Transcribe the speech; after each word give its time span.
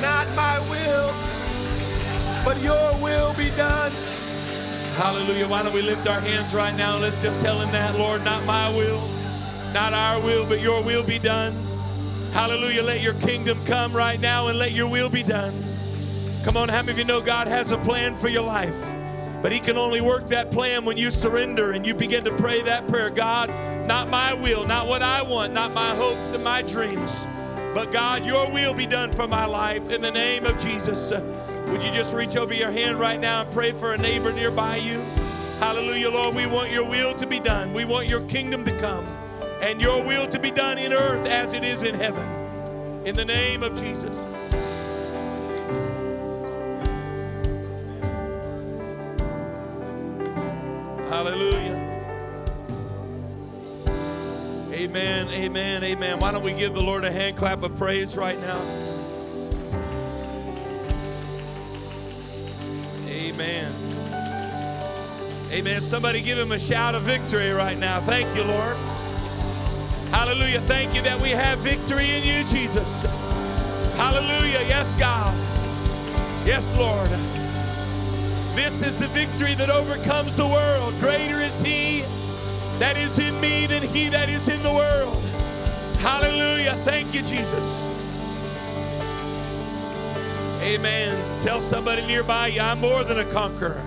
Not 0.00 0.26
my 0.36 0.58
will, 0.70 1.12
but 2.44 2.62
your 2.62 3.02
will 3.02 3.34
be 3.34 3.50
done. 3.56 3.92
Hallelujah. 4.96 5.48
Why 5.48 5.62
don't 5.62 5.74
we 5.74 5.82
lift 5.82 6.08
our 6.08 6.20
hands 6.20 6.54
right 6.54 6.76
now 6.76 6.98
let's 6.98 7.20
just 7.22 7.40
tell 7.40 7.60
him 7.60 7.70
that, 7.72 7.98
Lord, 7.98 8.24
not 8.24 8.44
my 8.44 8.68
will, 8.76 9.00
not 9.72 9.92
our 9.92 10.20
will, 10.22 10.48
but 10.48 10.60
your 10.60 10.82
will 10.82 11.04
be 11.04 11.18
done. 11.18 11.54
Hallelujah. 12.32 12.82
Let 12.82 13.00
your 13.00 13.14
kingdom 13.14 13.58
come 13.64 13.92
right 13.92 14.20
now 14.20 14.48
and 14.48 14.58
let 14.58 14.72
your 14.72 14.88
will 14.88 15.08
be 15.08 15.22
done. 15.22 15.54
Come 16.44 16.56
on, 16.56 16.68
how 16.68 16.82
many 16.82 16.92
of 16.92 16.98
you 16.98 17.04
know 17.04 17.20
God 17.20 17.48
has 17.48 17.70
a 17.70 17.78
plan 17.78 18.16
for 18.16 18.28
your 18.28 18.44
life? 18.44 18.76
But 19.42 19.52
he 19.52 19.60
can 19.60 19.76
only 19.76 20.00
work 20.00 20.26
that 20.28 20.50
plan 20.50 20.84
when 20.84 20.96
you 20.96 21.10
surrender 21.10 21.72
and 21.72 21.86
you 21.86 21.94
begin 21.94 22.24
to 22.24 22.32
pray 22.36 22.62
that 22.62 22.88
prayer 22.88 23.10
God, 23.10 23.48
not 23.86 24.08
my 24.08 24.34
will, 24.34 24.66
not 24.66 24.86
what 24.86 25.02
I 25.02 25.22
want, 25.22 25.52
not 25.52 25.72
my 25.72 25.94
hopes 25.94 26.32
and 26.32 26.42
my 26.42 26.62
dreams, 26.62 27.24
but 27.74 27.92
God, 27.92 28.24
your 28.24 28.50
will 28.50 28.74
be 28.74 28.86
done 28.86 29.12
for 29.12 29.28
my 29.28 29.46
life 29.46 29.90
in 29.90 30.00
the 30.00 30.10
name 30.10 30.44
of 30.46 30.58
Jesus. 30.58 31.10
Would 31.10 31.82
you 31.82 31.90
just 31.92 32.14
reach 32.14 32.36
over 32.36 32.54
your 32.54 32.70
hand 32.70 32.98
right 32.98 33.20
now 33.20 33.42
and 33.42 33.52
pray 33.52 33.72
for 33.72 33.94
a 33.94 33.98
neighbor 33.98 34.32
nearby 34.32 34.76
you? 34.76 35.00
Hallelujah, 35.58 36.10
Lord. 36.10 36.34
We 36.34 36.46
want 36.46 36.70
your 36.70 36.88
will 36.88 37.14
to 37.14 37.26
be 37.26 37.40
done. 37.40 37.72
We 37.72 37.84
want 37.84 38.06
your 38.06 38.22
kingdom 38.22 38.64
to 38.64 38.76
come 38.78 39.06
and 39.60 39.80
your 39.80 40.02
will 40.04 40.26
to 40.28 40.38
be 40.38 40.50
done 40.50 40.78
in 40.78 40.92
earth 40.92 41.26
as 41.26 41.52
it 41.52 41.64
is 41.64 41.82
in 41.82 41.94
heaven. 41.94 42.26
In 43.04 43.16
the 43.16 43.24
name 43.24 43.62
of 43.62 43.74
Jesus. 43.74 44.14
Hallelujah. 51.10 51.77
Amen, 54.78 55.28
amen, 55.30 55.82
amen. 55.82 56.20
Why 56.20 56.30
don't 56.30 56.44
we 56.44 56.52
give 56.52 56.72
the 56.72 56.80
Lord 56.80 57.02
a 57.04 57.10
hand 57.10 57.36
clap 57.36 57.64
of 57.64 57.74
praise 57.76 58.16
right 58.16 58.38
now? 58.40 58.60
Amen. 63.08 63.74
Amen. 65.50 65.80
Somebody 65.80 66.22
give 66.22 66.38
him 66.38 66.52
a 66.52 66.60
shout 66.60 66.94
of 66.94 67.02
victory 67.02 67.50
right 67.50 67.76
now. 67.76 68.00
Thank 68.02 68.32
you, 68.36 68.44
Lord. 68.44 68.76
Hallelujah. 70.12 70.60
Thank 70.60 70.94
you 70.94 71.02
that 71.02 71.20
we 71.20 71.30
have 71.30 71.58
victory 71.58 72.10
in 72.12 72.22
you, 72.22 72.44
Jesus. 72.44 73.02
Hallelujah. 73.96 74.64
Yes, 74.68 74.88
God. 74.96 75.36
Yes, 76.46 76.64
Lord. 76.78 77.08
This 78.54 78.80
is 78.82 78.96
the 78.96 79.08
victory 79.08 79.54
that 79.54 79.70
overcomes 79.70 80.36
the 80.36 80.46
world. 80.46 80.94
Greater 81.00 81.40
is 81.40 81.60
He 81.62 82.04
that 82.78 82.96
is 82.96 83.18
in 83.18 83.40
me 83.40 83.66
than 83.66 83.82
He 83.82 84.08
that 84.08 84.28
is 84.28 84.48
in 84.48 84.62
the 84.62 84.72
world. 84.72 85.16
Hallelujah. 85.98 86.74
Thank 86.84 87.12
you, 87.12 87.22
Jesus. 87.22 87.64
Amen. 90.62 91.40
Tell 91.40 91.60
somebody 91.60 92.06
nearby 92.06 92.56
I'm 92.60 92.80
more 92.80 93.04
than 93.04 93.18
a 93.18 93.24
conqueror. 93.24 93.84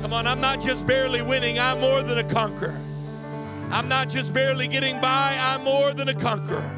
Come 0.00 0.12
on, 0.12 0.26
I'm 0.26 0.40
not 0.40 0.60
just 0.60 0.86
barely 0.86 1.22
winning, 1.22 1.58
I'm 1.58 1.80
more 1.80 2.02
than 2.02 2.18
a 2.18 2.24
conqueror. 2.24 2.80
I'm 3.70 3.88
not 3.88 4.08
just 4.08 4.32
barely 4.32 4.68
getting 4.68 5.00
by, 5.00 5.36
I'm 5.38 5.64
more 5.64 5.92
than 5.92 6.08
a 6.08 6.14
conqueror 6.14 6.70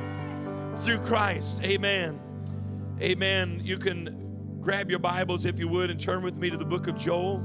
through 0.76 0.98
Christ. 1.00 1.62
Amen. 1.62 2.18
Amen. 3.00 3.60
You 3.62 3.78
can 3.78 4.58
grab 4.60 4.90
your 4.90 4.98
Bibles, 4.98 5.44
if 5.44 5.58
you 5.58 5.68
would, 5.68 5.90
and 5.90 6.00
turn 6.00 6.22
with 6.22 6.36
me 6.36 6.50
to 6.50 6.56
the 6.56 6.64
book 6.64 6.88
of 6.88 6.96
Joel. 6.96 7.44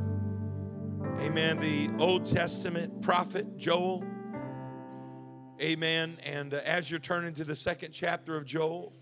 Amen. 1.20 1.60
The 1.60 1.90
Old 2.00 2.26
Testament 2.26 3.02
prophet 3.02 3.58
Joel. 3.58 4.04
Amen. 5.62 6.18
And 6.24 6.54
uh, 6.54 6.62
as 6.66 6.90
you're 6.90 7.00
turning 7.00 7.34
to 7.36 7.44
the 7.44 7.56
second 7.56 7.92
chapter 7.92 8.36
of 8.36 8.46
Joel, 8.46 8.94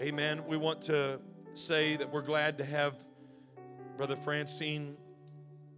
amen, 0.00 0.44
we 0.46 0.56
want 0.56 0.82
to 0.82 1.20
say 1.54 1.96
that 1.96 2.12
we're 2.12 2.22
glad 2.22 2.58
to 2.58 2.64
have 2.64 2.98
Brother 3.96 4.16
Francine, 4.16 4.96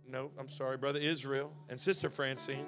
no, 0.08 0.30
I'm 0.38 0.48
sorry, 0.48 0.76
Brother 0.76 0.98
Israel, 0.98 1.52
and 1.68 1.78
Sister 1.78 2.10
Francine. 2.10 2.66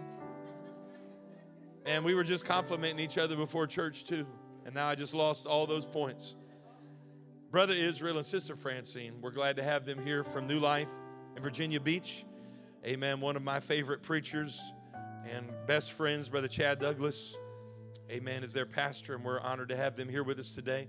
And 1.86 2.04
we 2.04 2.14
were 2.14 2.24
just 2.24 2.44
complimenting 2.44 3.04
each 3.04 3.19
other 3.19 3.36
before 3.36 3.66
church, 3.66 4.04
too. 4.04 4.26
And 4.64 4.74
now 4.74 4.86
I 4.86 4.94
just 4.94 5.14
lost 5.14 5.47
all 5.47 5.66
those 5.66 5.86
points. 5.86 6.36
Brother 7.50 7.74
Israel 7.74 8.19
and 8.19 8.26
Sister 8.26 8.54
Francine, 8.54 9.14
we're 9.20 9.30
glad 9.30 9.56
to 9.56 9.62
have 9.62 9.84
them 9.86 10.04
here 10.06 10.22
from 10.22 10.47
New 10.47 10.60
Life 10.60 10.91
in 11.36 11.42
Virginia 11.42 11.80
Beach. 11.80 12.24
Amen. 12.84 13.20
One 13.20 13.37
of 13.37 13.44
my 13.44 13.60
favorite 13.60 14.03
preachers 14.03 14.60
and 15.32 15.53
best 15.69 15.93
friends, 15.93 16.28
Brother 16.28 16.48
Chad 16.48 16.81
Douglas. 16.81 17.37
Amen. 18.10 18.43
Is 18.43 18.53
their 18.53 18.66
pastor, 18.66 19.15
and 19.15 19.25
we're 19.25 19.38
honored 19.38 19.69
to 19.69 19.76
have 19.76 19.94
them 19.94 20.09
here 20.09 20.25
with 20.25 20.41
us 20.41 20.53
today. 20.53 20.88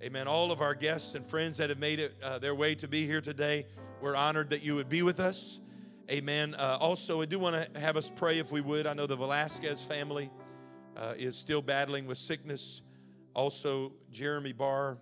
Amen. 0.00 0.28
All 0.28 0.52
of 0.52 0.60
our 0.60 0.72
guests 0.72 1.16
and 1.16 1.26
friends 1.26 1.56
that 1.56 1.68
have 1.68 1.80
made 1.80 1.98
it 1.98 2.14
uh, 2.22 2.38
their 2.38 2.54
way 2.54 2.76
to 2.76 2.86
be 2.86 3.06
here 3.06 3.20
today, 3.20 3.66
we're 4.00 4.14
honored 4.14 4.50
that 4.50 4.62
you 4.62 4.76
would 4.76 4.88
be 4.88 5.02
with 5.02 5.18
us. 5.18 5.58
Amen. 6.08 6.54
Uh, 6.54 6.78
also, 6.80 7.20
I 7.22 7.24
do 7.24 7.40
want 7.40 7.74
to 7.74 7.80
have 7.80 7.96
us 7.96 8.08
pray 8.08 8.38
if 8.38 8.52
we 8.52 8.60
would. 8.60 8.86
I 8.86 8.94
know 8.94 9.08
the 9.08 9.16
Velasquez 9.16 9.82
family 9.82 10.30
uh, 10.96 11.14
is 11.16 11.34
still 11.34 11.60
battling 11.60 12.06
with 12.06 12.18
sickness. 12.18 12.82
Also, 13.34 13.94
Jeremy 14.12 14.52
Barr 14.52 14.96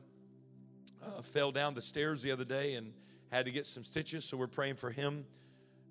uh, 1.04 1.20
fell 1.20 1.52
down 1.52 1.74
the 1.74 1.82
stairs 1.82 2.22
the 2.22 2.32
other 2.32 2.46
day 2.46 2.76
and 2.76 2.94
had 3.30 3.44
to 3.44 3.50
get 3.50 3.66
some 3.66 3.84
stitches, 3.84 4.24
so 4.24 4.38
we're 4.38 4.46
praying 4.46 4.76
for 4.76 4.90
him. 4.90 5.26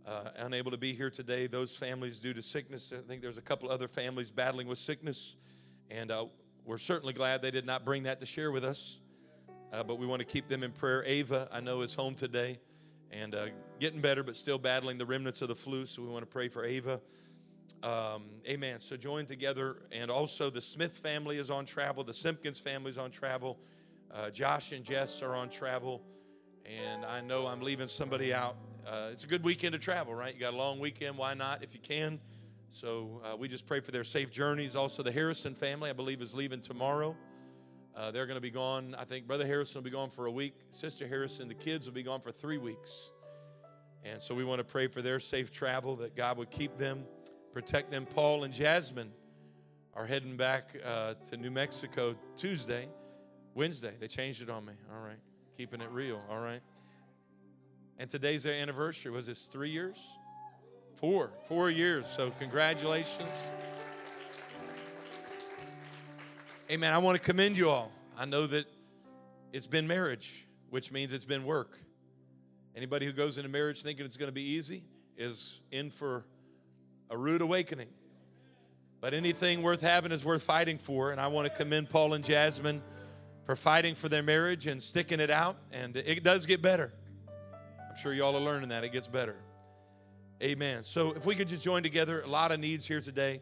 Uh, 0.09 0.31
unable 0.37 0.71
to 0.71 0.77
be 0.77 0.91
here 0.91 1.11
today, 1.11 1.45
those 1.45 1.75
families 1.75 2.19
due 2.19 2.33
to 2.33 2.41
sickness. 2.41 2.91
I 2.91 3.07
think 3.07 3.21
there's 3.21 3.37
a 3.37 3.43
couple 3.43 3.69
other 3.69 3.87
families 3.87 4.31
battling 4.31 4.65
with 4.65 4.79
sickness, 4.79 5.35
and 5.91 6.09
uh, 6.09 6.25
we're 6.65 6.79
certainly 6.79 7.13
glad 7.13 7.43
they 7.43 7.51
did 7.51 7.67
not 7.67 7.85
bring 7.85 8.01
that 8.03 8.19
to 8.21 8.25
share 8.25 8.51
with 8.51 8.65
us. 8.65 9.01
Uh, 9.71 9.83
but 9.83 9.99
we 9.99 10.07
want 10.07 10.19
to 10.19 10.25
keep 10.25 10.47
them 10.47 10.63
in 10.63 10.71
prayer. 10.71 11.03
Ava, 11.05 11.47
I 11.51 11.59
know, 11.59 11.81
is 11.81 11.93
home 11.93 12.15
today 12.15 12.57
and 13.11 13.35
uh, 13.35 13.47
getting 13.79 14.01
better, 14.01 14.23
but 14.23 14.35
still 14.35 14.57
battling 14.57 14.97
the 14.97 15.05
remnants 15.05 15.43
of 15.43 15.47
the 15.47 15.55
flu, 15.55 15.85
so 15.85 16.01
we 16.01 16.07
want 16.07 16.23
to 16.23 16.31
pray 16.31 16.47
for 16.47 16.65
Ava. 16.65 16.99
Um, 17.83 18.23
amen. 18.47 18.79
So 18.79 18.97
join 18.97 19.27
together, 19.27 19.83
and 19.91 20.09
also 20.09 20.49
the 20.49 20.61
Smith 20.61 20.97
family 20.97 21.37
is 21.37 21.51
on 21.51 21.67
travel, 21.67 22.03
the 22.03 22.15
Simpkins 22.15 22.59
family 22.59 22.89
is 22.89 22.97
on 22.97 23.11
travel. 23.11 23.59
Uh, 24.11 24.31
Josh 24.31 24.71
and 24.71 24.83
Jess 24.83 25.21
are 25.21 25.35
on 25.35 25.49
travel, 25.49 26.01
and 26.65 27.05
I 27.05 27.21
know 27.21 27.45
I'm 27.45 27.61
leaving 27.61 27.87
somebody 27.87 28.33
out. 28.33 28.55
Uh, 28.89 29.09
it's 29.11 29.23
a 29.23 29.27
good 29.27 29.43
weekend 29.43 29.73
to 29.73 29.77
travel, 29.77 30.15
right? 30.15 30.33
You 30.33 30.39
got 30.39 30.55
a 30.55 30.57
long 30.57 30.79
weekend. 30.79 31.15
Why 31.15 31.35
not 31.35 31.61
if 31.63 31.75
you 31.75 31.79
can? 31.79 32.19
So 32.71 33.21
uh, 33.23 33.37
we 33.37 33.47
just 33.47 33.67
pray 33.67 33.81
for 33.81 33.91
their 33.91 34.03
safe 34.03 34.31
journeys. 34.31 34.75
Also, 34.75 35.03
the 35.03 35.11
Harrison 35.11 35.53
family, 35.53 35.91
I 35.91 35.93
believe, 35.93 36.23
is 36.23 36.33
leaving 36.33 36.59
tomorrow. 36.59 37.15
Uh, 37.95 38.09
they're 38.09 38.25
going 38.25 38.37
to 38.37 38.41
be 38.41 38.49
gone. 38.49 38.95
I 38.97 39.03
think 39.03 39.27
Brother 39.27 39.45
Harrison 39.45 39.77
will 39.77 39.83
be 39.83 39.91
gone 39.91 40.09
for 40.09 40.25
a 40.25 40.31
week. 40.31 40.55
Sister 40.71 41.07
Harrison, 41.07 41.47
the 41.47 41.53
kids 41.53 41.85
will 41.85 41.93
be 41.93 42.01
gone 42.01 42.19
for 42.19 42.31
three 42.31 42.57
weeks. 42.57 43.11
And 44.03 44.19
so 44.19 44.33
we 44.33 44.43
want 44.43 44.57
to 44.57 44.63
pray 44.63 44.87
for 44.87 45.03
their 45.03 45.19
safe 45.19 45.51
travel, 45.51 45.95
that 45.97 46.15
God 46.15 46.39
would 46.39 46.49
keep 46.49 46.75
them, 46.79 47.03
protect 47.53 47.91
them. 47.91 48.07
Paul 48.07 48.43
and 48.43 48.51
Jasmine 48.51 49.11
are 49.93 50.07
heading 50.07 50.35
back 50.35 50.75
uh, 50.83 51.13
to 51.25 51.37
New 51.37 51.51
Mexico 51.51 52.15
Tuesday. 52.35 52.87
Wednesday. 53.53 53.93
They 53.99 54.07
changed 54.07 54.41
it 54.41 54.49
on 54.49 54.65
me. 54.65 54.73
All 54.91 55.01
right. 55.03 55.19
Keeping 55.55 55.81
it 55.81 55.91
real. 55.91 56.23
All 56.27 56.39
right. 56.39 56.61
And 57.99 58.09
today's 58.09 58.43
their 58.43 58.53
anniversary. 58.53 59.11
Was 59.11 59.27
this 59.27 59.47
three 59.47 59.69
years? 59.69 60.01
Four. 60.93 61.33
Four 61.49 61.69
years. 61.69 62.07
So 62.07 62.31
congratulations. 62.39 63.47
Amen. 66.71 66.93
I 66.93 66.97
want 66.97 67.17
to 67.17 67.23
commend 67.23 67.57
you 67.57 67.69
all. 67.69 67.91
I 68.17 68.23
know 68.23 68.47
that 68.47 68.65
it's 69.51 69.67
been 69.67 69.85
marriage, 69.85 70.47
which 70.69 70.93
means 70.93 71.11
it's 71.11 71.25
been 71.25 71.43
work. 71.43 71.77
Anybody 72.73 73.05
who 73.05 73.11
goes 73.11 73.37
into 73.37 73.49
marriage 73.49 73.83
thinking 73.83 74.05
it's 74.05 74.15
going 74.15 74.29
to 74.29 74.33
be 74.33 74.49
easy 74.49 74.83
is 75.17 75.59
in 75.69 75.89
for 75.89 76.25
a 77.09 77.17
rude 77.17 77.41
awakening. 77.41 77.89
But 79.01 79.13
anything 79.13 79.61
worth 79.61 79.81
having 79.81 80.13
is 80.13 80.23
worth 80.23 80.43
fighting 80.43 80.77
for. 80.77 81.11
And 81.11 81.19
I 81.19 81.27
want 81.27 81.49
to 81.49 81.53
commend 81.53 81.89
Paul 81.89 82.13
and 82.13 82.23
Jasmine 82.23 82.81
for 83.45 83.57
fighting 83.57 83.93
for 83.93 84.07
their 84.07 84.23
marriage 84.23 84.67
and 84.67 84.81
sticking 84.81 85.19
it 85.19 85.29
out. 85.29 85.57
And 85.73 85.97
it 85.97 86.23
does 86.23 86.45
get 86.45 86.61
better. 86.61 86.93
Sure 88.01 88.13
y'all 88.13 88.35
are 88.35 88.41
learning 88.41 88.69
that. 88.69 88.85
It 88.85 88.93
gets 88.93 89.09
better. 89.09 89.35
Amen. 90.41 90.85
So 90.85 91.11
if 91.17 91.25
we 91.25 91.35
could 91.35 91.49
just 91.49 91.65
join 91.65 91.83
together, 91.83 92.21
a 92.21 92.27
lot 92.27 92.53
of 92.53 92.59
needs 92.61 92.87
here 92.87 93.01
today. 93.01 93.41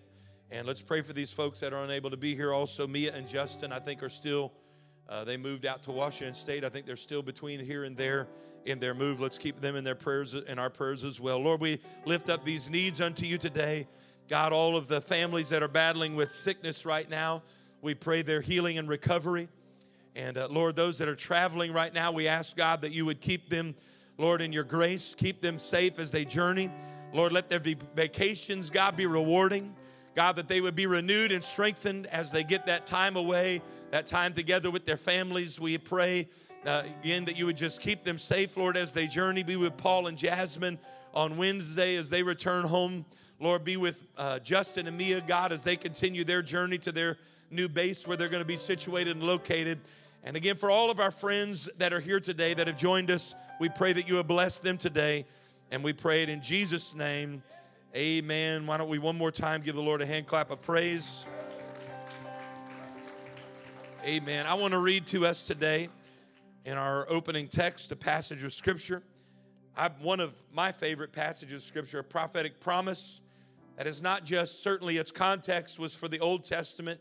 And 0.50 0.66
let's 0.66 0.82
pray 0.82 1.04
for 1.04 1.14
these 1.14 1.32
folks 1.32 1.60
that 1.60 1.74
are 1.74 1.84
unable 1.84 2.10
to 2.10 2.18
be 2.18 2.34
here. 2.34 2.52
Also, 2.52 2.88
Mia 2.88 3.14
and 3.14 3.28
Justin, 3.28 3.72
I 3.72 3.80
think, 3.80 4.02
are 4.02 4.10
still 4.10 4.52
Uh, 5.10 5.24
they 5.24 5.38
moved 5.38 5.66
out 5.66 5.84
to 5.84 5.92
Washington 5.92 6.34
State. 6.34 6.66
I 6.66 6.70
think 6.70 6.86
they're 6.86 6.98
still 6.98 7.22
between 7.22 7.64
here 7.64 7.86
and 7.86 7.96
there 7.96 8.28
in 8.66 8.78
their 8.80 8.94
move. 8.94 9.22
Let's 9.22 9.38
keep 9.38 9.62
them 9.62 9.78
in 9.78 9.86
their 9.86 9.96
prayers 9.96 10.34
and 10.34 10.60
our 10.60 10.70
prayers 10.70 11.06
as 11.06 11.22
well. 11.22 11.40
Lord, 11.40 11.62
we 11.62 11.80
lift 12.06 12.30
up 12.30 12.44
these 12.44 12.70
needs 12.70 13.00
unto 13.00 13.26
you 13.26 13.38
today. 13.38 13.88
God, 14.28 14.52
all 14.52 14.76
of 14.76 14.90
the 14.90 15.00
families 15.00 15.50
that 15.50 15.64
are 15.64 15.70
battling 15.70 16.18
with 16.18 16.34
sickness 16.34 16.86
right 16.86 17.10
now, 17.10 17.44
we 17.82 17.96
pray 17.96 18.22
their 18.22 18.42
healing 18.42 18.78
and 18.78 18.90
recovery. 18.90 19.48
And 20.14 20.38
uh, 20.38 20.50
Lord, 20.52 20.76
those 20.76 20.98
that 20.98 21.08
are 21.08 21.16
traveling 21.16 21.72
right 21.72 21.94
now, 21.94 22.12
we 22.12 22.28
ask 22.28 22.58
God 22.58 22.82
that 22.82 22.92
you 22.92 23.06
would 23.06 23.22
keep 23.22 23.50
them, 23.50 23.76
Lord, 24.18 24.42
in 24.42 24.52
your 24.52 24.64
grace, 24.64 25.16
keep 25.16 25.42
them 25.42 25.60
safe 25.60 26.00
as 26.00 26.12
they 26.12 26.26
journey. 26.26 26.72
Lord, 27.14 27.32
let 27.32 27.50
their 27.50 27.60
vacations, 27.96 28.70
God, 28.70 28.98
be 28.98 29.06
rewarding. 29.06 29.76
God, 30.16 30.36
that 30.38 30.48
they 30.48 30.62
would 30.62 30.76
be 30.76 30.88
renewed 30.88 31.32
and 31.32 31.44
strengthened 31.44 32.08
as 32.08 32.32
they 32.32 32.44
get 32.44 32.66
that 32.66 32.88
time 32.88 33.16
away, 33.16 33.62
that 33.92 34.08
time 34.08 34.34
together 34.34 34.72
with 34.72 34.84
their 34.84 34.98
families. 34.98 35.60
We 35.60 35.78
pray 35.78 36.28
uh, 36.66 36.84
again 37.02 37.26
that 37.26 37.38
you 37.38 37.46
would 37.46 37.58
just 37.58 37.80
keep 37.80 38.04
them 38.04 38.18
safe, 38.18 38.58
Lord, 38.58 38.76
as 38.78 38.92
they 38.92 39.06
journey. 39.06 39.44
Be 39.44 39.58
with 39.58 39.78
Paul 39.78 40.08
and 40.08 40.18
Jasmine 40.18 40.80
on 41.14 41.38
Wednesday 41.38 41.96
as 41.96 42.10
they 42.10 42.24
return 42.24 42.66
home. 42.66 43.06
Lord, 43.40 43.64
be 43.64 43.78
with 43.78 44.08
uh, 44.18 44.40
Justin 44.40 44.88
and 44.88 44.98
Mia, 44.98 45.22
God, 45.22 45.52
as 45.52 45.64
they 45.64 45.76
continue 45.76 46.24
their 46.24 46.42
journey 46.42 46.80
to 46.80 46.92
their 46.92 47.18
new 47.52 47.70
base 47.70 48.08
where 48.08 48.18
they're 48.18 48.30
going 48.30 48.42
to 48.42 48.48
be 48.48 48.58
situated 48.58 49.16
and 49.16 49.24
located. 49.24 49.80
And 50.24 50.36
again, 50.36 50.58
for 50.58 50.70
all 50.70 50.92
of 50.92 51.00
our 51.00 51.12
friends 51.12 51.70
that 51.78 51.94
are 51.94 52.00
here 52.00 52.20
today 52.20 52.54
that 52.54 52.68
have 52.68 52.78
joined 52.78 53.10
us, 53.12 53.34
we 53.60 53.70
pray 53.70 53.94
that 53.94 54.08
you 54.08 54.16
have 54.16 54.28
blessed 54.28 54.64
them 54.64 54.78
today. 54.78 55.26
And 55.72 55.84
we 55.84 55.94
pray 55.94 56.24
it 56.24 56.30
in 56.30 56.42
Jesus' 56.42 56.96
name. 56.96 57.44
Amen. 57.96 58.66
Why 58.68 58.78
don't 58.78 58.90
we 58.90 59.00
one 59.00 59.18
more 59.18 59.32
time 59.32 59.62
give 59.62 59.76
the 59.76 59.82
Lord 59.82 60.02
a 60.02 60.06
hand 60.06 60.28
clap 60.28 60.52
of 60.52 60.62
praise? 60.62 61.26
Amen. 64.06 64.46
I 64.46 64.54
want 64.54 64.72
to 64.72 64.80
read 64.80 65.08
to 65.08 65.26
us 65.26 65.42
today 65.42 65.90
in 66.64 66.78
our 66.78 67.06
opening 67.10 67.48
text 67.48 67.92
a 67.92 67.96
passage 67.96 68.44
of 68.44 68.54
Scripture. 68.54 69.04
I, 69.76 69.90
one 70.02 70.20
of 70.20 70.36
my 70.54 70.72
favorite 70.72 71.12
passages 71.12 71.64
of 71.64 71.68
Scripture, 71.68 72.00
a 72.00 72.04
prophetic 72.04 72.60
promise 72.60 73.20
that 73.76 73.88
is 73.88 74.02
not 74.02 74.24
just, 74.24 74.64
certainly 74.64 74.98
its 74.98 75.12
context 75.12 75.78
was 75.78 75.94
for 75.94 76.08
the 76.08 76.20
Old 76.20 76.44
Testament 76.44 77.00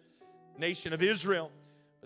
nation 0.59 0.93
of 0.93 1.03
Israel, 1.03 1.51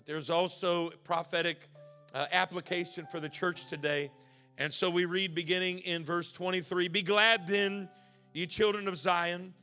but 0.01 0.07
there's 0.07 0.31
also 0.31 0.89
prophetic 1.03 1.69
uh, 2.15 2.25
application 2.31 3.05
for 3.05 3.19
the 3.19 3.29
church 3.29 3.67
today. 3.67 4.09
And 4.57 4.73
so 4.73 4.89
we 4.89 5.05
read 5.05 5.35
beginning 5.35 5.77
in 5.79 6.03
verse 6.03 6.31
23 6.31 6.87
Be 6.87 7.03
glad 7.03 7.45
then, 7.45 7.87
ye 8.33 8.47
children 8.47 8.87
of 8.87 8.97
Zion, 8.97 9.53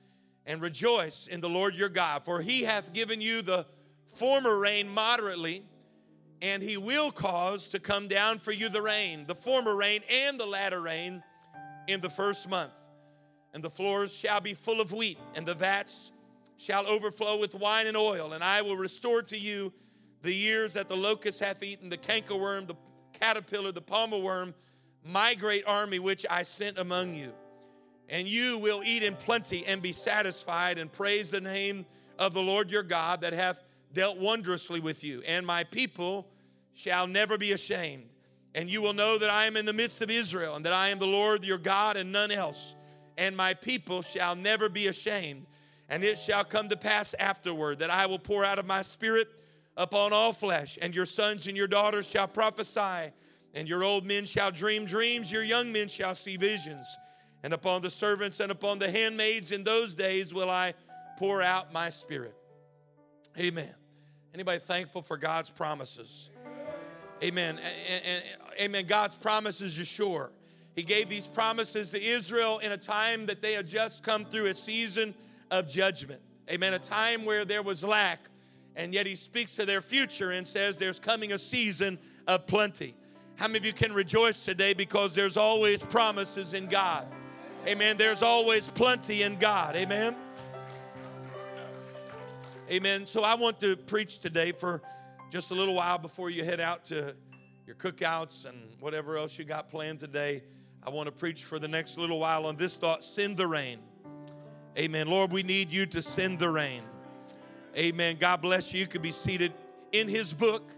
and 0.47 0.63
rejoice 0.63 1.27
in 1.27 1.41
the 1.41 1.49
Lord 1.49 1.75
your 1.75 1.89
God, 1.89 2.25
for 2.25 2.41
he 2.41 2.63
hath 2.63 2.93
given 2.93 3.21
you 3.21 3.43
the 3.43 3.67
former 4.15 4.57
rain 4.57 4.89
moderately, 4.89 5.65
and 6.41 6.63
he 6.63 6.77
will 6.77 7.11
cause 7.11 7.67
to 7.71 7.81
come 7.81 8.07
down 8.07 8.39
for 8.39 8.53
you 8.53 8.69
the 8.69 8.81
rain, 8.81 9.25
the 9.27 9.35
former 9.35 9.75
rain 9.75 10.03
and 10.09 10.39
the 10.39 10.47
latter 10.47 10.81
rain 10.81 11.21
in 11.89 12.01
the 12.01 12.11
first 12.11 12.49
month. 12.49 12.75
And 13.55 13.65
the 13.65 13.71
floors 13.71 14.15
shall 14.15 14.41
be 14.41 14.55
full 14.55 14.81
of 14.81 14.93
wheat, 14.93 15.19
and 15.35 15.45
the 15.45 15.55
vats 15.55 16.13
shall 16.59 16.87
overflow 16.87 17.41
with 17.41 17.57
wine 17.57 17.89
and 17.89 17.97
oil, 17.97 18.35
and 18.35 18.45
I 18.45 18.63
will 18.63 18.77
restore 18.77 19.23
to 19.23 19.37
you 19.37 19.73
the 20.23 20.33
years 20.33 20.75
that 20.75 20.89
the 20.89 20.97
locust 20.97 21.41
hath 21.41 21.63
eaten, 21.63 21.89
the 21.89 21.97
cankerworm, 21.97 22.67
the 22.67 22.75
caterpillar, 23.19 23.73
the 23.73 23.81
palmer 23.81 24.19
worm, 24.19 24.55
my 25.05 25.35
great 25.35 25.65
army 25.67 25.99
which 25.99 26.27
I 26.29 26.43
sent 26.43 26.79
among 26.79 27.15
you. 27.15 27.33
And 28.09 28.27
you 28.27 28.59
will 28.59 28.83
eat 28.85 29.03
in 29.03 29.15
plenty 29.15 29.67
and 29.67 29.83
be 29.83 29.93
satisfied, 29.93 30.79
and 30.79 30.91
praise 30.91 31.31
the 31.31 31.41
name 31.41 31.85
of 32.19 32.33
the 32.33 32.43
Lord 32.43 32.71
your 32.71 32.83
God 32.83 33.21
that 33.21 33.33
hath 33.33 33.63
dealt 33.93 34.19
wondrously 34.19 34.81
with 34.81 35.05
you. 35.05 35.23
And 35.27 35.47
my 35.47 35.65
people 35.65 36.27
shall 36.75 37.07
never 37.07 37.37
be 37.39 37.53
ashamed. 37.53 38.09
And 38.55 38.71
you 38.71 38.81
will 38.81 38.95
know 38.95 39.19
that 39.19 39.31
I 39.31 39.45
am 39.45 39.57
in 39.57 39.67
the 39.67 39.73
midst 39.73 40.01
of 40.01 40.11
Israel, 40.11 40.57
and 40.57 40.65
that 40.65 40.73
I 40.73 40.89
am 40.89 40.99
the 40.99 41.07
Lord 41.07 41.45
your 41.45 41.59
God 41.59 41.97
and 41.97 42.11
none 42.11 42.31
else. 42.31 42.75
And 43.17 43.37
my 43.37 43.55
people 43.55 44.03
shall 44.03 44.35
never 44.35 44.69
be 44.69 44.87
ashamed. 44.87 45.47
And 45.89 46.03
it 46.03 46.19
shall 46.19 46.45
come 46.45 46.69
to 46.69 46.77
pass 46.77 47.15
afterward 47.19 47.81
that 47.81 47.91
I 47.91 48.07
will 48.07 48.19
pour 48.19 48.45
out 48.45 48.59
of 48.59 48.67
my 48.67 48.83
spirit 48.83 49.29
upon 49.79 50.13
all 50.13 50.35
flesh, 50.35 50.77
and 50.83 50.95
your 50.95 51.07
sons 51.07 51.47
and 51.47 51.57
your 51.57 51.69
daughters 51.69 52.07
shall 52.07 52.29
prophesy, 52.29 53.13
and 53.55 53.67
your 53.67 53.83
old 53.83 54.05
men 54.05 54.27
shall 54.27 54.51
dream 54.51 54.85
dreams, 54.85 55.33
your 55.33 55.43
young 55.43 55.73
men 55.73 55.89
shall 55.89 56.15
see 56.15 56.37
visions. 56.37 56.87
And 57.43 57.55
upon 57.55 57.81
the 57.81 57.89
servants 57.89 58.41
and 58.41 58.53
upon 58.53 58.81
the 58.81 58.91
handmaids 58.91 59.53
in 59.53 59.65
those 59.65 59.95
days 59.95 60.35
will 60.35 60.51
I 60.51 60.75
pour 61.17 61.41
out 61.41 61.73
my 61.73 61.89
spirit. 61.89 62.35
Amen. 63.39 63.73
Anybody 64.35 64.59
thankful 64.59 65.03
for 65.03 65.17
God's 65.17 65.49
promises? 65.49 66.31
Amen. 67.23 67.59
Amen. 68.61 68.87
God's 68.87 69.15
promises 69.15 69.79
are 69.79 69.85
sure. 69.85 70.33
He 70.75 70.83
gave 70.83 71.09
these 71.09 71.27
promises 71.27 71.93
to 71.93 72.03
Israel 72.03 72.59
in 72.59 72.73
a 72.73 72.77
time 72.77 73.27
that 73.27 73.43
they 73.43 73.53
had 73.53 73.67
just 73.67 74.03
come 74.03 74.25
through 74.25 74.47
a 74.47 74.55
season 74.55 75.15
of 75.51 75.69
judgment. 75.69 76.21
Amen. 76.51 76.75
A 76.75 76.79
time 76.79 77.25
where 77.25 77.45
there 77.45 77.63
was 77.63 77.85
lack, 77.85 78.29
and 78.79 78.95
yet 78.95 79.07
he 79.07 79.17
speaks 79.17 79.53
to 79.57 79.67
their 79.67 79.83
future 79.83 80.31
and 80.31 80.47
says 80.47 80.79
there's 80.79 81.01
coming 81.01 81.33
a 81.33 81.39
season 81.39 81.99
of 82.29 82.47
plenty. 82.47 82.95
How 83.35 83.49
many 83.49 83.59
of 83.59 83.67
you 83.67 83.73
can 83.73 83.93
rejoice 83.93 84.39
today 84.39 84.73
because 84.73 85.15
there's 85.15 85.37
always 85.37 85.83
promises 85.83 86.55
in 86.55 86.69
God? 86.69 87.07
Amen. 87.67 87.97
There's 87.97 88.23
always 88.23 88.69
plenty 88.69 89.23
in 89.23 89.37
God. 89.37 89.75
Amen. 89.75 90.15
Amen. 92.71 93.05
So 93.05 93.25
I 93.25 93.35
want 93.35 93.59
to 93.61 93.77
preach 93.77 94.21
today 94.21 94.53
for 94.53 94.81
just 95.31 95.51
a 95.51 95.55
little 95.55 95.75
while 95.75 95.99
before 95.99 96.31
you 96.31 96.45
head 96.45 96.61
out 96.61 96.85
to 96.87 97.17
your 97.67 97.75
cookouts 97.75 98.47
and 98.47 98.57
whatever 98.79 99.17
else 99.17 99.39
you 99.39 99.45
got 99.45 99.71
planned 99.71 99.99
today. 99.99 100.43
I 100.85 100.91
want 100.91 101.07
to 101.07 101.13
preach 101.13 101.45
for 101.45 101.59
the 101.59 101.69
next 101.69 101.99
little 101.99 102.21
while 102.21 102.47
on 102.47 102.57
this 102.57 102.77
thought 102.77 103.03
send 103.03 103.37
the 103.37 103.47
rain. 103.47 103.81
Amen. 104.79 105.09
Lord, 105.09 105.33
we 105.33 105.43
need 105.43 105.73
you 105.73 105.85
to 105.87 106.01
send 106.01 106.39
the 106.39 106.49
rain. 106.49 106.83
Amen. 107.79 108.17
God 108.19 108.43
bless 108.43 108.75
you. 108.75 108.81
You 108.81 108.89
could 108.89 109.03
be 109.03 109.13
seated 109.13 109.53
in 109.93 110.09
his 110.09 110.33
book 110.33 110.73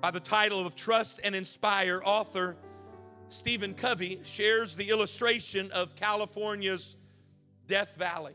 by 0.00 0.10
the 0.10 0.18
title 0.18 0.66
of 0.66 0.74
Trust 0.74 1.20
and 1.22 1.32
Inspire. 1.32 2.02
Author 2.04 2.56
Stephen 3.28 3.72
Covey 3.72 4.18
shares 4.24 4.74
the 4.74 4.90
illustration 4.90 5.70
of 5.70 5.94
California's 5.94 6.96
Death 7.68 7.94
Valley. 7.94 8.34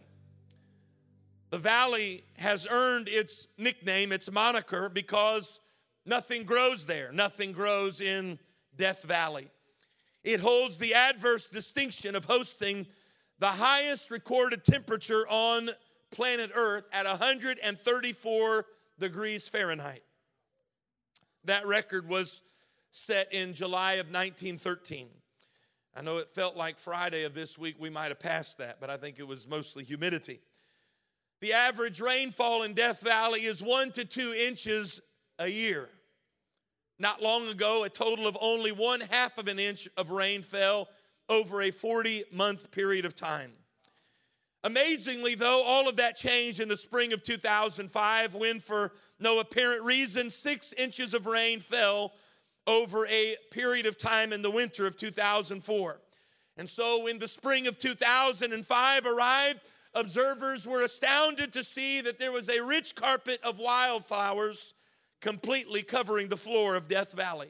The 1.49 1.57
valley 1.57 2.23
has 2.37 2.69
earned 2.71 3.09
its 3.09 3.49
nickname, 3.57 4.13
its 4.13 4.31
moniker, 4.31 4.87
because 4.87 5.59
nothing 6.05 6.45
grows 6.45 6.85
there. 6.85 7.11
Nothing 7.11 7.51
grows 7.51 7.99
in 7.99 8.39
Death 8.77 9.03
Valley. 9.03 9.49
It 10.23 10.39
holds 10.39 10.77
the 10.77 10.93
adverse 10.93 11.47
distinction 11.47 12.15
of 12.15 12.23
hosting 12.23 12.87
the 13.39 13.47
highest 13.47 14.09
recorded 14.09 14.63
temperature 14.63 15.27
on 15.27 15.71
planet 16.11 16.51
Earth 16.53 16.85
at 16.91 17.05
134 17.05 18.65
degrees 18.99 19.47
Fahrenheit. 19.47 20.03
That 21.45 21.65
record 21.65 22.07
was 22.07 22.41
set 22.91 23.33
in 23.33 23.53
July 23.53 23.93
of 23.93 24.07
1913. 24.07 25.07
I 25.95 26.01
know 26.01 26.17
it 26.19 26.29
felt 26.29 26.55
like 26.55 26.77
Friday 26.77 27.23
of 27.23 27.33
this 27.33 27.57
week 27.57 27.75
we 27.79 27.89
might 27.89 28.09
have 28.09 28.19
passed 28.19 28.59
that, 28.59 28.79
but 28.79 28.89
I 28.89 28.97
think 28.97 29.19
it 29.19 29.27
was 29.27 29.47
mostly 29.47 29.83
humidity. 29.83 30.39
The 31.41 31.53
average 31.53 31.99
rainfall 31.99 32.63
in 32.63 32.73
Death 32.73 33.01
Valley 33.01 33.41
is 33.41 33.61
one 33.63 33.91
to 33.93 34.05
two 34.05 34.33
inches 34.33 35.01
a 35.39 35.47
year. 35.47 35.89
Not 36.99 37.21
long 37.21 37.47
ago, 37.47 37.83
a 37.83 37.89
total 37.89 38.27
of 38.27 38.37
only 38.39 38.71
one 38.71 39.01
half 39.01 39.39
of 39.39 39.47
an 39.47 39.57
inch 39.57 39.89
of 39.97 40.11
rain 40.11 40.43
fell 40.43 40.87
over 41.27 41.63
a 41.63 41.71
40 41.71 42.25
month 42.31 42.69
period 42.69 43.05
of 43.05 43.15
time. 43.15 43.53
Amazingly, 44.63 45.35
though, 45.35 45.63
all 45.63 45.89
of 45.89 45.95
that 45.95 46.15
changed 46.15 46.59
in 46.59 46.67
the 46.67 46.77
spring 46.77 47.13
of 47.13 47.23
2005 47.23 48.35
when, 48.35 48.59
for 48.59 48.93
no 49.19 49.39
apparent 49.39 49.81
reason, 49.81 50.29
six 50.29 50.73
inches 50.73 51.13
of 51.13 51.25
rain 51.25 51.59
fell 51.59 52.13
over 52.67 53.07
a 53.07 53.35
period 53.49 53.87
of 53.87 53.97
time 53.97 54.31
in 54.31 54.43
the 54.43 54.51
winter 54.51 54.85
of 54.85 54.95
2004. 54.95 55.99
And 56.57 56.69
so, 56.69 57.03
when 57.03 57.17
the 57.17 57.27
spring 57.27 57.65
of 57.65 57.79
2005 57.79 59.05
arrived, 59.07 59.61
observers 59.95 60.67
were 60.67 60.83
astounded 60.83 61.51
to 61.53 61.63
see 61.63 62.01
that 62.01 62.19
there 62.19 62.31
was 62.31 62.49
a 62.49 62.63
rich 62.63 62.93
carpet 62.93 63.39
of 63.43 63.57
wildflowers 63.57 64.75
completely 65.21 65.81
covering 65.81 66.27
the 66.27 66.37
floor 66.37 66.75
of 66.75 66.87
Death 66.87 67.13
Valley. 67.13 67.49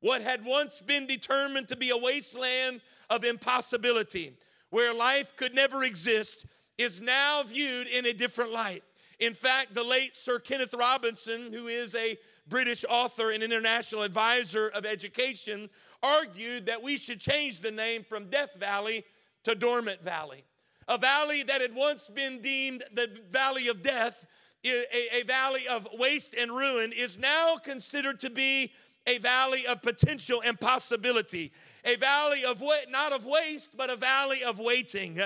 What 0.00 0.22
had 0.22 0.44
once 0.44 0.80
been 0.80 1.06
determined 1.06 1.68
to 1.68 1.76
be 1.76 1.90
a 1.90 1.96
wasteland 1.96 2.80
of 3.10 3.24
impossibility, 3.24 4.32
where 4.70 4.94
life 4.94 5.36
could 5.36 5.54
never 5.54 5.84
exist, 5.84 6.46
is 6.78 7.00
now 7.00 7.42
viewed 7.42 7.86
in 7.86 8.06
a 8.06 8.12
different 8.12 8.52
light. 8.52 8.82
In 9.18 9.34
fact, 9.34 9.74
the 9.74 9.84
late 9.84 10.14
Sir 10.14 10.38
Kenneth 10.38 10.72
Robinson, 10.72 11.52
who 11.52 11.68
is 11.68 11.94
a 11.94 12.16
British 12.48 12.84
author 12.88 13.32
and 13.32 13.42
international 13.42 14.02
advisor 14.02 14.68
of 14.68 14.86
education, 14.86 15.68
argued 16.02 16.66
that 16.66 16.82
we 16.82 16.96
should 16.96 17.20
change 17.20 17.60
the 17.60 17.70
name 17.70 18.02
from 18.02 18.30
Death 18.30 18.54
Valley 18.54 19.04
to 19.44 19.54
Dormant 19.54 20.02
Valley. 20.02 20.42
A 20.88 20.96
valley 20.96 21.42
that 21.42 21.60
had 21.60 21.74
once 21.74 22.08
been 22.08 22.40
deemed 22.40 22.82
the 22.94 23.10
valley 23.30 23.68
of 23.68 23.82
death 23.82 24.26
a, 24.64 25.20
a 25.20 25.22
valley 25.24 25.66
of 25.68 25.88
waste 25.98 26.34
and 26.34 26.50
ruin, 26.50 26.92
is 26.92 27.18
now 27.18 27.56
considered 27.56 28.20
to 28.20 28.30
be 28.30 28.72
a 29.06 29.18
valley 29.18 29.66
of 29.66 29.82
potential 29.82 30.42
and 30.44 30.58
possibility, 30.60 31.52
a 31.84 31.96
valley 31.96 32.44
of 32.44 32.60
what 32.60 32.90
not 32.90 33.12
of 33.12 33.24
waste, 33.24 33.76
but 33.76 33.90
a 33.90 33.96
valley 33.96 34.44
of 34.44 34.58
waiting. 34.58 35.20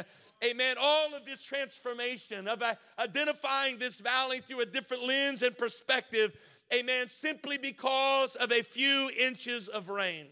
Amen. 0.44 0.76
All 0.80 1.14
of 1.14 1.24
this 1.24 1.42
transformation 1.42 2.46
of 2.48 2.62
uh, 2.62 2.74
identifying 2.98 3.78
this 3.78 4.00
valley 4.00 4.40
through 4.40 4.60
a 4.60 4.66
different 4.66 5.04
lens 5.04 5.42
and 5.42 5.56
perspective, 5.56 6.32
amen, 6.72 7.08
simply 7.08 7.58
because 7.58 8.36
of 8.36 8.52
a 8.52 8.62
few 8.62 9.10
inches 9.18 9.68
of 9.68 9.88
rain. 9.88 10.26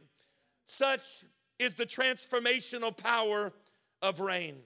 Such 0.66 1.24
is 1.58 1.74
the 1.74 1.86
transformational 1.86 2.96
power 2.96 3.52
of 4.00 4.20
rain. 4.20 4.56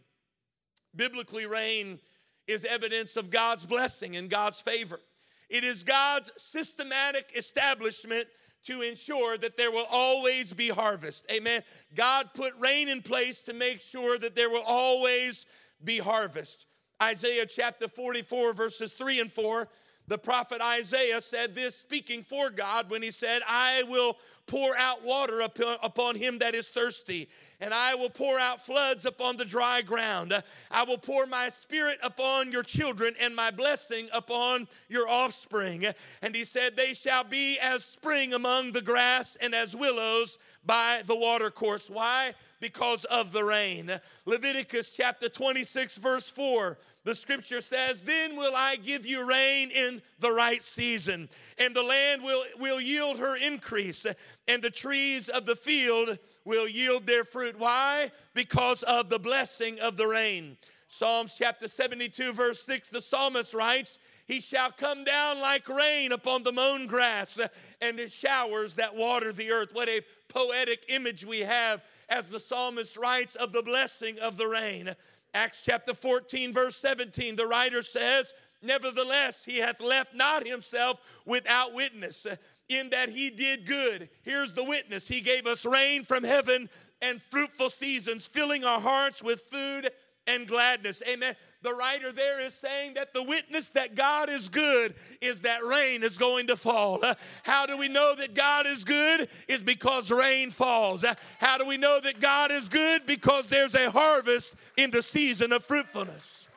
Biblically, 0.94 1.46
rain 1.46 1.98
is 2.46 2.64
evidence 2.64 3.16
of 3.16 3.30
God's 3.30 3.66
blessing 3.66 4.16
and 4.16 4.30
God's 4.30 4.60
favor. 4.60 5.00
It 5.48 5.62
is 5.62 5.84
God's 5.84 6.30
systematic 6.36 7.32
establishment 7.36 8.26
to 8.66 8.82
ensure 8.82 9.36
that 9.38 9.56
there 9.56 9.70
will 9.70 9.86
always 9.90 10.52
be 10.52 10.68
harvest. 10.68 11.24
Amen. 11.30 11.62
God 11.94 12.30
put 12.34 12.52
rain 12.58 12.88
in 12.88 13.02
place 13.02 13.38
to 13.42 13.52
make 13.52 13.80
sure 13.80 14.18
that 14.18 14.34
there 14.34 14.50
will 14.50 14.64
always 14.66 15.46
be 15.82 15.98
harvest. 15.98 16.66
Isaiah 17.02 17.46
chapter 17.46 17.88
44, 17.88 18.54
verses 18.54 18.92
3 18.92 19.20
and 19.20 19.30
4 19.30 19.68
the 20.08 20.18
prophet 20.18 20.60
Isaiah 20.60 21.20
said 21.20 21.54
this, 21.54 21.76
speaking 21.76 22.22
for 22.22 22.50
God, 22.50 22.90
when 22.90 23.02
he 23.02 23.10
said, 23.10 23.42
I 23.46 23.82
will 23.88 24.16
pour 24.46 24.76
out 24.76 25.02
water 25.04 25.40
upon, 25.40 26.16
him 26.16 26.38
that 26.38 26.54
is 26.54 26.68
thirsty, 26.68 27.28
and 27.60 27.74
I 27.74 27.96
will 27.96 28.10
pour 28.10 28.38
out 28.38 28.64
floods 28.64 29.04
upon 29.04 29.36
the 29.36 29.44
dry 29.44 29.82
ground. 29.82 30.32
I 30.70 30.84
will 30.84 30.98
pour 30.98 31.26
my 31.26 31.48
spirit 31.48 31.98
upon 32.02 32.52
your 32.52 32.62
children 32.62 33.14
and 33.20 33.34
my 33.34 33.50
blessing 33.50 34.08
upon 34.12 34.68
your 34.88 35.08
offspring. 35.08 35.84
And 36.22 36.34
he 36.34 36.44
said, 36.44 36.76
They 36.76 36.92
shall 36.92 37.24
be 37.24 37.58
as 37.58 37.84
spring 37.84 38.34
among 38.34 38.72
the 38.72 38.82
grass 38.82 39.36
and 39.40 39.54
as 39.54 39.74
willows 39.74 40.38
by 40.64 41.02
the 41.04 41.16
watercourse. 41.16 41.90
Why? 41.90 42.34
Because 42.66 43.04
of 43.04 43.30
the 43.30 43.44
rain. 43.44 43.92
Leviticus 44.24 44.90
chapter 44.90 45.28
26, 45.28 45.98
verse 45.98 46.28
4 46.28 46.76
the 47.06 47.14
scripture 47.14 47.60
says, 47.60 48.00
Then 48.00 48.34
will 48.34 48.54
I 48.56 48.74
give 48.74 49.06
you 49.06 49.24
rain 49.24 49.70
in 49.70 50.02
the 50.18 50.32
right 50.32 50.60
season, 50.60 51.28
and 51.56 51.74
the 51.74 51.84
land 51.84 52.24
will, 52.24 52.42
will 52.58 52.80
yield 52.80 53.20
her 53.20 53.36
increase, 53.36 54.04
and 54.48 54.60
the 54.60 54.70
trees 54.70 55.28
of 55.28 55.46
the 55.46 55.54
field 55.54 56.18
will 56.44 56.66
yield 56.66 57.06
their 57.06 57.22
fruit. 57.22 57.56
Why? 57.60 58.10
Because 58.34 58.82
of 58.82 59.08
the 59.08 59.20
blessing 59.20 59.78
of 59.78 59.96
the 59.96 60.08
rain. 60.08 60.56
Psalms 60.88 61.34
chapter 61.38 61.68
72, 61.68 62.32
verse 62.32 62.60
6, 62.64 62.88
the 62.88 63.00
psalmist 63.00 63.54
writes, 63.54 64.00
He 64.26 64.40
shall 64.40 64.72
come 64.72 65.04
down 65.04 65.40
like 65.40 65.68
rain 65.68 66.10
upon 66.10 66.42
the 66.42 66.52
mown 66.52 66.88
grass 66.88 67.38
and 67.80 67.96
the 67.96 68.08
showers 68.08 68.74
that 68.74 68.96
water 68.96 69.32
the 69.32 69.52
earth. 69.52 69.68
What 69.72 69.88
a 69.88 70.02
poetic 70.28 70.86
image 70.88 71.24
we 71.24 71.40
have 71.40 71.82
as 72.08 72.26
the 72.26 72.40
psalmist 72.40 72.96
writes 72.96 73.34
of 73.34 73.52
the 73.52 73.62
blessing 73.62 74.18
of 74.18 74.36
the 74.36 74.46
rain. 74.46 74.94
Acts 75.34 75.62
chapter 75.62 75.94
14, 75.94 76.52
verse 76.52 76.76
17, 76.76 77.36
the 77.36 77.46
writer 77.46 77.82
says, 77.82 78.32
Nevertheless, 78.62 79.44
he 79.44 79.58
hath 79.58 79.80
left 79.80 80.14
not 80.14 80.46
himself 80.46 81.00
without 81.26 81.74
witness, 81.74 82.26
in 82.68 82.90
that 82.90 83.10
he 83.10 83.30
did 83.30 83.66
good. 83.66 84.08
Here's 84.22 84.52
the 84.52 84.64
witness 84.64 85.06
He 85.06 85.20
gave 85.20 85.46
us 85.46 85.64
rain 85.64 86.02
from 86.02 86.24
heaven 86.24 86.68
and 87.02 87.20
fruitful 87.20 87.70
seasons, 87.70 88.26
filling 88.26 88.64
our 88.64 88.80
hearts 88.80 89.22
with 89.22 89.42
food 89.42 89.90
and 90.26 90.46
gladness. 90.46 91.02
Amen. 91.08 91.34
The 91.62 91.74
writer 91.74 92.12
there 92.12 92.40
is 92.40 92.54
saying 92.54 92.94
that 92.94 93.12
the 93.12 93.22
witness 93.22 93.68
that 93.70 93.94
God 93.94 94.28
is 94.28 94.48
good 94.48 94.94
is 95.20 95.40
that 95.40 95.64
rain 95.64 96.02
is 96.02 96.18
going 96.18 96.46
to 96.48 96.56
fall. 96.56 97.04
Uh, 97.04 97.14
how 97.42 97.66
do 97.66 97.76
we 97.76 97.88
know 97.88 98.14
that 98.14 98.34
God 98.34 98.66
is 98.66 98.84
good? 98.84 99.28
Is 99.48 99.62
because 99.62 100.10
rain 100.10 100.50
falls. 100.50 101.02
Uh, 101.02 101.14
how 101.38 101.58
do 101.58 101.66
we 101.66 101.76
know 101.76 101.98
that 102.00 102.20
God 102.20 102.52
is 102.52 102.68
good? 102.68 103.06
Because 103.06 103.48
there's 103.48 103.74
a 103.74 103.90
harvest 103.90 104.54
in 104.76 104.90
the 104.90 105.02
season 105.02 105.52
of 105.52 105.64
fruitfulness. 105.64 106.48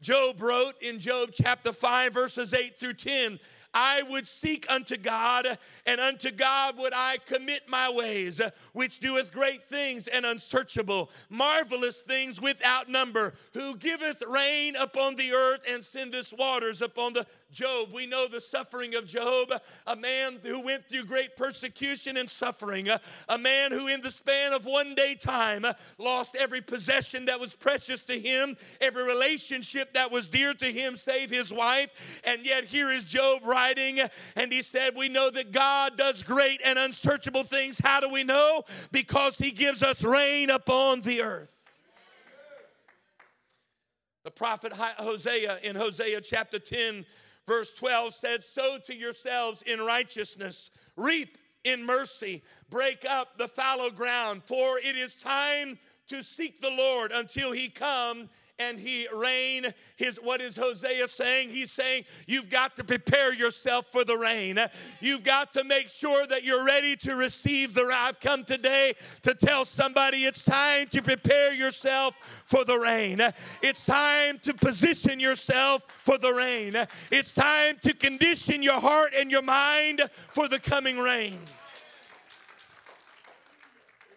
Job 0.00 0.42
wrote 0.42 0.74
in 0.82 0.98
Job 1.00 1.30
chapter 1.32 1.72
5, 1.72 2.12
verses 2.12 2.52
8 2.52 2.76
through 2.76 2.92
10 2.92 3.38
I 3.74 4.02
would 4.02 4.28
seek 4.28 4.70
unto 4.70 4.96
God, 4.96 5.58
and 5.84 6.00
unto 6.00 6.30
God 6.30 6.78
would 6.78 6.92
I 6.94 7.18
commit 7.26 7.68
my 7.68 7.90
ways, 7.90 8.40
which 8.72 9.00
doeth 9.00 9.32
great 9.32 9.64
things 9.64 10.06
and 10.06 10.24
unsearchable, 10.24 11.10
marvelous 11.28 12.00
things 12.00 12.40
without 12.40 12.88
number, 12.88 13.34
who 13.52 13.76
giveth 13.76 14.22
rain 14.22 14.76
upon 14.76 15.16
the 15.16 15.32
earth 15.32 15.62
and 15.68 15.82
sendeth 15.82 16.32
waters 16.38 16.80
upon 16.80 17.12
the 17.12 17.26
Job. 17.54 17.90
We 17.92 18.04
know 18.06 18.26
the 18.26 18.40
suffering 18.40 18.94
of 18.96 19.06
Job, 19.06 19.52
a 19.86 19.96
man 19.96 20.40
who 20.42 20.60
went 20.60 20.88
through 20.88 21.04
great 21.04 21.36
persecution 21.36 22.16
and 22.16 22.28
suffering, 22.28 22.88
a 23.28 23.38
man 23.38 23.70
who, 23.70 23.86
in 23.86 24.00
the 24.00 24.10
span 24.10 24.52
of 24.52 24.66
one 24.66 24.94
day 24.94 25.14
time, 25.14 25.64
uh, 25.64 25.74
lost 25.96 26.34
every 26.34 26.60
possession 26.60 27.26
that 27.26 27.38
was 27.38 27.54
precious 27.54 28.04
to 28.04 28.18
him, 28.18 28.56
every 28.80 29.04
relationship 29.04 29.94
that 29.94 30.10
was 30.10 30.28
dear 30.28 30.52
to 30.54 30.66
him, 30.66 30.96
save 30.96 31.30
his 31.30 31.52
wife. 31.52 32.20
And 32.24 32.44
yet, 32.44 32.64
here 32.64 32.90
is 32.90 33.04
Job 33.04 33.44
writing, 33.44 34.00
and 34.34 34.52
he 34.52 34.60
said, 34.60 34.96
We 34.96 35.08
know 35.08 35.30
that 35.30 35.52
God 35.52 35.96
does 35.96 36.22
great 36.22 36.60
and 36.64 36.78
unsearchable 36.78 37.44
things. 37.44 37.78
How 37.78 38.00
do 38.00 38.08
we 38.08 38.24
know? 38.24 38.64
Because 38.90 39.38
he 39.38 39.52
gives 39.52 39.82
us 39.82 40.02
rain 40.02 40.50
upon 40.50 41.02
the 41.02 41.22
earth. 41.22 41.64
The 44.24 44.30
prophet 44.30 44.72
Hosea 44.72 45.58
in 45.62 45.76
Hosea 45.76 46.22
chapter 46.22 46.58
10 46.58 47.04
Verse 47.46 47.72
12 47.72 48.14
says, 48.14 48.48
Sow 48.48 48.78
to 48.84 48.94
yourselves 48.94 49.62
in 49.62 49.80
righteousness, 49.80 50.70
reap 50.96 51.38
in 51.64 51.84
mercy, 51.84 52.42
break 52.70 53.04
up 53.08 53.38
the 53.38 53.48
fallow 53.48 53.90
ground, 53.90 54.42
for 54.44 54.78
it 54.78 54.96
is 54.96 55.14
time 55.14 55.78
to 56.08 56.22
seek 56.22 56.60
the 56.60 56.70
Lord 56.70 57.12
until 57.12 57.52
he 57.52 57.68
come 57.68 58.28
and 58.58 58.78
he 58.78 59.08
rain 59.12 59.66
his 59.96 60.16
what 60.16 60.40
is 60.40 60.56
hosea 60.56 61.08
saying? 61.08 61.48
He's 61.48 61.72
saying 61.72 62.04
you've 62.26 62.48
got 62.48 62.76
to 62.76 62.84
prepare 62.84 63.32
yourself 63.32 63.86
for 63.90 64.04
the 64.04 64.16
rain 64.16 64.58
you've 65.00 65.24
got 65.24 65.52
to 65.54 65.64
make 65.64 65.88
sure 65.88 66.26
that 66.26 66.44
you're 66.44 66.64
ready 66.64 66.96
to 66.96 67.16
receive 67.16 67.74
the 67.74 67.84
rain. 67.84 67.98
i've 68.00 68.20
come 68.20 68.44
today 68.44 68.94
to 69.22 69.34
tell 69.34 69.64
somebody 69.64 70.24
it's 70.24 70.44
time 70.44 70.86
to 70.88 71.02
prepare 71.02 71.52
yourself 71.52 72.16
for 72.46 72.64
the 72.64 72.78
rain 72.78 73.20
it's 73.62 73.84
time 73.84 74.38
to 74.38 74.54
position 74.54 75.18
yourself 75.18 75.84
for 76.02 76.18
the 76.18 76.32
rain 76.32 76.76
it's 77.10 77.34
time 77.34 77.76
to 77.82 77.92
condition 77.92 78.62
your 78.62 78.80
heart 78.80 79.12
and 79.16 79.30
your 79.30 79.42
mind 79.42 80.02
for 80.30 80.48
the 80.48 80.58
coming 80.58 80.98
rain 80.98 81.40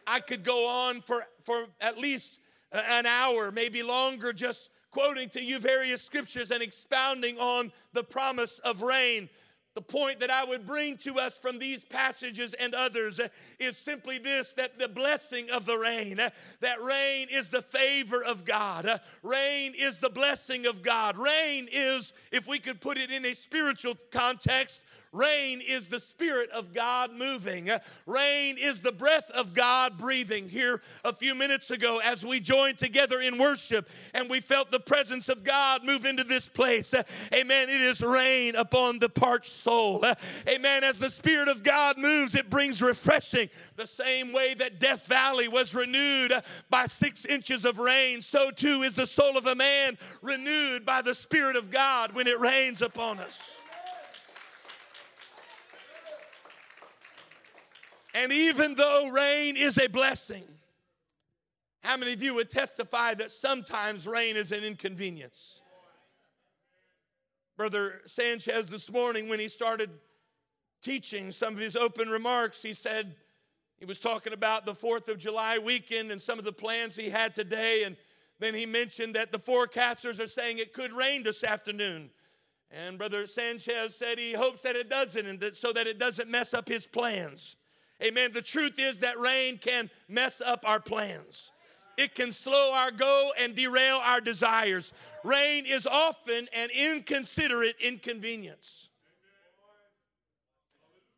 I 0.09 0.21
could 0.21 0.43
go 0.43 0.67
on 0.69 1.01
for, 1.01 1.25
for 1.43 1.65
at 1.81 1.97
least 1.97 2.39
an 2.71 3.05
hour, 3.05 3.51
maybe 3.51 3.83
longer, 3.83 4.33
just 4.33 4.69
quoting 4.91 5.29
to 5.29 5.43
you 5.43 5.59
various 5.59 6.01
scriptures 6.01 6.51
and 6.51 6.63
expounding 6.63 7.37
on 7.39 7.71
the 7.93 8.03
promise 8.03 8.59
of 8.59 8.81
rain. 8.81 9.29
The 9.75 9.81
point 9.83 10.21
that 10.21 10.31
I 10.31 10.43
would 10.43 10.65
bring 10.65 10.97
to 10.97 11.19
us 11.19 11.37
from 11.37 11.59
these 11.59 11.85
passages 11.85 12.55
and 12.55 12.73
others 12.73 13.19
uh, 13.19 13.27
is 13.59 13.77
simply 13.77 14.17
this 14.17 14.53
that 14.53 14.79
the 14.79 14.87
blessing 14.89 15.51
of 15.51 15.67
the 15.67 15.77
rain, 15.77 16.19
uh, 16.19 16.31
that 16.61 16.81
rain 16.81 17.27
is 17.29 17.49
the 17.49 17.61
favor 17.61 18.23
of 18.23 18.43
God. 18.43 18.87
Uh, 18.87 18.97
rain 19.21 19.75
is 19.77 19.99
the 19.99 20.09
blessing 20.09 20.65
of 20.65 20.81
God. 20.81 21.15
Rain 21.15 21.69
is, 21.71 22.11
if 22.31 22.47
we 22.47 22.57
could 22.57 22.81
put 22.81 22.97
it 22.97 23.11
in 23.11 23.23
a 23.23 23.35
spiritual 23.35 23.93
context, 24.09 24.81
Rain 25.11 25.61
is 25.61 25.87
the 25.87 25.99
Spirit 25.99 26.49
of 26.51 26.73
God 26.73 27.13
moving. 27.13 27.69
Rain 28.05 28.57
is 28.57 28.81
the 28.81 28.91
breath 28.91 29.29
of 29.31 29.53
God 29.53 29.97
breathing. 29.97 30.49
Here 30.49 30.81
a 31.03 31.13
few 31.13 31.35
minutes 31.35 31.71
ago, 31.71 31.99
as 32.03 32.25
we 32.25 32.39
joined 32.39 32.77
together 32.77 33.21
in 33.21 33.37
worship 33.37 33.89
and 34.13 34.29
we 34.29 34.39
felt 34.39 34.71
the 34.71 34.79
presence 34.79 35.29
of 35.29 35.43
God 35.43 35.83
move 35.83 36.05
into 36.05 36.23
this 36.23 36.47
place. 36.47 36.93
Amen. 37.33 37.69
It 37.69 37.81
is 37.81 38.01
rain 38.01 38.55
upon 38.55 38.99
the 38.99 39.09
parched 39.09 39.51
soul. 39.51 40.03
Amen. 40.47 40.83
As 40.83 40.99
the 40.99 41.09
Spirit 41.09 41.49
of 41.49 41.63
God 41.63 41.97
moves, 41.97 42.35
it 42.35 42.49
brings 42.49 42.81
refreshing. 42.81 43.49
The 43.75 43.87
same 43.87 44.33
way 44.33 44.53
that 44.55 44.79
Death 44.79 45.07
Valley 45.07 45.47
was 45.47 45.73
renewed 45.73 46.33
by 46.69 46.85
six 46.85 47.25
inches 47.25 47.65
of 47.65 47.79
rain, 47.79 48.21
so 48.21 48.51
too 48.51 48.83
is 48.83 48.95
the 48.95 49.07
soul 49.07 49.37
of 49.37 49.45
a 49.45 49.55
man 49.55 49.97
renewed 50.21 50.85
by 50.85 51.01
the 51.01 51.13
Spirit 51.13 51.55
of 51.55 51.71
God 51.71 52.13
when 52.13 52.27
it 52.27 52.39
rains 52.39 52.81
upon 52.81 53.19
us. 53.19 53.57
And 58.17 58.33
even 58.33 58.73
though 58.73 59.09
rain 59.09 59.55
is 59.55 59.77
a 59.77 59.87
blessing, 59.87 60.43
how 61.83 61.97
many 61.97 62.13
of 62.13 62.23
you 62.23 62.33
would 62.33 62.49
testify 62.49 63.13
that 63.13 63.29
sometimes 63.29 64.07
rain 64.07 64.35
is 64.35 64.51
an 64.51 64.63
inconvenience? 64.63 65.61
Brother 67.55 68.01
Sanchez, 68.07 68.69
this 68.69 68.91
morning, 68.91 69.29
when 69.29 69.39
he 69.39 69.47
started 69.47 69.91
teaching 70.81 71.29
some 71.29 71.53
of 71.53 71.59
his 71.59 71.75
open 71.75 72.09
remarks, 72.09 72.63
he 72.63 72.73
said 72.73 73.15
he 73.77 73.85
was 73.85 73.99
talking 73.99 74.33
about 74.33 74.65
the 74.65 74.73
4th 74.73 75.09
of 75.09 75.19
July 75.19 75.59
weekend 75.59 76.11
and 76.11 76.19
some 76.19 76.39
of 76.39 76.45
the 76.45 76.51
plans 76.51 76.95
he 76.95 77.11
had 77.11 77.35
today. 77.35 77.83
And 77.83 77.95
Then 78.39 78.55
he 78.55 78.65
mentioned 78.65 79.15
that 79.15 79.31
the 79.31 79.37
forecasters 79.37 80.19
are 80.19 80.27
saying 80.27 80.57
it 80.57 80.73
could 80.73 80.91
rain 80.91 81.21
this 81.21 81.43
afternoon. 81.43 82.09
And 82.71 82.97
Brother 82.97 83.27
Sanchez 83.27 83.95
said 83.95 84.17
he 84.17 84.33
hopes 84.33 84.63
that 84.63 84.75
it 84.75 84.89
doesn't, 84.89 85.23
and 85.23 85.39
that, 85.39 85.53
so 85.53 85.71
that 85.71 85.85
it 85.85 85.99
doesn't 85.99 86.31
mess 86.31 86.55
up 86.55 86.67
his 86.67 86.87
plans. 86.87 87.55
Amen. 88.03 88.31
The 88.31 88.41
truth 88.41 88.79
is 88.79 88.99
that 88.99 89.17
rain 89.19 89.57
can 89.57 89.89
mess 90.07 90.41
up 90.41 90.63
our 90.67 90.79
plans. 90.79 91.51
It 91.97 92.13
can 92.13 92.31
slow 92.31 92.73
our 92.73 92.91
go 92.91 93.31
and 93.39 93.55
derail 93.55 93.99
our 94.03 94.21
desires. 94.21 94.93
Rain 95.23 95.65
is 95.65 95.87
often 95.87 96.47
an 96.53 96.69
inconsiderate 96.69 97.75
inconvenience. 97.81 98.89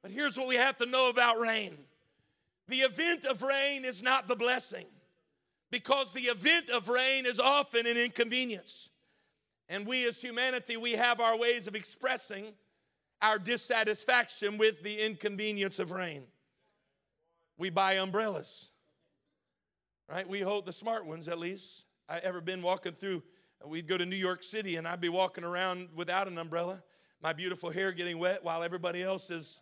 But 0.02 0.12
here's 0.12 0.38
what 0.38 0.48
we 0.48 0.56
have 0.56 0.78
to 0.78 0.86
know 0.86 1.10
about 1.10 1.40
rain 1.40 1.78
the 2.70 2.82
event 2.82 3.26
of 3.26 3.42
rain 3.42 3.84
is 3.84 4.04
not 4.04 4.28
the 4.28 4.36
blessing, 4.36 4.86
because 5.72 6.12
the 6.14 6.28
event 6.28 6.70
of 6.70 6.88
rain 6.88 7.26
is 7.26 7.40
often 7.40 7.88
an 7.88 7.98
inconvenience. 7.98 8.90
And 9.68 9.86
we 9.86 10.08
as 10.08 10.22
humanity, 10.22 10.78
we 10.78 10.94
have 10.94 11.20
our 11.20 11.38
ways 11.38 11.68
of 11.68 11.76
expressing 11.76 12.54
our 13.22 13.38
dissatisfaction 13.38 14.58
with 14.58 14.82
the 14.82 15.00
inconvenience 15.00 15.80
of 15.80 15.92
rain. 15.92 16.24
We 17.60 17.70
buy 17.70 17.96
umbrellas, 17.96 18.70
right? 20.10 20.28
We 20.28 20.40
hold 20.40 20.66
the 20.66 20.72
smart 20.72 21.06
ones 21.06 21.28
at 21.28 21.38
least. 21.38 21.84
I 22.08 22.20
ever 22.20 22.40
been 22.40 22.62
walking 22.62 22.94
through, 22.94 23.22
we'd 23.66 23.86
go 23.86 23.98
to 23.98 24.06
New 24.06 24.16
York 24.16 24.44
City 24.44 24.78
and 24.78 24.88
I'd 24.88 25.02
be 25.02 25.10
walking 25.10 25.44
around 25.44 25.90
without 25.94 26.30
an 26.30 26.38
umbrella, 26.38 26.82
my 27.22 27.34
beautiful 27.34 27.70
hair 27.70 27.92
getting 27.92 28.18
wet 28.18 28.46
while 28.46 28.64
everybody 28.64 29.04
else 29.04 29.30
is. 29.30 29.60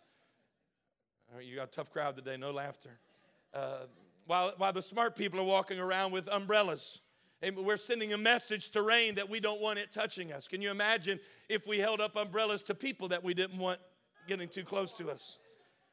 you 1.42 1.56
got 1.56 1.64
a 1.64 1.70
tough 1.72 1.90
crowd 1.90 2.16
today, 2.16 2.36
no 2.36 2.52
laughter. 2.52 3.00
Uh, 3.52 3.86
while, 4.26 4.52
while 4.58 4.72
the 4.72 4.80
smart 4.80 5.16
people 5.16 5.40
are 5.40 5.44
walking 5.44 5.80
around 5.80 6.12
with 6.12 6.28
umbrellas. 6.30 7.00
And 7.42 7.56
we're 7.56 7.76
sending 7.76 8.12
a 8.12 8.18
message 8.18 8.70
to 8.70 8.82
rain 8.82 9.16
that 9.16 9.28
we 9.28 9.40
don't 9.40 9.60
want 9.60 9.80
it 9.80 9.90
touching 9.90 10.32
us. 10.32 10.46
Can 10.46 10.62
you 10.62 10.70
imagine 10.70 11.18
if 11.48 11.66
we 11.66 11.78
held 11.78 12.00
up 12.00 12.14
umbrellas 12.14 12.62
to 12.64 12.76
people 12.76 13.08
that 13.08 13.24
we 13.24 13.34
didn't 13.34 13.58
want 13.58 13.80
getting 14.28 14.48
too 14.48 14.62
close 14.62 14.92
to 14.94 15.10
us? 15.10 15.38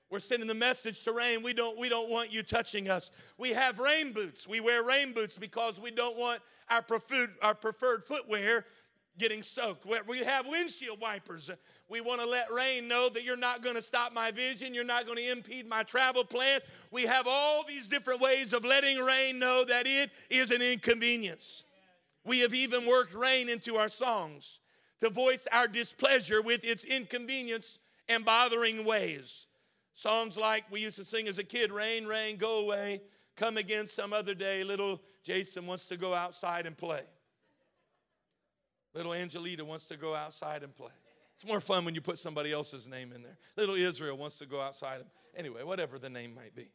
We're 0.10 0.20
sending 0.20 0.48
the 0.48 0.56
message 0.56 1.04
to 1.04 1.12
rain. 1.12 1.42
We 1.42 1.54
don't, 1.54 1.78
we 1.78 1.90
don't 1.90 2.10
want 2.10 2.32
you 2.32 2.44
touching 2.44 2.90
us. 2.90 3.10
We 3.38 3.50
have 3.50 3.80
rain 3.80 4.12
boots. 4.12 4.48
We 4.48 4.60
wear 4.60 4.84
rain 4.86 5.14
boots 5.14 5.38
because 5.38 5.80
we 5.80 5.92
don't 5.92 6.18
want 6.18 6.42
our 6.70 6.82
preferred, 6.82 7.32
our 7.42 7.56
preferred 7.56 8.06
footwear 8.06 8.66
getting 9.18 9.42
soaked. 9.42 9.86
We 10.08 10.20
have 10.20 10.48
windshield 10.48 11.00
wipers. 11.00 11.50
We 11.90 12.02
want 12.02 12.22
to 12.22 12.28
let 12.28 12.52
rain 12.52 12.88
know 12.88 13.10
that 13.10 13.24
you're 13.24 13.38
not 13.38 13.64
going 13.64 13.76
to 13.76 13.82
stop 13.82 14.14
my 14.14 14.32
vision, 14.32 14.74
you're 14.74 14.84
not 14.84 15.06
going 15.06 15.18
to 15.18 15.32
impede 15.32 15.68
my 15.68 15.84
travel 15.84 16.24
plan. 16.24 16.60
We 16.92 17.04
have 17.04 17.26
all 17.28 17.64
these 17.66 17.88
different 17.88 18.20
ways 18.20 18.54
of 18.54 18.66
letting 18.66 18.98
rain 18.98 19.40
know 19.40 19.64
that 19.66 19.88
it 19.88 20.12
is 20.30 20.52
an 20.52 20.62
inconvenience. 20.62 21.64
We 22.26 22.40
have 22.40 22.54
even 22.54 22.86
worked 22.86 23.14
rain 23.14 23.50
into 23.50 23.78
our 23.78 23.88
songs 23.88 24.60
to 25.00 25.10
voice 25.10 25.48
our 25.52 25.68
displeasure 25.68 26.42
with 26.42 26.64
its 26.64 26.84
inconvenience 26.84 27.80
and 28.10 28.26
bothering 28.26 28.86
ways. 28.86 29.46
Songs 29.96 30.38
like 30.38 30.66
we 30.70 30.82
used 30.82 30.98
to 30.98 31.06
sing 31.06 31.28
as 31.28 31.40
a 31.40 31.44
kid 31.44 31.72
Rain, 31.72 32.06
rain, 32.06 32.38
go 32.38 32.60
away, 32.60 33.02
come 33.36 33.58
again 33.58 33.88
some 33.88 34.12
other 34.14 34.36
day. 34.36 34.64
Little 34.64 35.02
Jason 35.24 35.66
wants 35.66 35.86
to 35.88 35.98
go 35.98 36.14
outside 36.14 36.66
and 36.66 36.78
play. 36.78 37.02
Little 38.94 39.14
Angelita 39.14 39.66
wants 39.66 39.88
to 39.88 39.98
go 39.98 40.14
outside 40.14 40.64
and 40.64 40.76
play. 40.76 40.92
It's 41.36 41.46
more 41.46 41.60
fun 41.60 41.84
when 41.84 41.96
you 41.96 42.02
put 42.02 42.18
somebody 42.18 42.52
else's 42.52 42.88
name 42.88 43.12
in 43.14 43.24
there. 43.24 43.38
Little 43.58 43.76
Israel 43.76 44.18
wants 44.18 44.38
to 44.38 44.46
go 44.46 44.62
outside. 44.62 45.02
And, 45.02 45.10
anyway, 45.36 45.64
whatever 45.64 45.98
the 45.98 46.10
name 46.10 46.34
might 46.36 46.56
be. 46.56 46.70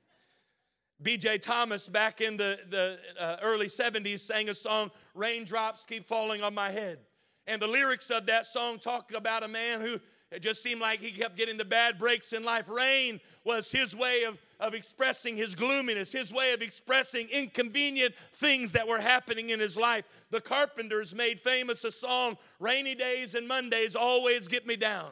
B.J. 1.03 1.39
Thomas, 1.39 1.89
back 1.89 2.21
in 2.21 2.37
the, 2.37 2.59
the 2.69 2.99
uh, 3.19 3.37
early 3.43 3.69
70s, 3.69 4.21
sang 4.21 4.51
a 4.51 4.55
song, 4.55 4.91
Raindrops 5.15 5.87
Keep 5.87 6.07
Falling 6.07 6.43
on 6.43 6.55
My 6.55 6.71
Head. 6.71 6.99
And 7.47 7.61
the 7.61 7.69
lyrics 7.69 8.11
of 8.11 8.27
that 8.27 8.45
song 8.45 8.79
talked 8.79 9.15
about 9.15 9.43
a 9.43 9.49
man 9.49 9.81
who 9.81 9.99
it 10.31 10.41
just 10.41 10.63
seemed 10.63 10.81
like 10.81 11.01
he 11.01 11.11
kept 11.11 11.37
getting 11.37 11.57
the 11.57 11.65
bad 11.65 11.99
breaks 11.99 12.33
in 12.33 12.45
life. 12.45 12.69
Rain 12.69 13.21
was 13.45 13.71
his 13.71 13.95
way 13.95 14.25
of 14.25 14.39
of 14.61 14.75
expressing 14.75 15.37
his 15.37 15.55
gloominess, 15.55 16.13
his 16.13 16.33
way 16.33 16.53
of 16.53 16.63
expressing 16.63 17.29
inconvenient 17.31 18.15
things 18.35 18.73
that 18.73 18.87
were 18.87 19.01
happening 19.01 19.51
in 19.51 19.59
his 19.59 19.77
life. 19.77 20.05
The 20.31 20.41
Carpenters 20.41 21.15
made 21.15 21.41
famous 21.41 21.83
a 21.83 21.91
song, 21.91 22.37
Rainy 22.61 22.95
Days 22.95 23.35
and 23.35 23.49
Mondays 23.49 23.97
Always 23.97 24.49
Get 24.49 24.67
Me 24.67 24.77
Down. 24.77 25.11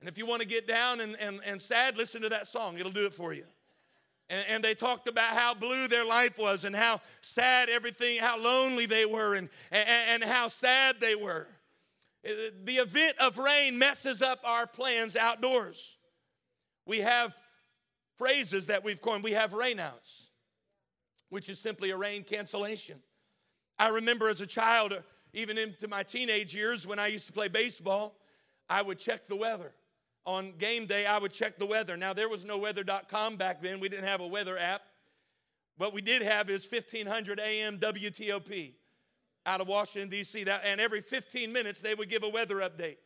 And 0.00 0.08
if 0.08 0.18
you 0.18 0.26
want 0.26 0.42
to 0.42 0.48
get 0.48 0.66
down 0.66 1.00
and, 1.00 1.16
and, 1.18 1.40
and 1.46 1.60
sad, 1.60 1.96
listen 1.96 2.20
to 2.22 2.28
that 2.30 2.46
song, 2.46 2.78
it'll 2.78 2.92
do 2.92 3.06
it 3.06 3.14
for 3.14 3.32
you. 3.32 3.44
And, 4.28 4.44
and, 4.48 4.64
they 4.64 4.74
talked 4.74 5.06
about 5.06 5.34
how 5.34 5.52
blue 5.52 5.86
their 5.86 6.04
life 6.04 6.38
was 6.38 6.64
and 6.64 6.74
how 6.74 7.00
sad 7.20 7.68
everything, 7.68 8.18
how 8.20 8.40
lonely 8.40 8.86
they 8.86 9.04
were, 9.04 9.34
and, 9.34 9.50
and, 9.70 10.22
and 10.22 10.24
how 10.24 10.48
sad 10.48 10.98
they 10.98 11.14
were. 11.14 11.46
The 12.24 12.76
event 12.76 13.18
of 13.18 13.36
rain 13.36 13.78
messes 13.78 14.22
up 14.22 14.40
our 14.44 14.66
plans 14.66 15.16
outdoors. 15.16 15.98
We 16.86 17.00
have 17.00 17.36
phrases 18.16 18.66
that 18.66 18.82
we've 18.82 19.00
coined. 19.00 19.22
We 19.22 19.32
have 19.32 19.52
rainouts, 19.52 20.28
which 21.28 21.48
is 21.48 21.58
simply 21.58 21.90
a 21.90 21.96
rain 21.96 22.24
cancellation. 22.24 23.00
I 23.78 23.88
remember 23.88 24.28
as 24.28 24.40
a 24.40 24.46
child, 24.46 24.94
even 25.32 25.58
into 25.58 25.88
my 25.88 26.02
teenage 26.02 26.54
years, 26.54 26.86
when 26.86 26.98
I 26.98 27.08
used 27.08 27.26
to 27.26 27.32
play 27.32 27.48
baseball, 27.48 28.16
I 28.70 28.80
would 28.80 28.98
check 28.98 29.26
the 29.26 29.36
weather. 29.36 29.74
On 30.24 30.52
game 30.56 30.86
day, 30.86 31.04
I 31.04 31.18
would 31.18 31.32
check 31.32 31.58
the 31.58 31.66
weather. 31.66 31.96
Now, 31.96 32.14
there 32.14 32.30
was 32.30 32.46
no 32.46 32.56
weather.com 32.56 33.36
back 33.36 33.60
then, 33.60 33.80
we 33.80 33.90
didn't 33.90 34.06
have 34.06 34.22
a 34.22 34.26
weather 34.26 34.56
app. 34.56 34.82
What 35.76 35.92
we 35.92 36.00
did 36.00 36.22
have 36.22 36.48
is 36.48 36.70
1500 36.70 37.40
AM 37.40 37.78
WTOP 37.78 38.74
out 39.46 39.60
of 39.60 39.68
Washington, 39.68 40.08
D.C. 40.08 40.44
And 40.64 40.80
every 40.80 41.00
15 41.00 41.52
minutes, 41.52 41.80
they 41.80 41.94
would 41.94 42.08
give 42.08 42.22
a 42.22 42.28
weather 42.28 42.56
update. 42.56 42.96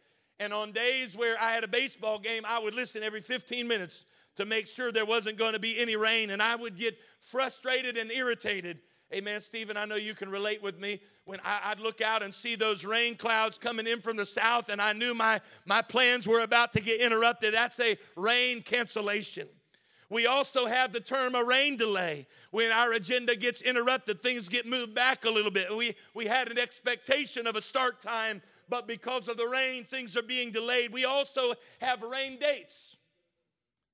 And 0.41 0.53
on 0.53 0.73
days 0.73 1.17
where 1.17 1.37
I 1.41 1.53
had 1.53 1.65
a 1.65 1.69
baseball 1.69 2.19
game, 2.19 2.45
I 2.47 2.59
would 2.59 2.75
listen 2.75 3.03
every 3.03 3.21
15 3.21 3.67
minutes 3.67 4.05
to 4.37 4.47
make 4.47 4.69
sure 4.69 4.93
there 4.93 5.05
wasn't 5.05 5.37
going 5.37 5.55
to 5.55 5.59
be 5.59 5.79
any 5.79 5.97
rain. 5.97 6.31
And 6.31 6.41
I 6.41 6.55
would 6.55 6.77
get 6.77 6.97
frustrated 7.21 7.97
and 7.97 8.13
irritated. 8.13 8.79
Amen, 9.13 9.41
Stephen. 9.41 9.77
I 9.77 9.85
know 9.85 9.97
you 9.97 10.15
can 10.15 10.29
relate 10.29 10.63
with 10.63 10.79
me. 10.79 11.01
When 11.25 11.41
I, 11.45 11.71
would 11.71 11.81
look 11.81 12.01
out 12.01 12.23
and 12.23 12.33
see 12.33 12.55
those 12.55 12.85
rain 12.85 13.17
clouds 13.17 13.59
coming 13.59 13.87
in 13.87 14.01
from 14.01 14.17
the 14.17 14.27
south, 14.27 14.69
and 14.69 14.81
I 14.81 14.93
knew 14.93 15.15
my, 15.15 15.41
my 15.65 15.83
plans 15.83 16.29
were 16.29 16.41
about 16.41 16.73
to 16.75 16.81
get 16.81 17.01
interrupted. 17.01 17.55
That's 17.55 17.81
a 17.81 17.97
rain 18.17 18.63
cancellation. 18.63 19.49
We 20.11 20.27
also 20.27 20.67
have 20.67 20.93
the 20.93 21.01
term 21.01 21.35
a 21.35 21.45
rain 21.45 21.77
delay. 21.77 22.27
When 22.51 22.73
our 22.73 22.93
agenda 22.93 23.37
gets 23.37 23.61
interrupted, 23.61 24.23
things 24.23 24.49
get 24.49 24.67
moved 24.67 24.95
back 24.95 25.25
a 25.25 25.31
little 25.31 25.51
bit. 25.51 25.75
We, 25.77 25.95
we 26.15 26.25
had 26.27 26.49
an 26.49 26.59
expectation 26.59 27.47
of 27.47 27.57
a 27.57 27.61
start 27.61 28.01
time, 28.01 28.41
but 28.69 28.87
because 28.87 29.29
of 29.29 29.37
the 29.37 29.47
rain, 29.47 29.85
things 29.85 30.17
are 30.17 30.23
being 30.23 30.51
delayed. 30.51 30.93
We 30.93 31.05
also 31.05 31.53
have 31.81 32.03
rain 32.03 32.39
dates 32.39 32.97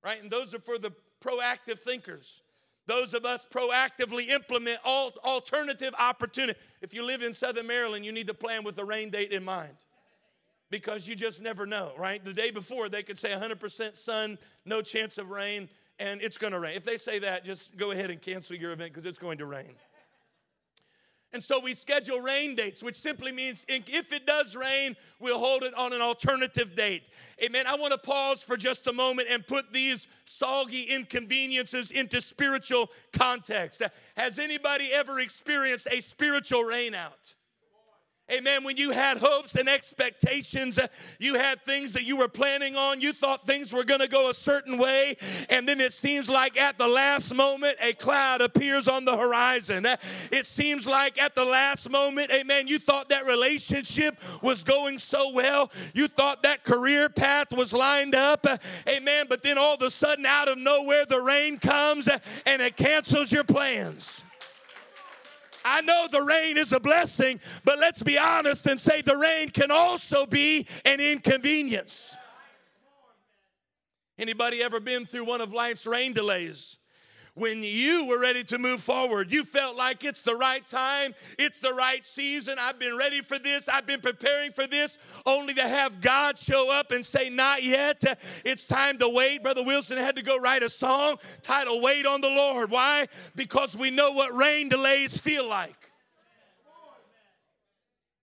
right? 0.05 0.23
And 0.23 0.31
those 0.31 0.55
are 0.55 0.61
for 0.61 0.79
the 0.79 0.93
proactive 1.21 1.79
thinkers. 1.79 2.43
Those 2.87 3.15
of 3.15 3.25
us 3.25 3.47
proactively 3.51 4.29
implement 4.29 4.79
alternative 4.85 5.95
opportunity. 5.99 6.59
If 6.83 6.93
you 6.93 7.03
live 7.03 7.23
in 7.23 7.33
Southern 7.33 7.67
Maryland, 7.67 8.05
you 8.05 8.13
need 8.13 8.27
to 8.27 8.35
plan 8.35 8.63
with 8.63 8.79
a 8.79 8.85
rain 8.85 9.09
date 9.09 9.33
in 9.33 9.43
mind 9.43 9.73
because 10.71 11.09
you 11.09 11.17
just 11.17 11.41
never 11.41 11.65
know, 11.65 11.93
right? 11.97 12.23
The 12.23 12.35
day 12.35 12.51
before, 12.51 12.91
they 12.91 13.03
could 13.03 13.19
say 13.19 13.31
100% 13.31 13.97
sun, 13.97 14.39
no 14.67 14.83
chance 14.83 15.17
of 15.17 15.31
rain, 15.31 15.71
and 15.99 16.21
it's 16.23 16.39
going 16.39 16.53
to 16.53 16.61
rain. 16.61 16.77
If 16.77 16.85
they 16.85 16.97
say 16.97 17.19
that, 17.21 17.45
just 17.45 17.77
go 17.77 17.91
ahead 17.91 18.11
and 18.11 18.21
cancel 18.21 18.57
your 18.57 18.73
event 18.73 18.93
because 18.93 19.09
it's 19.09 19.19
going 19.19 19.39
to 19.39 19.47
rain. 19.47 19.75
And 21.33 21.43
so 21.43 21.59
we 21.59 21.75
schedule 21.75 22.21
rain 22.21 22.55
dates, 22.55 22.81
which 22.81 22.95
simply 22.95 23.33
means 23.33 23.67
if 23.69 24.13
it 24.13 24.25
does 24.25 24.55
rain, 24.55 24.95
we'll 25.19 25.41
hold 25.41 25.65
it 25.65 25.75
on 25.75 25.93
an 25.93 26.01
alternative 26.01 26.77
date. 26.77 27.11
Amen. 27.43 27.67
I 27.67 27.75
want 27.75 27.91
to 27.91 27.99
pause 27.99 28.41
for 28.41 28.57
just 28.57 28.87
a 28.87 28.93
moment 28.93 29.27
and 29.29 29.45
put 29.45 29.73
these 29.73 30.07
soggy 30.27 30.85
inconveniences 30.85 31.91
into 31.91 32.21
spiritual 32.21 32.89
context. 33.13 33.83
Has 34.17 34.39
anybody 34.39 34.91
ever 34.93 35.19
experienced 35.19 35.89
a 35.91 36.01
spiritual 36.01 36.63
rainout? 36.63 37.35
Amen. 38.33 38.65
When 38.65 38.79
you 38.79 38.91
had 38.91 39.19
hopes 39.19 39.55
and 39.55 39.69
expectations, 39.69 40.79
uh, 40.79 40.87
you 41.19 41.35
had 41.35 41.63
things 41.63 41.93
that 41.93 42.05
you 42.05 42.17
were 42.17 42.29
planning 42.29 42.75
on, 42.75 43.03
you 43.03 43.13
thought 43.13 43.47
things 43.47 43.71
were 43.71 43.85
going 43.85 44.01
to 44.01 44.09
go 44.09 44.31
a 44.31 44.35
certain 44.35 44.79
way, 44.79 45.19
and 45.51 45.69
then 45.69 45.79
it 45.79 45.93
seems 45.93 46.31
like 46.31 46.59
at 46.59 46.79
the 46.79 46.89
last 46.89 47.35
moment 47.35 47.77
a 47.83 47.93
cloud 47.93 48.41
appears 48.41 48.89
on 48.89 49.05
the 49.05 49.15
horizon. 49.15 49.85
Uh, 49.85 49.97
it 50.33 50.47
seems 50.47 50.87
like 50.87 51.21
at 51.21 51.35
the 51.35 51.45
last 51.45 51.91
moment, 51.91 52.31
amen, 52.31 52.67
you 52.67 52.79
thought 52.79 53.11
that 53.11 53.27
relationship 53.27 54.19
was 54.41 54.65
going 54.65 54.97
so 54.97 55.31
well, 55.35 55.71
you 55.93 56.09
thought 56.09 56.43
that 56.45 56.65
career 56.65 57.11
path 57.11 57.53
was 57.53 57.75
lined 57.75 58.15
up, 58.15 58.47
uh, 58.49 58.57
amen, 58.89 59.27
but 59.29 59.43
then 59.43 59.59
all 59.59 59.75
of 59.75 59.83
a 59.83 59.91
sudden 59.91 60.25
out 60.25 60.49
of 60.49 60.57
nowhere 60.57 61.05
the 61.05 61.21
rain 61.21 61.59
comes 61.59 62.09
and 62.47 62.63
it 62.63 62.75
cancels 62.75 63.31
your 63.31 63.45
plans. 63.45 64.24
I 65.65 65.81
know 65.81 66.07
the 66.11 66.23
rain 66.23 66.59
is 66.59 66.73
a 66.73 66.81
blessing, 66.81 67.41
but 67.65 67.79
let's 67.79 68.03
be 68.03 68.19
honest 68.19 68.67
and 68.67 68.79
say 68.79 69.01
the 69.01 69.17
rain 69.17 69.49
can 69.49 69.71
also 69.71 70.27
be 70.27 70.67
an 70.85 71.01
inconvenience. 71.01 72.15
Anybody 74.19 74.63
ever 74.63 74.79
been 74.79 75.07
through 75.07 75.25
one 75.25 75.41
of 75.41 75.53
life's 75.53 75.87
rain 75.87 76.13
delays? 76.13 76.79
When 77.35 77.63
you 77.63 78.07
were 78.07 78.19
ready 78.19 78.45
to 78.45 78.59
move 78.59 78.81
forward. 78.81 79.33
You 79.33 79.45
felt 79.45 79.77
like 79.77 80.05
it's 80.05 80.21
the 80.21 80.37
right 80.37 80.65
time, 80.65 81.15
it's 81.39 81.59
the 81.59 81.73
right 81.73 82.05
season. 82.05 82.59
I've 82.59 82.79
been 82.79 82.97
ready 82.97 83.21
for 83.21 83.39
this, 83.39 83.69
I've 83.69 83.87
been 83.87 84.01
preparing 84.01 84.53
for 84.53 84.67
this, 84.67 84.99
only 85.27 85.55
to 85.55 85.63
have 85.63 86.01
God 86.01 86.39
show 86.39 86.71
up 86.71 86.91
and 86.93 87.05
say, 87.05 87.31
Not 87.31 87.63
yet. 87.63 88.03
It's 88.45 88.67
time 88.67 88.99
to 88.99 89.09
wait. 89.09 89.43
Brother 89.43 89.65
Wilson 89.65 89.99
had 89.99 90.17
to 90.17 90.23
go 90.23 90.39
write 90.39 90.63
a 90.63 90.69
song 90.69 91.17
titled 91.43 91.83
Wait 91.83 92.07
on 92.07 92.21
the 92.21 92.31
Lord. 92.31 92.71
Why? 92.71 93.07
Because 93.35 93.77
we 93.77 93.91
know 93.91 94.13
what 94.13 94.35
rain 94.35 94.69
delays 94.69 95.19
feel 95.19 95.49
like. 95.49 95.91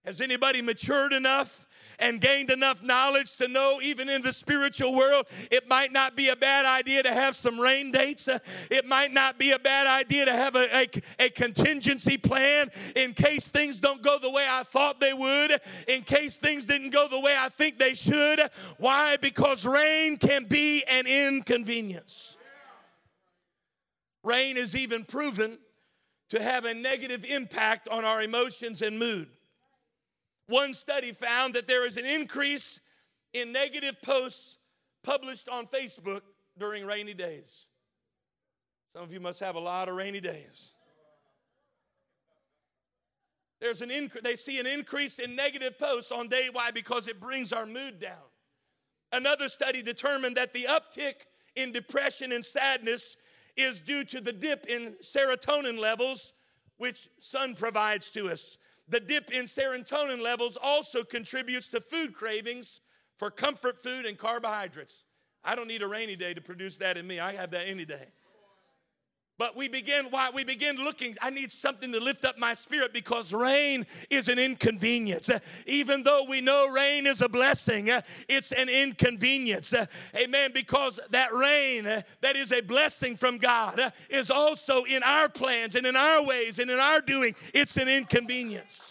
Has 0.05 0.19
anybody 0.19 0.61
matured 0.61 1.13
enough 1.13 1.67
and 2.01 2.19
gained 2.19 2.49
enough 2.49 2.83
knowledge 2.83 3.37
to 3.37 3.47
know, 3.47 3.79
even 3.81 4.09
in 4.09 4.21
the 4.21 4.33
spiritual 4.33 4.93
world, 4.93 5.27
it 5.51 5.67
might 5.69 5.93
not 5.93 6.17
be 6.17 6.29
a 6.29 6.35
bad 6.35 6.65
idea 6.65 7.03
to 7.03 7.13
have 7.13 7.35
some 7.35 7.59
rain 7.59 7.91
dates. 7.91 8.27
Uh, 8.27 8.39
it 8.69 8.85
might 8.85 9.13
not 9.13 9.37
be 9.37 9.51
a 9.51 9.59
bad 9.59 9.87
idea 9.87 10.25
to 10.25 10.31
have 10.31 10.55
a, 10.55 10.75
a, 10.75 10.89
a 11.19 11.29
contingency 11.29 12.17
plan 12.17 12.69
in 12.95 13.13
case 13.13 13.45
things 13.45 13.79
don't 13.79 14.01
go 14.01 14.17
the 14.17 14.29
way 14.29 14.47
I 14.49 14.63
thought 14.63 14.99
they 14.99 15.13
would, 15.13 15.61
in 15.87 16.01
case 16.01 16.35
things 16.35 16.65
didn't 16.65 16.89
go 16.89 17.07
the 17.07 17.19
way 17.19 17.35
I 17.37 17.49
think 17.49 17.77
they 17.77 17.93
should. 17.93 18.41
Why? 18.77 19.17
Because 19.17 19.65
rain 19.65 20.17
can 20.17 20.45
be 20.45 20.83
an 20.85 21.05
inconvenience. 21.05 22.35
Rain 24.23 24.57
is 24.57 24.75
even 24.75 25.03
proven 25.03 25.57
to 26.29 26.41
have 26.41 26.65
a 26.65 26.73
negative 26.73 27.25
impact 27.25 27.87
on 27.89 28.05
our 28.05 28.21
emotions 28.21 28.81
and 28.81 28.97
mood. 28.97 29.27
One 30.51 30.73
study 30.73 31.13
found 31.13 31.53
that 31.53 31.65
there 31.65 31.87
is 31.87 31.95
an 31.95 32.05
increase 32.05 32.81
in 33.33 33.53
negative 33.53 34.01
posts 34.01 34.57
published 35.01 35.47
on 35.47 35.65
Facebook 35.65 36.23
during 36.59 36.85
rainy 36.85 37.13
days. 37.13 37.67
Some 38.93 39.03
of 39.03 39.13
you 39.13 39.21
must 39.21 39.39
have 39.39 39.55
a 39.55 39.61
lot 39.61 39.87
of 39.87 39.95
rainy 39.95 40.19
days. 40.19 40.73
There's 43.61 43.81
an 43.81 43.91
inc- 43.91 44.21
they 44.23 44.35
see 44.35 44.59
an 44.59 44.67
increase 44.67 45.19
in 45.19 45.37
negative 45.37 45.79
posts 45.79 46.11
on 46.11 46.27
day 46.27 46.49
why 46.51 46.71
because 46.71 47.07
it 47.07 47.21
brings 47.21 47.53
our 47.53 47.65
mood 47.65 48.01
down. 48.01 48.27
Another 49.13 49.47
study 49.47 49.81
determined 49.81 50.35
that 50.35 50.51
the 50.51 50.65
uptick 50.65 51.27
in 51.55 51.71
depression 51.71 52.33
and 52.33 52.43
sadness 52.43 53.15
is 53.55 53.79
due 53.79 54.03
to 54.03 54.19
the 54.19 54.33
dip 54.33 54.65
in 54.65 54.95
serotonin 55.01 55.79
levels 55.79 56.33
which 56.75 57.07
sun 57.19 57.55
provides 57.55 58.09
to 58.09 58.27
us. 58.27 58.57
The 58.91 58.99
dip 58.99 59.31
in 59.31 59.45
serotonin 59.45 60.21
levels 60.21 60.57
also 60.61 61.05
contributes 61.05 61.69
to 61.69 61.79
food 61.79 62.13
cravings 62.13 62.81
for 63.15 63.31
comfort 63.31 63.81
food 63.81 64.05
and 64.05 64.17
carbohydrates. 64.17 65.05
I 65.45 65.55
don't 65.55 65.69
need 65.69 65.81
a 65.81 65.87
rainy 65.87 66.17
day 66.17 66.33
to 66.33 66.41
produce 66.41 66.75
that 66.77 66.97
in 66.97 67.07
me. 67.07 67.17
I 67.17 67.33
have 67.33 67.51
that 67.51 67.69
any 67.69 67.85
day. 67.85 68.07
But 69.41 69.55
we 69.55 69.67
begin 69.67 70.05
why 70.11 70.29
we 70.29 70.43
begin 70.43 70.75
looking. 70.75 71.17
I 71.19 71.31
need 71.31 71.51
something 71.51 71.91
to 71.93 71.99
lift 71.99 72.25
up 72.25 72.37
my 72.37 72.53
spirit 72.53 72.93
because 72.93 73.33
rain 73.33 73.87
is 74.11 74.27
an 74.27 74.37
inconvenience. 74.37 75.31
Even 75.65 76.03
though 76.03 76.27
we 76.29 76.41
know 76.41 76.67
rain 76.67 77.07
is 77.07 77.23
a 77.23 77.27
blessing, 77.27 77.89
it's 78.29 78.51
an 78.51 78.69
inconvenience. 78.69 79.73
Amen. 80.15 80.51
Because 80.53 80.99
that 81.09 81.33
rain 81.33 81.85
that 81.85 82.35
is 82.35 82.51
a 82.51 82.61
blessing 82.61 83.15
from 83.15 83.39
God 83.39 83.81
is 84.11 84.29
also 84.29 84.83
in 84.83 85.01
our 85.01 85.27
plans 85.27 85.75
and 85.75 85.87
in 85.87 85.95
our 85.95 86.23
ways 86.23 86.59
and 86.59 86.69
in 86.69 86.77
our 86.77 87.01
doing. 87.01 87.33
It's 87.51 87.77
an 87.77 87.89
inconvenience. 87.89 88.90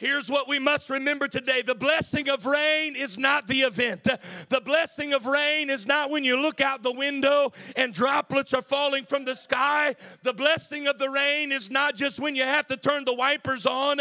Here's 0.00 0.30
what 0.30 0.48
we 0.48 0.58
must 0.58 0.88
remember 0.88 1.28
today 1.28 1.60
the 1.60 1.74
blessing 1.74 2.30
of 2.30 2.46
rain 2.46 2.96
is 2.96 3.18
not 3.18 3.46
the 3.46 3.60
event. 3.60 4.08
The 4.48 4.62
blessing 4.62 5.12
of 5.12 5.26
rain 5.26 5.68
is 5.68 5.86
not 5.86 6.10
when 6.10 6.24
you 6.24 6.40
look 6.40 6.62
out 6.62 6.82
the 6.82 6.90
window 6.90 7.52
and 7.76 7.92
droplets 7.92 8.54
are 8.54 8.62
falling 8.62 9.04
from 9.04 9.26
the 9.26 9.34
sky. 9.34 9.94
The 10.22 10.32
blessing 10.32 10.86
of 10.86 10.96
the 10.96 11.10
rain 11.10 11.52
is 11.52 11.70
not 11.70 11.96
just 11.96 12.18
when 12.18 12.34
you 12.34 12.44
have 12.44 12.66
to 12.68 12.78
turn 12.78 13.04
the 13.04 13.12
wipers 13.12 13.66
on. 13.66 14.00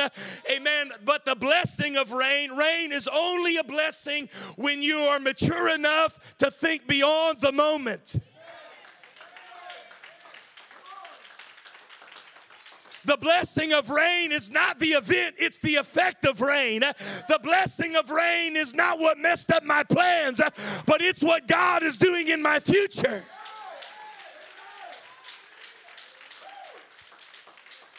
Amen. 0.50 0.92
But 1.04 1.26
the 1.26 1.36
blessing 1.36 1.98
of 1.98 2.14
rain, 2.14 2.52
rain 2.52 2.94
is 2.94 3.10
only 3.12 3.58
a 3.58 3.64
blessing 3.66 4.30
when 4.56 4.82
you 4.82 5.00
are 5.00 5.20
mature 5.20 5.68
enough 5.68 6.38
to 6.38 6.50
think 6.50 6.88
beyond 6.88 7.42
the 7.42 7.52
moment. 7.52 8.16
The 13.06 13.18
blessing 13.18 13.74
of 13.74 13.90
rain 13.90 14.32
is 14.32 14.52
not 14.52 14.80
the 14.80 14.90
event, 14.90 15.36
it's 15.38 15.60
the 15.60 15.76
effect 15.76 16.26
of 16.26 16.42
rain. 16.42 16.82
The 16.82 17.40
blessing 17.42 17.96
of 17.96 18.10
rain 18.10 18.56
is 18.56 18.74
not 18.74 19.00
what 19.00 19.18
messed 19.18 19.52
up 19.52 19.64
my 19.64 19.84
plans, 19.84 20.42
but 20.86 21.02
it's 21.02 21.24
what 21.24 21.48
God 21.48 21.84
is 21.84 21.98
doing 21.98 22.28
in 22.28 22.42
my 22.42 22.60
future. 22.60 23.24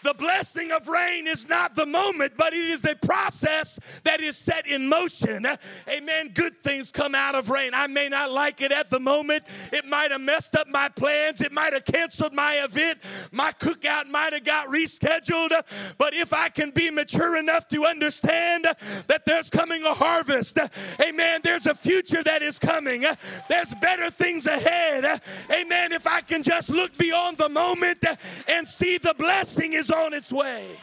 The 0.02 0.14
blessing 0.14 0.72
of 0.72 0.88
rain 0.88 1.26
is 1.26 1.48
not 1.48 1.74
the 1.74 1.86
moment, 1.86 2.32
but 2.36 2.52
it 2.52 2.64
is 2.64 2.80
the 2.80 2.96
process 2.96 3.78
that 4.04 4.20
is 4.20 4.36
set 4.36 4.66
in 4.66 4.88
motion. 4.88 5.46
Amen. 5.88 6.30
Good 6.32 6.62
things 6.62 6.90
come 6.90 7.14
out 7.14 7.34
of 7.34 7.50
rain. 7.50 7.72
I 7.74 7.86
may 7.86 8.08
not 8.08 8.32
like 8.32 8.60
it 8.60 8.72
at 8.72 8.88
the 8.90 9.00
moment. 9.00 9.44
It 9.72 9.84
might 9.86 10.10
have 10.10 10.20
messed 10.20 10.56
up 10.56 10.68
my 10.68 10.88
plans. 10.88 11.40
It 11.40 11.52
might 11.52 11.72
have 11.72 11.84
canceled 11.84 12.32
my 12.32 12.64
event. 12.64 12.98
My 13.32 13.52
cookout 13.52 14.08
might 14.08 14.32
have 14.32 14.44
got 14.44 14.68
rescheduled. 14.68 15.52
But 15.98 16.14
if 16.14 16.32
I 16.32 16.48
can 16.48 16.70
be 16.70 16.90
mature 16.90 17.36
enough 17.36 17.68
to 17.68 17.84
understand 17.84 18.66
that 19.06 19.24
there's 19.26 19.50
coming 19.50 19.84
a 19.84 19.94
harvest, 19.94 20.58
amen, 21.00 21.40
there's 21.44 21.66
a 21.66 21.74
future 21.74 22.22
that 22.22 22.42
is 22.42 22.58
coming. 22.58 23.04
There's 23.48 23.74
better 23.80 24.10
things 24.10 24.46
ahead. 24.46 25.20
Amen. 25.50 25.92
If 25.92 26.06
I 26.06 26.20
can 26.22 26.42
just 26.42 26.70
look 26.70 26.96
beyond 26.96 27.38
the 27.38 27.48
moment 27.48 28.04
and 28.48 28.66
see 28.66 28.98
the 28.98 29.14
blessing 29.14 29.72
is 29.74 29.89
on 29.92 30.14
its 30.14 30.32
way. 30.32 30.76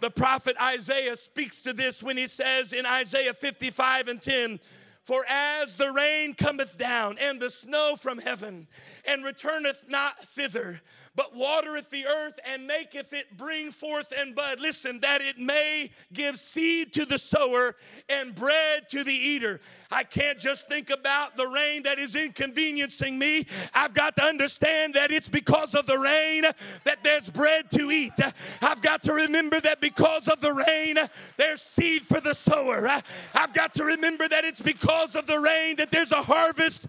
The 0.00 0.10
prophet 0.10 0.56
Isaiah 0.60 1.16
speaks 1.16 1.62
to 1.62 1.72
this 1.72 2.02
when 2.02 2.16
he 2.16 2.26
says 2.26 2.72
in 2.72 2.84
Isaiah 2.84 3.32
55 3.32 4.08
and 4.08 4.20
10, 4.20 4.60
For 5.06 5.24
as 5.28 5.74
the 5.76 5.92
rain 5.92 6.34
cometh 6.34 6.76
down 6.76 7.16
and 7.20 7.38
the 7.38 7.48
snow 7.48 7.94
from 7.94 8.18
heaven, 8.18 8.66
and 9.04 9.24
returneth 9.24 9.84
not 9.88 10.18
thither, 10.24 10.80
but 11.14 11.32
watereth 11.32 11.90
the 11.90 12.06
earth 12.06 12.40
and 12.44 12.66
maketh 12.66 13.12
it 13.12 13.36
bring 13.36 13.70
forth 13.70 14.12
and 14.18 14.34
bud. 14.34 14.58
Listen, 14.58 14.98
that 15.00 15.22
it 15.22 15.38
may 15.38 15.90
give 16.12 16.36
seed 16.38 16.92
to 16.94 17.04
the 17.04 17.18
sower 17.18 17.76
and 18.08 18.34
bread 18.34 18.88
to 18.90 19.04
the 19.04 19.14
eater. 19.14 19.60
I 19.92 20.02
can't 20.02 20.40
just 20.40 20.68
think 20.68 20.90
about 20.90 21.36
the 21.36 21.46
rain 21.46 21.84
that 21.84 22.00
is 22.00 22.16
inconveniencing 22.16 23.16
me. 23.16 23.46
I've 23.72 23.94
got 23.94 24.16
to 24.16 24.24
understand 24.24 24.94
that 24.94 25.12
it's 25.12 25.28
because 25.28 25.76
of 25.76 25.86
the 25.86 25.98
rain 25.98 26.42
that 26.82 27.04
there's 27.04 27.30
bread 27.30 27.70
to 27.70 27.92
eat. 27.92 28.12
I've 28.60 28.82
got 28.82 29.04
to 29.04 29.12
remember 29.12 29.60
that 29.60 29.80
because 29.80 30.26
of 30.26 30.40
the 30.40 30.52
rain, 30.52 30.96
there's 31.36 31.62
seed 31.62 32.02
for 32.02 32.20
the 32.20 32.34
sower. 32.34 32.88
I've 33.34 33.52
got 33.52 33.72
to 33.74 33.84
remember 33.84 34.28
that 34.28 34.44
it's 34.44 34.60
because 34.60 34.95
of 35.04 35.26
the 35.26 35.38
rain 35.38 35.76
that 35.76 35.90
there's 35.90 36.12
a 36.12 36.22
harvest 36.22 36.86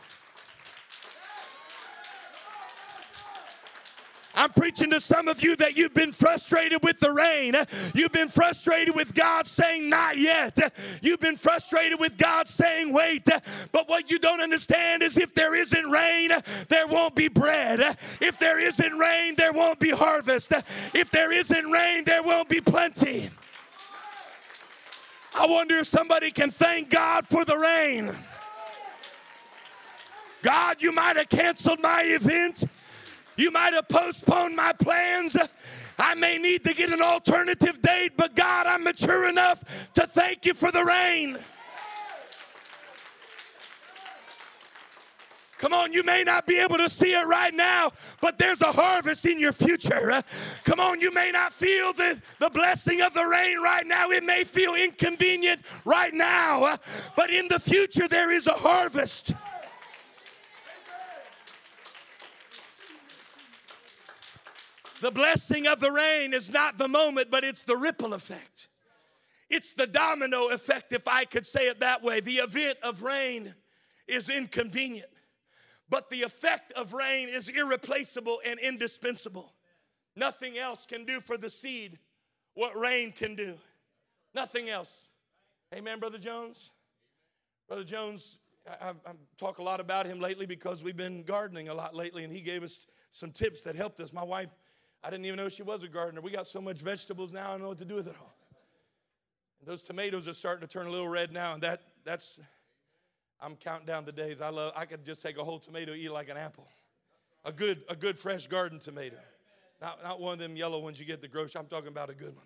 I'm 4.38 4.52
preaching 4.52 4.92
to 4.92 5.02
some 5.02 5.28
of 5.28 5.42
you 5.42 5.56
that 5.56 5.76
you've 5.76 5.96
been 5.96 6.12
frustrated 6.12 6.84
with 6.84 7.00
the 7.00 7.12
rain. 7.12 7.56
You've 7.96 8.12
been 8.12 8.28
frustrated 8.28 8.96
with 8.96 9.16
God 9.16 9.48
saying, 9.48 9.90
not 9.90 10.18
yet. 10.18 10.60
You've 11.02 11.20
been 11.20 11.36
frustrated 11.36 12.00
with 12.00 12.18
God 12.18 12.48
saying, 12.48 12.94
wait. 12.94 13.28
But 13.72 13.90
what 13.90 14.12
you 14.12 14.20
don't 14.20 14.40
understand 14.40 15.02
is 15.02 15.18
if 15.18 15.34
there 15.34 15.56
isn't 15.56 15.90
rain, 15.90 16.32
there 16.70 16.86
won't 16.86 17.16
be 17.16 17.30
bread. 17.30 17.98
If 18.22 18.38
there 18.38 18.60
isn't 18.60 18.98
rain, 18.98 19.34
there 19.36 19.54
won't 19.54 19.80
be 19.80 19.90
harvest. 19.90 20.54
If 20.94 21.10
there 21.10 21.32
isn't 21.32 21.72
rain, 21.72 22.04
there 22.04 22.22
won't 22.22 22.48
be 22.48 22.62
plenty. 22.62 23.32
I 25.40 25.46
wonder 25.46 25.78
if 25.78 25.86
somebody 25.86 26.32
can 26.32 26.50
thank 26.50 26.90
God 26.90 27.28
for 27.28 27.46
the 27.46 27.56
rain. 27.56 28.12
God, 30.42 30.82
you 30.82 30.92
might 30.92 31.16
have 31.16 31.30
canceled 31.30 31.80
my 31.80 32.02
event. 32.04 32.64
You 33.36 33.52
might 33.52 33.74
have 33.74 33.88
postponed 33.88 34.56
my 34.56 34.74
plans. 34.74 35.38
I 36.00 36.16
may 36.16 36.40
need 36.40 36.64
to 36.64 36.74
get 36.74 36.92
an 36.92 37.04
alternative 37.04 37.80
date, 37.84 38.14
but 38.18 38.36
God, 38.36 38.66
I'm 38.66 38.84
mature 38.84 39.30
enough 39.30 39.92
to 39.94 40.08
thank 40.08 40.44
you 40.46 40.56
for 40.56 40.72
the 40.72 40.84
rain. 40.84 41.38
Come 45.58 45.74
on, 45.74 45.92
you 45.92 46.04
may 46.04 46.24
not 46.24 46.46
be 46.46 46.60
able 46.60 46.78
to 46.78 46.90
see 46.90 47.14
it 47.14 47.26
right 47.26 47.54
now, 47.54 47.92
but 48.22 48.38
there's 48.38 48.62
a 48.62 48.72
harvest 48.72 49.26
in 49.26 49.40
your 49.40 49.54
future. 49.54 50.12
Uh, 50.12 50.22
come 50.64 50.80
on, 50.80 51.02
you 51.02 51.12
may 51.12 51.32
not 51.32 51.52
feel 51.52 51.94
the, 51.94 52.22
the 52.40 52.50
blessing 52.50 53.02
of 53.02 53.14
the 53.14 53.26
rain 53.26 53.60
right 53.60 53.86
now. 53.88 54.10
It 54.10 54.24
may 54.24 54.44
feel 54.44 54.76
inconvenient 54.76 55.62
right 55.84 56.14
now, 56.14 56.64
uh, 56.64 56.78
but 57.16 57.32
in 57.32 57.48
the 57.48 57.60
future, 57.60 58.08
there 58.08 58.32
is 58.32 58.46
a 58.46 58.54
harvest. 58.54 59.34
The 65.02 65.12
blessing 65.12 65.68
of 65.68 65.80
the 65.80 65.92
rain 65.92 66.34
is 66.34 66.52
not 66.52 66.78
the 66.78 66.88
moment, 66.88 67.30
but 67.30 67.44
it's 67.44 67.62
the 67.62 67.78
ripple 67.78 68.14
effect. 68.14 68.68
It's 69.50 69.74
the 69.74 69.88
domino 69.88 70.50
effect, 70.50 70.92
if 70.92 71.08
I 71.08 71.26
could 71.26 71.46
say 71.46 71.68
it 71.68 71.80
that 71.80 72.04
way. 72.04 72.20
The 72.20 72.38
event 72.38 72.80
of 72.84 73.04
rain 73.04 73.54
is 74.08 74.30
inconvenient, 74.30 75.10
but 75.90 76.10
the 76.10 76.24
effect 76.24 76.72
of 76.74 76.94
rain 76.94 77.30
is 77.30 77.50
irreplaceable 77.50 78.40
and 78.46 78.60
indispensable. 78.60 79.54
Nothing 80.16 80.58
else 80.58 80.86
can 80.86 81.06
do 81.06 81.20
for 81.20 81.38
the 81.38 81.50
seed 81.50 82.00
what 82.54 82.76
rain 82.76 83.12
can 83.12 83.36
do. 83.36 83.56
Nothing 84.34 84.68
else. 84.68 85.08
Amen, 85.74 86.00
Brother 86.00 86.18
Jones? 86.18 86.72
Brother 87.68 87.84
Jones, 87.84 88.40
I, 88.68 88.90
I, 88.90 89.12
talk 89.38 89.60
a 89.60 89.64
lot 89.64 89.80
about 89.80 90.08
him 90.08 90.20
lately 90.20 90.46
because 90.46 90.84
we've 90.84 90.98
been 90.98 91.22
gardening 91.24 91.70
a 91.70 91.74
lot 91.74 91.94
lately, 91.94 92.24
and 92.24 92.34
he 92.34 92.42
gave 92.42 92.64
us 92.64 92.88
some 93.12 93.32
tips 93.32 93.64
that 93.64 93.76
helped 93.76 94.00
us. 94.00 94.12
My 94.12 94.24
wife, 94.24 94.50
I 95.04 95.10
didn't 95.10 95.26
even 95.26 95.38
know 95.38 95.50
she 95.50 95.64
was 95.64 95.84
a 95.84 95.88
gardener. 95.88 96.22
We 96.22 96.32
got 96.32 96.48
so 96.48 96.62
much 96.62 96.78
vegetables 96.78 97.32
now, 97.32 97.50
I 97.50 97.52
don't 97.52 97.62
know 97.62 97.70
what 97.70 97.80
to 97.80 97.86
do 97.86 97.96
with 97.96 98.08
it 98.08 98.16
all. 98.20 98.34
And 99.60 99.68
those 99.68 99.84
tomatoes 99.84 100.28
are 100.28 100.34
starting 100.34 100.68
to 100.68 100.72
turn 100.72 100.88
a 100.88 100.92
little 100.92 101.08
red 101.08 101.32
now, 101.32 101.54
and 101.54 101.64
that 101.64 101.82
that's 102.04 102.40
I'm 103.42 103.56
counting 103.56 103.86
down 103.86 104.06
the 104.06 104.12
days. 104.12 104.42
I 104.42 104.50
love 104.50 104.74
I 104.76 104.86
could 104.86 105.06
just 105.06 105.22
take 105.22 105.38
a 105.38 105.44
whole 105.44 105.60
tomato, 105.60 105.94
eat 105.94 106.10
like 106.10 106.30
an 106.30 106.38
apple. 106.38 106.68
A 107.46 107.52
good, 107.52 107.84
a 107.88 107.96
good 107.96 108.18
fresh 108.18 108.48
garden 108.48 108.80
tomato. 108.80 109.18
Not, 109.82 110.04
not 110.04 110.20
one 110.20 110.34
of 110.34 110.40
them 110.40 110.56
yellow 110.56 110.80
ones 110.80 111.00
you 111.00 111.06
get 111.06 111.14
at 111.14 111.22
the 111.22 111.28
grocery. 111.28 111.60
I'm 111.60 111.68
talking 111.68 111.90
about 111.90 112.10
a 112.10 112.16
good 112.16 112.36
one. 112.36 112.46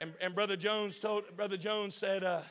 And, 0.00 0.12
and 0.20 0.34
Brother 0.34 0.56
Jones 0.56 0.98
told 0.98 1.24
Brother 1.36 1.56
Jones 1.56 1.94
said, 1.94 2.22
uh, 2.22 2.42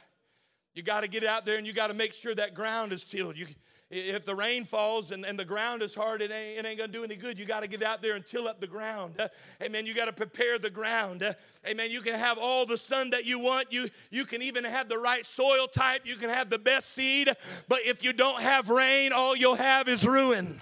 you 0.73 0.81
got 0.81 1.03
to 1.03 1.09
get 1.09 1.23
out 1.23 1.45
there 1.45 1.57
and 1.57 1.67
you 1.67 1.73
got 1.73 1.87
to 1.87 1.93
make 1.93 2.13
sure 2.13 2.33
that 2.33 2.55
ground 2.55 2.91
is 2.91 3.03
tilled. 3.03 3.37
You, 3.37 3.45
if 3.93 4.25
the 4.25 4.35
rain 4.35 4.65
falls 4.65 5.11
and, 5.11 5.25
and 5.25 5.37
the 5.37 5.45
ground 5.45 5.81
is 5.81 5.93
hard, 5.93 6.21
it 6.21 6.31
ain't, 6.31 6.59
it 6.59 6.65
ain't 6.65 6.77
going 6.77 6.91
to 6.91 6.97
do 6.97 7.03
any 7.03 7.15
good. 7.15 7.39
You 7.39 7.45
got 7.45 7.61
to 7.61 7.69
get 7.69 7.83
out 7.83 8.01
there 8.01 8.15
and 8.15 8.25
till 8.25 8.47
up 8.47 8.59
the 8.59 8.67
ground. 8.67 9.15
Uh, 9.19 9.27
amen. 9.61 9.85
You 9.85 9.93
got 9.93 10.05
to 10.05 10.13
prepare 10.13 10.57
the 10.57 10.69
ground. 10.69 11.23
Uh, 11.23 11.33
amen. 11.67 11.91
You 11.91 12.01
can 12.01 12.17
have 12.17 12.37
all 12.37 12.65
the 12.65 12.77
sun 12.77 13.11
that 13.11 13.25
you 13.25 13.39
want. 13.39 13.71
You, 13.71 13.87
you 14.11 14.25
can 14.25 14.41
even 14.41 14.63
have 14.63 14.89
the 14.89 14.97
right 14.97 15.23
soil 15.23 15.67
type. 15.67 16.01
You 16.05 16.15
can 16.15 16.29
have 16.29 16.49
the 16.49 16.59
best 16.59 16.93
seed. 16.93 17.29
But 17.67 17.79
if 17.85 18.03
you 18.03 18.13
don't 18.13 18.41
have 18.41 18.69
rain, 18.69 19.13
all 19.13 19.35
you'll 19.35 19.55
have 19.55 19.87
is 19.87 20.05
ruin. 20.05 20.59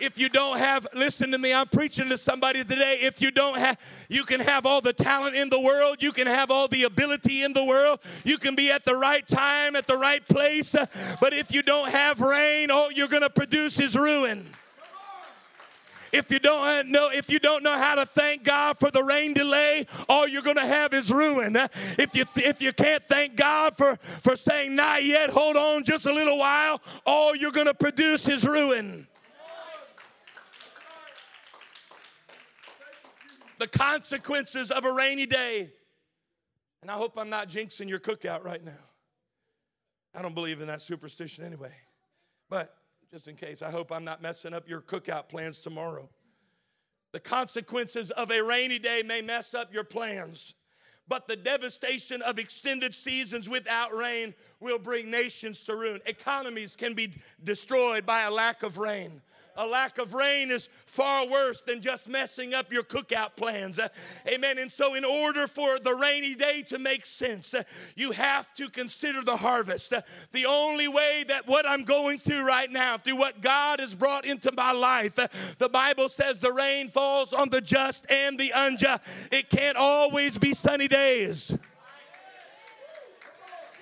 If 0.00 0.18
you 0.18 0.28
don't 0.28 0.58
have, 0.58 0.86
listen 0.94 1.30
to 1.30 1.38
me, 1.38 1.54
I'm 1.54 1.68
preaching 1.68 2.08
to 2.10 2.18
somebody 2.18 2.64
today. 2.64 2.98
If 3.02 3.20
you 3.20 3.30
don't 3.30 3.58
have, 3.58 3.78
you 4.08 4.24
can 4.24 4.40
have 4.40 4.66
all 4.66 4.80
the 4.80 4.92
talent 4.92 5.36
in 5.36 5.48
the 5.48 5.60
world, 5.60 6.02
you 6.02 6.12
can 6.12 6.26
have 6.26 6.50
all 6.50 6.68
the 6.68 6.84
ability 6.84 7.42
in 7.42 7.52
the 7.52 7.64
world, 7.64 8.00
you 8.24 8.38
can 8.38 8.54
be 8.54 8.70
at 8.70 8.84
the 8.84 8.94
right 8.94 9.26
time, 9.26 9.74
at 9.74 9.86
the 9.86 9.96
right 9.96 10.26
place. 10.28 10.74
But 11.20 11.32
if 11.32 11.52
you 11.52 11.62
don't 11.62 11.90
have 11.90 12.20
rain, 12.20 12.70
all 12.70 12.90
you're 12.90 13.08
going 13.08 13.22
to 13.22 13.30
produce 13.30 13.80
is 13.80 13.96
ruin 13.96 14.46
if 16.12 16.30
you 16.30 16.38
don't 16.38 16.88
know 16.88 17.10
if 17.10 17.30
you 17.30 17.38
don't 17.38 17.62
know 17.62 17.76
how 17.76 17.94
to 17.94 18.06
thank 18.06 18.44
God 18.44 18.78
for 18.78 18.90
the 18.90 19.02
rain 19.02 19.34
delay, 19.34 19.86
all 20.08 20.26
you're 20.26 20.42
going 20.42 20.56
to 20.56 20.66
have 20.66 20.94
is 20.94 21.10
ruin. 21.12 21.56
If 21.98 22.16
you 22.16 22.24
if 22.36 22.62
you 22.62 22.72
can't 22.72 23.02
thank 23.06 23.36
God 23.36 23.76
for 23.76 23.96
for 24.22 24.36
saying 24.36 24.74
not 24.74 25.04
yet, 25.04 25.30
hold 25.30 25.56
on 25.56 25.84
just 25.84 26.06
a 26.06 26.12
little 26.12 26.38
while, 26.38 26.80
all 27.04 27.34
you're 27.34 27.52
going 27.52 27.66
to 27.66 27.74
produce 27.74 28.28
is 28.28 28.46
ruin. 28.46 29.06
The 33.58 33.66
consequences 33.66 34.70
of 34.70 34.84
a 34.84 34.92
rainy 34.92 35.26
day. 35.26 35.70
And 36.82 36.90
I 36.90 36.94
hope 36.94 37.18
I'm 37.18 37.30
not 37.30 37.48
jinxing 37.48 37.88
your 37.88 37.98
cookout 37.98 38.44
right 38.44 38.64
now. 38.64 38.72
I 40.14 40.22
don't 40.22 40.34
believe 40.34 40.60
in 40.60 40.66
that 40.68 40.80
superstition 40.80 41.44
anyway. 41.44 41.72
But 42.48 42.74
just 43.10 43.28
in 43.28 43.36
case, 43.36 43.62
I 43.62 43.70
hope 43.70 43.92
I'm 43.92 44.04
not 44.04 44.22
messing 44.22 44.54
up 44.54 44.68
your 44.68 44.80
cookout 44.80 45.28
plans 45.28 45.62
tomorrow. 45.62 46.08
The 47.12 47.20
consequences 47.20 48.10
of 48.10 48.30
a 48.30 48.42
rainy 48.42 48.78
day 48.78 49.02
may 49.04 49.22
mess 49.22 49.54
up 49.54 49.72
your 49.72 49.84
plans, 49.84 50.54
but 51.08 51.28
the 51.28 51.36
devastation 51.36 52.20
of 52.22 52.38
extended 52.38 52.94
seasons 52.94 53.48
without 53.48 53.94
rain 53.94 54.34
will 54.60 54.78
bring 54.78 55.10
nations 55.10 55.64
to 55.64 55.76
ruin. 55.76 56.00
Economies 56.06 56.74
can 56.76 56.94
be 56.94 57.12
destroyed 57.42 58.04
by 58.04 58.22
a 58.22 58.30
lack 58.30 58.62
of 58.62 58.76
rain 58.76 59.22
a 59.56 59.66
lack 59.66 59.98
of 59.98 60.14
rain 60.14 60.50
is 60.50 60.68
far 60.86 61.26
worse 61.26 61.60
than 61.60 61.80
just 61.80 62.08
messing 62.08 62.54
up 62.54 62.72
your 62.72 62.82
cookout 62.82 63.36
plans. 63.36 63.78
Uh, 63.78 63.88
amen. 64.26 64.58
And 64.58 64.70
so, 64.70 64.94
in 64.94 65.04
order 65.04 65.46
for 65.46 65.78
the 65.78 65.94
rainy 65.94 66.34
day 66.34 66.62
to 66.68 66.78
make 66.78 67.06
sense, 67.06 67.54
uh, 67.54 67.62
you 67.96 68.12
have 68.12 68.52
to 68.54 68.68
consider 68.68 69.22
the 69.22 69.36
harvest. 69.36 69.92
Uh, 69.92 70.02
the 70.32 70.46
only 70.46 70.88
way 70.88 71.24
that 71.28 71.46
what 71.46 71.66
I'm 71.66 71.84
going 71.84 72.18
through 72.18 72.46
right 72.46 72.70
now, 72.70 72.98
through 72.98 73.16
what 73.16 73.40
God 73.40 73.80
has 73.80 73.94
brought 73.94 74.24
into 74.24 74.52
my 74.52 74.72
life, 74.72 75.16
the 75.58 75.68
Bible 75.68 76.08
says 76.08 76.38
the 76.38 76.52
rain 76.52 76.88
falls 76.88 77.32
on 77.32 77.50
the 77.50 77.60
just 77.60 78.10
and 78.10 78.38
the 78.38 78.52
unjust. 78.54 79.02
It 79.32 79.50
can't 79.50 79.76
always 79.76 80.38
be 80.38 80.52
sunny 80.54 80.88
days. 80.88 81.56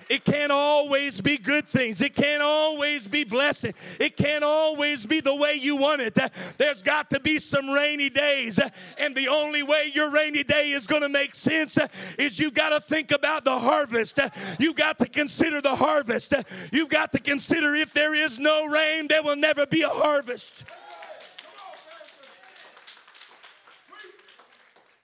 It 0.07 0.23
can't 0.23 0.51
always 0.51 1.19
be 1.19 1.37
good 1.37 1.67
things. 1.67 2.01
It 2.01 2.13
can't 2.13 2.43
always 2.43 3.07
be 3.07 3.23
blessing. 3.23 3.73
It 3.99 4.15
can't 4.15 4.43
always 4.43 5.05
be 5.05 5.19
the 5.19 5.33
way 5.33 5.55
you 5.55 5.75
want 5.75 6.01
it. 6.01 6.17
There's 6.57 6.83
got 6.83 7.09
to 7.09 7.19
be 7.19 7.39
some 7.39 7.69
rainy 7.69 8.09
days. 8.09 8.59
And 8.97 9.15
the 9.15 9.29
only 9.29 9.63
way 9.63 9.91
your 9.93 10.11
rainy 10.11 10.43
day 10.43 10.71
is 10.71 10.85
going 10.85 11.01
to 11.01 11.09
make 11.09 11.33
sense 11.33 11.77
is 12.19 12.39
you've 12.39 12.53
got 12.53 12.69
to 12.69 12.79
think 12.79 13.11
about 13.11 13.43
the 13.43 13.57
harvest. 13.57 14.19
You've 14.59 14.75
got 14.75 14.99
to 14.99 15.07
consider 15.07 15.59
the 15.59 15.75
harvest. 15.75 16.33
You've 16.71 16.89
got 16.89 17.11
to 17.13 17.19
consider 17.19 17.75
if 17.75 17.91
there 17.91 18.13
is 18.13 18.39
no 18.39 18.67
rain, 18.67 19.07
there 19.07 19.23
will 19.23 19.35
never 19.35 19.65
be 19.65 19.81
a 19.81 19.89
harvest. 19.89 20.65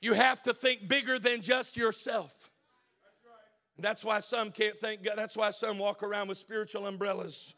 You 0.01 0.13
have 0.13 0.41
to 0.43 0.53
think 0.53 0.87
bigger 0.87 1.19
than 1.19 1.41
just 1.41 1.77
yourself. 1.77 2.40
That's 3.81 4.03
why 4.03 4.19
some 4.19 4.51
can't 4.51 4.79
thank 4.79 5.03
God. 5.03 5.13
That's 5.17 5.35
why 5.35 5.51
some 5.51 5.77
walk 5.77 6.03
around 6.03 6.27
with 6.27 6.37
spiritual 6.37 6.87
umbrellas. 6.87 7.55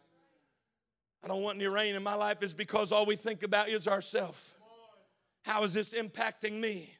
I 1.24 1.28
don't 1.28 1.42
want 1.42 1.58
any 1.58 1.68
rain 1.68 1.96
in 1.96 2.04
my 2.04 2.16
life 2.16 2.44
is 2.44 2.54
because 2.54 2.92
all 2.92 3.06
we 3.06 3.16
think 3.16 3.44
about 3.44 3.70
is 3.70 3.88
ourself. 3.88 4.56
How 5.44 5.64
is 5.64 5.74
this 5.74 5.94
impacting 5.94 6.54
me? 6.54 6.96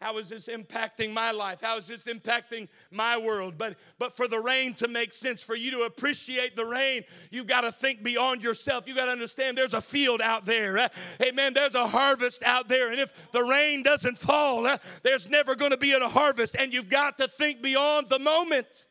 How 0.00 0.18
is 0.18 0.28
this 0.28 0.46
impacting 0.46 1.12
my 1.12 1.32
life? 1.32 1.60
How 1.60 1.76
is 1.76 1.88
this 1.88 2.06
impacting 2.06 2.68
my 2.92 3.18
world? 3.18 3.54
But 3.58 3.76
but 3.98 4.16
for 4.16 4.28
the 4.28 4.38
rain 4.38 4.74
to 4.74 4.86
make 4.86 5.12
sense, 5.12 5.42
for 5.42 5.56
you 5.56 5.72
to 5.72 5.80
appreciate 5.82 6.54
the 6.54 6.64
rain, 6.64 7.02
you've 7.32 7.48
got 7.48 7.62
to 7.62 7.72
think 7.72 8.04
beyond 8.04 8.42
yourself. 8.42 8.86
You've 8.86 8.96
got 8.96 9.06
to 9.06 9.12
understand 9.12 9.58
there's 9.58 9.74
a 9.74 9.80
field 9.80 10.20
out 10.20 10.44
there. 10.44 10.78
Uh, 10.78 10.88
amen. 11.20 11.52
There's 11.52 11.74
a 11.74 11.88
harvest 11.88 12.44
out 12.44 12.68
there. 12.68 12.92
And 12.92 13.00
if 13.00 13.32
the 13.32 13.42
rain 13.42 13.82
doesn't 13.82 14.18
fall, 14.18 14.68
uh, 14.68 14.78
there's 15.02 15.28
never 15.28 15.56
going 15.56 15.72
to 15.72 15.76
be 15.76 15.92
a 15.92 16.08
harvest. 16.08 16.54
And 16.56 16.72
you've 16.72 16.88
got 16.88 17.18
to 17.18 17.26
think 17.26 17.60
beyond 17.60 18.08
the 18.08 18.20
moment. 18.20 18.86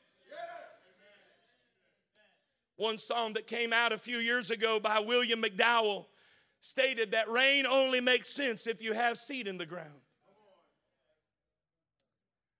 One 2.76 2.98
song 2.98 3.34
that 3.34 3.48
came 3.48 3.72
out 3.72 3.93
a 3.93 3.98
few 3.98 4.17
years 4.17 4.52
ago 4.52 4.80
by 4.80 5.00
William 5.00 5.41
McDowell 5.41 6.06
stated 6.60 7.12
that 7.12 7.30
rain 7.30 7.65
only 7.65 8.02
makes 8.02 8.30
sense 8.30 8.67
if 8.67 8.84
you 8.84 8.93
have 8.93 9.17
seed 9.17 9.48
in 9.48 9.58
the 9.58 9.65
ground. 9.65 10.02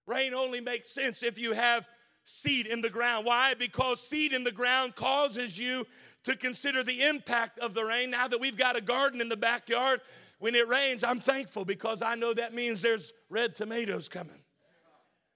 Rain 0.08 0.34
only 0.34 0.62
makes 0.62 0.90
sense 0.90 1.22
if 1.22 1.38
you 1.38 1.54
have 1.54 1.88
seed 2.24 2.66
in 2.66 2.82
the 2.82 2.90
ground. 2.90 3.26
Why? 3.26 3.54
Because 3.54 4.02
seed 4.02 4.34
in 4.34 4.44
the 4.44 4.52
ground 4.52 4.96
causes 4.96 5.60
you 5.60 5.86
to 6.24 6.36
consider 6.36 6.84
the 6.84 7.04
impact 7.04 7.60
of 7.60 7.74
the 7.74 7.86
rain. 7.86 8.10
Now 8.10 8.28
that 8.28 8.40
we've 8.40 8.58
got 8.58 8.78
a 8.78 8.82
garden 8.82 9.22
in 9.22 9.30
the 9.30 9.38
backyard, 9.38 10.02
when 10.40 10.56
it 10.56 10.68
rains, 10.68 11.04
I'm 11.04 11.20
thankful 11.20 11.66
because 11.66 12.02
I 12.02 12.16
know 12.16 12.34
that 12.34 12.54
means 12.54 12.82
there's 12.82 13.14
red 13.30 13.56
tomatoes 13.56 14.08
coming. 14.08 14.40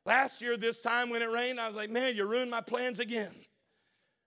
Last 0.05 0.41
year, 0.41 0.57
this 0.57 0.81
time 0.81 1.09
when 1.09 1.21
it 1.21 1.29
rained, 1.29 1.59
I 1.59 1.67
was 1.67 1.75
like, 1.75 1.89
man, 1.89 2.15
you 2.15 2.25
ruined 2.25 2.49
my 2.49 2.61
plans 2.61 2.99
again. 2.99 3.33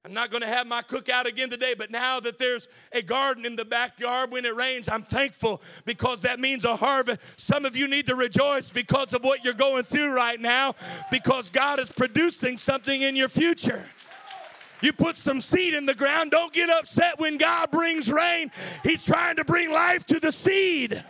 I'm 0.07 0.13
not 0.13 0.31
going 0.31 0.43
to 0.43 0.49
have 0.49 0.67
my 0.67 0.83
cookout 0.83 1.25
again 1.25 1.49
today, 1.49 1.75
but 1.77 1.91
now 1.91 2.21
that 2.21 2.39
there's 2.39 2.69
a 2.93 3.01
garden 3.01 3.47
in 3.47 3.57
the 3.57 3.65
backyard 3.65 4.31
when 4.31 4.45
it 4.45 4.55
rains, 4.55 4.87
I'm 4.87 5.03
thankful 5.03 5.63
because 5.87 6.21
that 6.23 6.39
means 6.39 6.67
a 6.67 6.77
harvest. 6.77 7.23
Some 7.41 7.65
of 7.65 7.75
you 7.75 7.89
need 7.89 8.07
to 8.09 8.15
rejoice 8.15 8.69
because 8.69 9.15
of 9.15 9.25
what 9.25 9.43
you're 9.43 9.55
going 9.55 9.83
through 9.83 10.13
right 10.13 10.39
now 10.39 10.75
because 11.11 11.49
God 11.49 11.81
is 11.81 11.91
producing 11.91 12.59
something 12.59 13.01
in 13.01 13.17
your 13.17 13.29
future. 13.29 13.87
You 14.83 14.93
put 14.93 15.17
some 15.17 15.41
seed 15.41 15.73
in 15.73 15.87
the 15.87 15.95
ground. 15.95 16.33
Don't 16.33 16.53
get 16.53 16.69
upset 16.69 17.19
when 17.19 17.39
God 17.39 17.71
brings 17.71 18.13
rain. 18.13 18.51
He's 18.83 19.07
trying 19.07 19.37
to 19.37 19.45
bring 19.47 19.71
life 19.71 20.05
to 20.07 20.21
the 20.21 20.33
seed. 20.33 21.03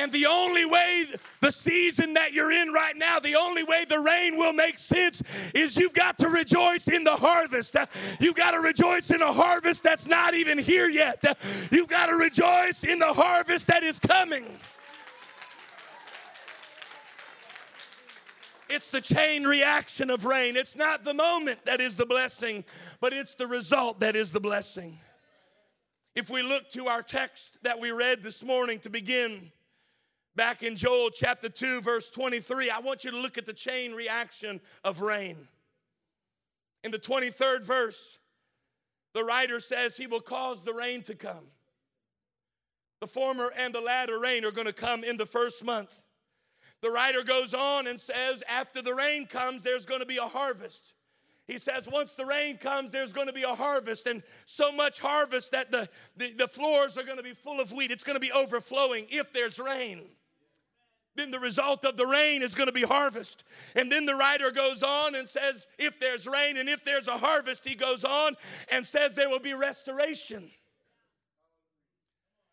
And 0.00 0.10
the 0.12 0.24
only 0.24 0.64
way, 0.64 1.04
the 1.42 1.50
season 1.50 2.14
that 2.14 2.32
you're 2.32 2.50
in 2.50 2.72
right 2.72 2.96
now, 2.96 3.20
the 3.20 3.34
only 3.34 3.64
way 3.64 3.84
the 3.84 4.00
rain 4.00 4.38
will 4.38 4.54
make 4.54 4.78
sense 4.78 5.22
is 5.54 5.76
you've 5.76 5.92
got 5.92 6.16
to 6.20 6.30
rejoice 6.30 6.88
in 6.88 7.04
the 7.04 7.14
harvest. 7.14 7.76
You've 8.18 8.34
got 8.34 8.52
to 8.52 8.60
rejoice 8.60 9.10
in 9.10 9.20
a 9.20 9.30
harvest 9.30 9.82
that's 9.82 10.06
not 10.06 10.32
even 10.32 10.56
here 10.56 10.88
yet. 10.88 11.22
You've 11.70 11.90
got 11.90 12.06
to 12.06 12.14
rejoice 12.14 12.82
in 12.82 12.98
the 12.98 13.12
harvest 13.12 13.66
that 13.66 13.82
is 13.82 13.98
coming. 13.98 14.46
It's 18.70 18.86
the 18.86 19.02
chain 19.02 19.44
reaction 19.44 20.08
of 20.08 20.24
rain. 20.24 20.56
It's 20.56 20.76
not 20.76 21.04
the 21.04 21.12
moment 21.12 21.66
that 21.66 21.82
is 21.82 21.96
the 21.96 22.06
blessing, 22.06 22.64
but 23.02 23.12
it's 23.12 23.34
the 23.34 23.46
result 23.46 24.00
that 24.00 24.16
is 24.16 24.32
the 24.32 24.40
blessing. 24.40 24.96
If 26.14 26.30
we 26.30 26.40
look 26.42 26.70
to 26.70 26.86
our 26.86 27.02
text 27.02 27.58
that 27.64 27.78
we 27.78 27.90
read 27.90 28.22
this 28.22 28.42
morning 28.42 28.78
to 28.78 28.88
begin, 28.88 29.52
Back 30.40 30.62
in 30.62 30.74
Joel 30.74 31.10
chapter 31.10 31.50
2, 31.50 31.82
verse 31.82 32.08
23, 32.08 32.70
I 32.70 32.78
want 32.78 33.04
you 33.04 33.10
to 33.10 33.16
look 33.18 33.36
at 33.36 33.44
the 33.44 33.52
chain 33.52 33.92
reaction 33.92 34.58
of 34.82 35.02
rain. 35.02 35.36
In 36.82 36.90
the 36.90 36.98
23rd 36.98 37.62
verse, 37.62 38.16
the 39.12 39.22
writer 39.22 39.60
says 39.60 39.98
he 39.98 40.06
will 40.06 40.22
cause 40.22 40.62
the 40.62 40.72
rain 40.72 41.02
to 41.02 41.14
come. 41.14 41.44
The 43.02 43.06
former 43.06 43.52
and 43.54 43.74
the 43.74 43.82
latter 43.82 44.18
rain 44.18 44.46
are 44.46 44.50
going 44.50 44.66
to 44.66 44.72
come 44.72 45.04
in 45.04 45.18
the 45.18 45.26
first 45.26 45.62
month. 45.62 46.06
The 46.80 46.88
writer 46.88 47.22
goes 47.22 47.52
on 47.52 47.86
and 47.86 48.00
says, 48.00 48.42
after 48.48 48.80
the 48.80 48.94
rain 48.94 49.26
comes, 49.26 49.62
there's 49.62 49.84
going 49.84 50.00
to 50.00 50.06
be 50.06 50.16
a 50.16 50.22
harvest. 50.22 50.94
He 51.48 51.58
says, 51.58 51.86
once 51.86 52.12
the 52.12 52.24
rain 52.24 52.56
comes, 52.56 52.92
there's 52.92 53.12
going 53.12 53.26
to 53.26 53.34
be 53.34 53.42
a 53.42 53.54
harvest, 53.54 54.06
and 54.06 54.22
so 54.46 54.72
much 54.72 55.00
harvest 55.00 55.52
that 55.52 55.70
the, 55.70 55.86
the, 56.16 56.32
the 56.32 56.48
floors 56.48 56.96
are 56.96 57.02
going 57.02 57.18
to 57.18 57.22
be 57.22 57.34
full 57.34 57.60
of 57.60 57.72
wheat. 57.72 57.90
It's 57.90 58.04
going 58.04 58.16
to 58.16 58.20
be 58.20 58.32
overflowing 58.32 59.04
if 59.10 59.34
there's 59.34 59.58
rain 59.58 60.00
then 61.16 61.30
the 61.30 61.38
result 61.38 61.84
of 61.84 61.96
the 61.96 62.06
rain 62.06 62.42
is 62.42 62.54
going 62.54 62.68
to 62.68 62.72
be 62.72 62.82
harvest. 62.82 63.44
And 63.74 63.90
then 63.90 64.06
the 64.06 64.14
writer 64.14 64.50
goes 64.50 64.82
on 64.82 65.14
and 65.14 65.26
says, 65.26 65.66
if 65.78 65.98
there's 65.98 66.26
rain 66.26 66.56
and 66.56 66.68
if 66.68 66.84
there's 66.84 67.08
a 67.08 67.18
harvest, 67.18 67.66
he 67.66 67.74
goes 67.74 68.04
on 68.04 68.36
and 68.70 68.86
says 68.86 69.14
there 69.14 69.28
will 69.28 69.40
be 69.40 69.54
restoration. 69.54 70.50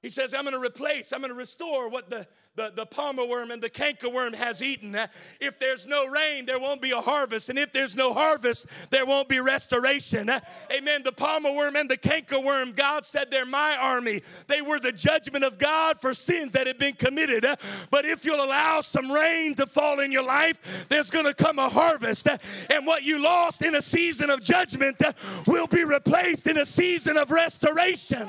He 0.04 0.10
says, 0.10 0.34
I'm 0.36 0.44
going 0.44 0.54
to 0.54 0.62
replace, 0.62 1.12
I'm 1.12 1.22
going 1.22 1.30
to 1.30 1.36
restore 1.36 1.90
what 1.90 2.10
the, 2.10 2.28
the, 2.56 2.72
the 2.76 2.86
palmer 2.86 3.26
worm 3.26 3.50
and 3.50 3.62
the 3.62 3.70
canker 3.70 4.10
worm 4.10 4.34
has 4.34 4.62
eaten. 4.62 4.96
If 5.42 5.60
there's 5.60 5.88
no 5.88 6.08
rain, 6.08 6.46
there 6.46 6.60
won't 6.60 6.84
be 6.84 6.92
a 6.92 7.02
harvest. 7.02 7.50
And 7.50 7.58
if 7.58 7.74
there's 7.74 7.96
no 7.96 8.14
harvest, 8.14 8.68
there 8.92 9.08
won't 9.08 9.28
be 9.28 9.40
restoration. 9.40 10.30
Amen. 10.72 11.02
The 11.04 11.12
palmer 11.12 11.52
worm 11.52 11.76
and 11.76 11.90
the 11.90 11.98
canker 11.98 12.40
worm, 12.40 12.74
God 12.74 13.06
said 13.06 13.32
they're 13.32 13.46
my 13.46 13.76
army. 13.80 14.22
They 14.46 14.62
were 14.62 14.80
the 14.80 14.92
judgment 14.92 15.44
of 15.44 15.58
God 15.58 16.00
for 16.00 16.14
sins 16.14 16.52
that 16.52 16.68
had 16.68 16.78
been 16.78 16.94
committed. 16.94 17.46
But 17.90 18.06
if 18.06 18.24
you'll 18.24 18.44
allow 18.44 18.82
some 18.82 19.12
rain 19.12 19.56
to 19.56 19.66
fall 19.66 20.00
in 20.00 20.12
your 20.12 20.24
life, 20.24 20.88
there's 20.90 21.10
going 21.10 21.26
to 21.26 21.34
come 21.34 21.58
a 21.58 21.70
harvest. 21.70 22.28
And 22.70 22.86
what 22.86 23.04
you 23.04 23.18
lost 23.18 23.64
in 23.64 23.74
a 23.74 23.82
season 23.82 24.30
of 24.30 24.42
judgment 24.42 25.02
uh, 25.04 25.14
will 25.48 25.68
be 25.68 25.84
replaced 25.84 26.46
in 26.46 26.58
a 26.58 26.66
season 26.66 27.18
of 27.18 27.32
restoration. 27.32 28.28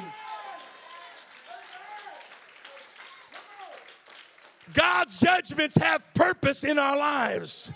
God's 4.74 5.18
judgments 5.18 5.76
have 5.76 6.04
purpose 6.14 6.64
in 6.64 6.78
our 6.78 6.96
lives. 6.96 7.70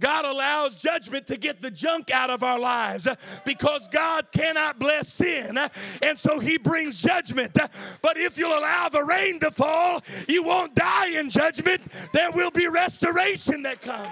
God 0.00 0.24
allows 0.24 0.80
judgment 0.80 1.26
to 1.26 1.36
get 1.36 1.60
the 1.60 1.72
junk 1.72 2.12
out 2.12 2.30
of 2.30 2.44
our 2.44 2.58
lives 2.58 3.08
because 3.44 3.88
God 3.88 4.28
cannot 4.30 4.78
bless 4.78 5.12
sin. 5.12 5.58
And 6.02 6.16
so 6.16 6.38
he 6.38 6.56
brings 6.56 7.00
judgment. 7.00 7.58
But 8.00 8.16
if 8.16 8.38
you'll 8.38 8.56
allow 8.56 8.88
the 8.88 9.02
rain 9.02 9.40
to 9.40 9.50
fall, 9.50 10.02
you 10.28 10.44
won't 10.44 10.76
die 10.76 11.18
in 11.18 11.30
judgment. 11.30 11.82
There 12.12 12.30
will 12.30 12.52
be 12.52 12.68
restoration 12.68 13.62
that 13.64 13.80
comes. 13.80 14.08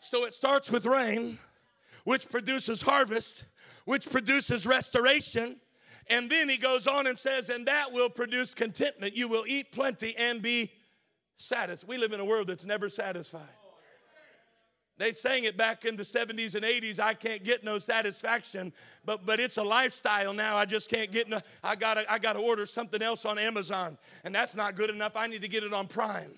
So 0.00 0.26
it 0.26 0.34
starts 0.34 0.70
with 0.70 0.84
rain, 0.84 1.38
which 2.04 2.28
produces 2.28 2.82
harvest, 2.82 3.44
which 3.86 4.10
produces 4.10 4.66
restoration, 4.66 5.56
and 6.08 6.30
then 6.30 6.48
he 6.48 6.56
goes 6.56 6.86
on 6.86 7.06
and 7.06 7.18
says, 7.18 7.50
and 7.50 7.66
that 7.66 7.92
will 7.92 8.10
produce 8.10 8.54
contentment. 8.54 9.16
You 9.16 9.28
will 9.28 9.44
eat 9.46 9.72
plenty 9.72 10.16
and 10.16 10.42
be 10.42 10.72
satisfied. 11.36 11.88
We 11.88 11.98
live 11.98 12.12
in 12.12 12.20
a 12.20 12.24
world 12.24 12.48
that's 12.48 12.66
never 12.66 12.88
satisfied. 12.88 13.42
They 15.00 15.12
sang 15.12 15.44
it 15.44 15.56
back 15.56 15.86
in 15.86 15.96
the 15.96 16.02
70s 16.02 16.54
and 16.54 16.62
80s. 16.62 17.00
I 17.00 17.14
can't 17.14 17.42
get 17.42 17.64
no 17.64 17.78
satisfaction, 17.78 18.70
but 19.02 19.24
but 19.24 19.40
it's 19.40 19.56
a 19.56 19.62
lifestyle 19.62 20.34
now. 20.34 20.58
I 20.58 20.66
just 20.66 20.90
can't 20.90 21.10
get 21.10 21.26
no. 21.26 21.40
I 21.64 21.74
gotta 21.74 22.04
I 22.12 22.18
gotta 22.18 22.38
order 22.38 22.66
something 22.66 23.00
else 23.00 23.24
on 23.24 23.38
Amazon, 23.38 23.96
and 24.24 24.34
that's 24.34 24.54
not 24.54 24.74
good 24.74 24.90
enough. 24.90 25.16
I 25.16 25.26
need 25.26 25.40
to 25.40 25.48
get 25.48 25.64
it 25.64 25.72
on 25.72 25.86
Prime. 25.86 26.34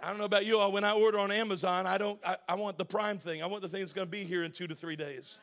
I 0.00 0.08
don't 0.08 0.18
know 0.18 0.24
about 0.24 0.46
you 0.46 0.58
all. 0.58 0.72
When 0.72 0.82
I 0.82 0.92
order 0.92 1.20
on 1.20 1.30
Amazon, 1.30 1.86
I 1.86 1.96
don't. 1.96 2.18
I, 2.26 2.38
I 2.48 2.54
want 2.56 2.76
the 2.76 2.84
Prime 2.84 3.18
thing. 3.18 3.40
I 3.40 3.46
want 3.46 3.62
the 3.62 3.68
thing 3.68 3.82
that's 3.82 3.92
going 3.92 4.08
to 4.08 4.10
be 4.10 4.24
here 4.24 4.42
in 4.42 4.50
two 4.50 4.66
to 4.66 4.74
three 4.74 4.96
days. 4.96 5.38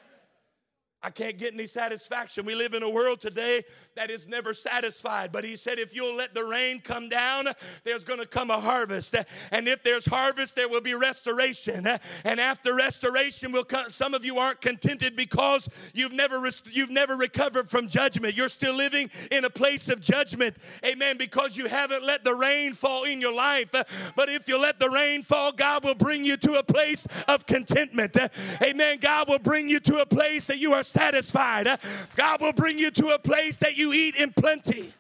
I 1.04 1.10
can't 1.10 1.38
get 1.38 1.54
any 1.54 1.68
satisfaction. 1.68 2.46
We 2.46 2.56
live 2.56 2.74
in 2.74 2.82
a 2.82 2.90
world 2.90 3.20
today 3.20 3.64
that 3.96 4.10
is 4.10 4.28
never 4.28 4.54
satisfied. 4.54 5.32
But 5.32 5.44
he 5.44 5.58
said, 5.58 5.78
if 5.78 5.94
you'll 5.94 6.16
let 6.16 6.34
the 6.34 6.46
rain 6.46 6.80
come 6.80 7.10
down, 7.10 7.48
there's 7.84 8.06
going 8.06 8.20
to 8.20 8.26
come 8.26 8.50
a 8.50 8.60
harvest. 8.60 9.16
And 9.52 9.68
if 9.68 9.84
there's 9.84 10.06
harvest, 10.06 10.56
there 10.56 10.70
will 10.70 10.82
be 10.82 10.94
restoration. 10.94 11.86
And 12.24 12.40
after 12.40 12.74
restoration 12.74 13.52
will 13.52 13.66
come. 13.66 13.90
Some 13.90 14.14
of 14.14 14.24
you 14.24 14.38
aren't 14.38 14.62
contented 14.62 15.16
because 15.16 15.68
you've 15.94 16.14
never 16.14 16.42
you've 16.72 16.90
never 16.90 17.16
recovered 17.18 17.70
from 17.70 17.88
judgment. 17.88 18.38
You're 18.38 18.50
still 18.50 18.74
living 18.74 19.10
in 19.32 19.44
a 19.46 19.50
place 19.50 19.90
of 19.90 20.00
judgment. 20.00 20.56
Amen. 20.86 21.18
Because 21.18 21.58
you 21.58 21.68
haven't 21.68 22.04
let 22.04 22.24
the 22.24 22.34
rain 22.34 22.74
fall 22.74 23.04
in 23.04 23.20
your 23.20 23.34
life. 23.34 23.72
But 24.16 24.30
if 24.30 24.48
you 24.48 24.58
let 24.58 24.80
the 24.80 24.90
rain 24.90 25.22
fall, 25.22 25.52
God 25.52 25.84
will 25.84 25.96
bring 25.96 26.24
you 26.24 26.38
to 26.38 26.54
a 26.60 26.64
place 26.64 27.06
of 27.28 27.46
contentment. 27.46 28.18
Amen. 28.62 29.00
God 29.02 29.28
will 29.28 29.40
bring 29.40 29.68
you 29.68 29.80
to 29.82 30.02
a 30.02 30.06
place 30.06 30.46
that 30.46 30.60
you 30.60 30.74
are 30.74 30.84
satisfied. 30.94 31.68
God 32.16 32.42
will 32.42 32.54
bring 32.54 32.78
you 32.78 32.92
to 32.92 33.10
a 33.10 33.20
place 33.20 33.58
that 33.58 33.76
you 33.78 33.94
eat 33.94 34.16
in 34.16 34.32
plenty. 34.32 34.94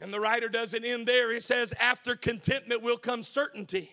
And 0.00 0.12
the 0.12 0.18
writer 0.18 0.48
doesn't 0.48 0.84
end 0.84 1.06
there. 1.06 1.32
He 1.32 1.38
says, 1.38 1.72
after 1.80 2.16
contentment 2.16 2.82
will 2.82 2.96
come 2.96 3.22
certainty. 3.22 3.90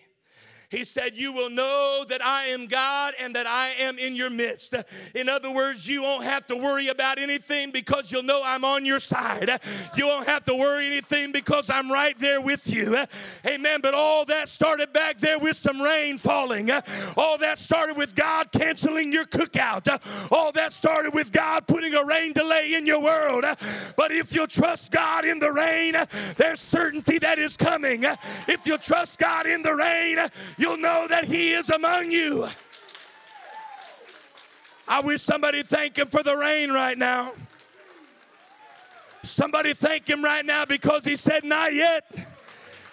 He 0.70 0.84
said, 0.84 1.18
You 1.18 1.32
will 1.32 1.50
know 1.50 2.04
that 2.08 2.24
I 2.24 2.46
am 2.46 2.66
God 2.66 3.14
and 3.20 3.34
that 3.34 3.46
I 3.46 3.70
am 3.80 3.98
in 3.98 4.14
your 4.14 4.30
midst. 4.30 4.74
In 5.16 5.28
other 5.28 5.52
words, 5.52 5.88
you 5.88 6.02
won't 6.02 6.24
have 6.24 6.46
to 6.46 6.56
worry 6.56 6.88
about 6.88 7.18
anything 7.18 7.72
because 7.72 8.12
you'll 8.12 8.22
know 8.22 8.40
I'm 8.44 8.64
on 8.64 8.84
your 8.84 9.00
side. 9.00 9.50
You 9.96 10.06
won't 10.06 10.28
have 10.28 10.44
to 10.44 10.54
worry 10.54 10.86
anything 10.86 11.32
because 11.32 11.70
I'm 11.70 11.90
right 11.90 12.16
there 12.18 12.40
with 12.40 12.68
you. 12.68 12.96
Amen. 13.46 13.80
But 13.80 13.94
all 13.94 14.24
that 14.26 14.48
started 14.48 14.92
back 14.92 15.18
there 15.18 15.40
with 15.40 15.56
some 15.56 15.82
rain 15.82 16.18
falling. 16.18 16.70
All 17.16 17.36
that 17.38 17.58
started 17.58 17.96
with 17.96 18.14
God 18.14 18.52
canceling 18.52 19.12
your 19.12 19.24
cookout. 19.24 19.88
All 20.30 20.52
that 20.52 20.72
started 20.72 21.14
with 21.14 21.32
God 21.32 21.66
putting 21.66 21.94
a 21.94 22.04
rain 22.04 22.32
delay 22.32 22.74
in 22.74 22.86
your 22.86 23.00
world. 23.00 23.44
But 23.96 24.12
if 24.12 24.32
you'll 24.32 24.46
trust 24.46 24.92
God 24.92 25.24
in 25.24 25.40
the 25.40 25.50
rain, 25.50 25.96
there's 26.36 26.60
certainty 26.60 27.18
that 27.18 27.40
is 27.40 27.56
coming. 27.56 28.04
If 28.46 28.66
you'll 28.66 28.78
trust 28.78 29.18
God 29.18 29.46
in 29.48 29.62
the 29.62 29.74
rain, 29.74 30.18
you'll 30.60 30.76
know 30.76 31.06
that 31.08 31.24
He 31.24 31.52
is 31.52 31.70
among 31.70 32.10
you. 32.10 32.46
I 34.86 35.00
wish 35.00 35.22
somebody 35.22 35.62
thank 35.62 35.96
Him 35.96 36.08
for 36.08 36.22
the 36.22 36.36
rain 36.36 36.70
right 36.70 36.98
now. 36.98 37.32
Somebody 39.22 39.72
thank 39.72 40.08
Him 40.08 40.22
right 40.22 40.44
now 40.44 40.64
because 40.64 41.04
He 41.04 41.16
said, 41.16 41.44
Not 41.44 41.72
yet. 41.72 42.04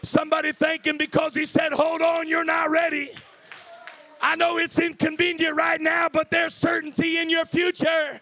Somebody 0.03 0.51
thank 0.51 0.85
Him 0.85 0.97
because 0.97 1.35
He 1.35 1.45
said, 1.45 1.73
Hold 1.73 2.01
on, 2.01 2.27
you're 2.27 2.45
not 2.45 2.69
ready. 2.69 3.11
I 4.21 4.35
know 4.35 4.57
it's 4.57 4.79
inconvenient 4.79 5.55
right 5.55 5.79
now, 5.79 6.07
but 6.11 6.31
there's 6.31 6.53
certainty 6.53 7.17
in 7.19 7.29
your 7.29 7.45
future. 7.45 8.19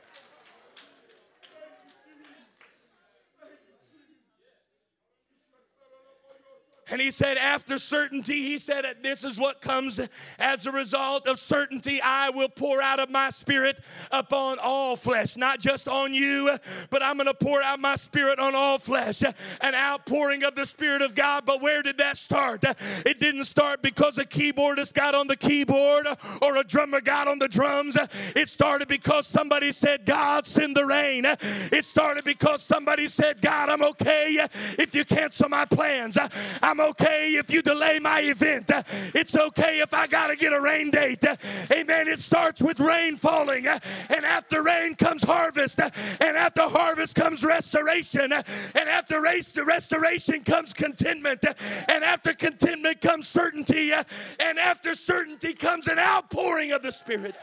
And 6.92 7.02
he 7.02 7.12
said, 7.12 7.38
after 7.38 7.80
certainty, 7.80 8.44
he 8.44 8.58
said, 8.58 8.86
this 9.02 9.24
is 9.24 9.40
what 9.40 9.62
comes 9.62 10.00
as 10.38 10.66
a 10.66 10.72
result 10.72 11.28
of 11.28 11.40
certainty. 11.40 12.00
I 12.02 12.30
will 12.30 12.50
pour 12.50 12.82
out 12.82 13.00
of 13.00 13.10
my 13.10 13.30
spirit 13.32 13.80
upon 14.12 14.58
all 14.62 14.96
flesh, 14.96 15.36
not 15.36 15.60
just 15.60 15.88
on 15.88 16.14
you, 16.14 16.58
but 16.90 17.02
I'm 17.02 17.18
going 17.18 17.28
to 17.28 17.34
pour 17.34 17.62
out 17.62 17.80
my 17.80 17.96
spirit 17.96 18.40
on 18.40 18.54
all 18.54 18.78
flesh. 18.78 19.24
An 19.62 19.74
outpouring 19.74 20.44
of 20.44 20.56
the 20.56 20.66
Spirit 20.66 21.02
of 21.02 21.16
God. 21.16 21.46
But 21.46 21.62
where 21.62 21.82
did 21.82 21.98
that 21.98 22.18
start? 22.18 22.64
It 23.06 23.20
didn't 23.20 23.46
start 23.46 23.82
because 23.82 24.18
a 24.18 24.26
keyboardist 24.26 24.94
got 24.94 25.16
on 25.16 25.28
the 25.28 25.36
keyboard 25.36 26.08
or 26.42 26.58
a 26.58 26.64
drummer 26.64 27.02
got 27.02 27.28
on 27.28 27.40
the 27.40 27.48
drums. 27.48 27.98
It 28.36 28.50
started 28.50 28.88
because 28.88 29.28
somebody 29.28 29.72
said, 29.72 30.06
God, 30.06 30.46
send 30.46 30.78
the 30.78 30.86
rain. 30.86 31.26
It 31.26 31.86
started 31.86 32.24
because 32.24 32.62
somebody 32.62 33.08
said, 33.08 33.42
God, 33.42 33.70
I'm 33.70 33.84
okay 33.84 34.48
if 34.78 34.94
you 34.94 35.04
cancel 35.04 35.50
my 35.50 35.66
plans. 35.66 36.18
I'm 36.62 36.75
I'm 36.76 36.90
okay 36.90 37.36
if 37.36 37.50
you 37.50 37.62
delay 37.62 38.00
my 38.00 38.20
event. 38.20 38.70
It's 39.14 39.34
okay 39.34 39.80
if 39.80 39.94
I 39.94 40.08
got 40.08 40.28
to 40.28 40.36
get 40.36 40.52
a 40.52 40.60
rain 40.60 40.92
date. 40.92 41.24
Amen. 41.72 42.10
It 42.10 42.20
starts 42.20 42.62
with 42.62 42.82
rain 42.82 43.16
falling, 43.16 43.66
and 43.66 44.26
after 44.26 44.62
rain 44.62 44.94
comes 44.96 45.24
harvest, 45.24 45.80
and 45.80 46.36
after 46.36 46.64
harvest 46.64 47.16
comes 47.16 47.46
restoration, 47.46 48.34
and 48.34 48.90
after 48.90 49.22
restoration 49.22 50.44
comes 50.44 50.74
contentment, 50.74 51.46
and 51.88 52.04
after 52.04 52.34
contentment 52.34 53.00
comes 53.00 53.30
certainty, 53.30 53.94
and 53.94 54.60
after 54.60 54.96
certainty 54.96 55.54
comes 55.54 55.88
an 55.88 55.98
outpouring 55.98 56.74
of 56.74 56.82
the 56.82 56.92
Spirit. 56.92 57.38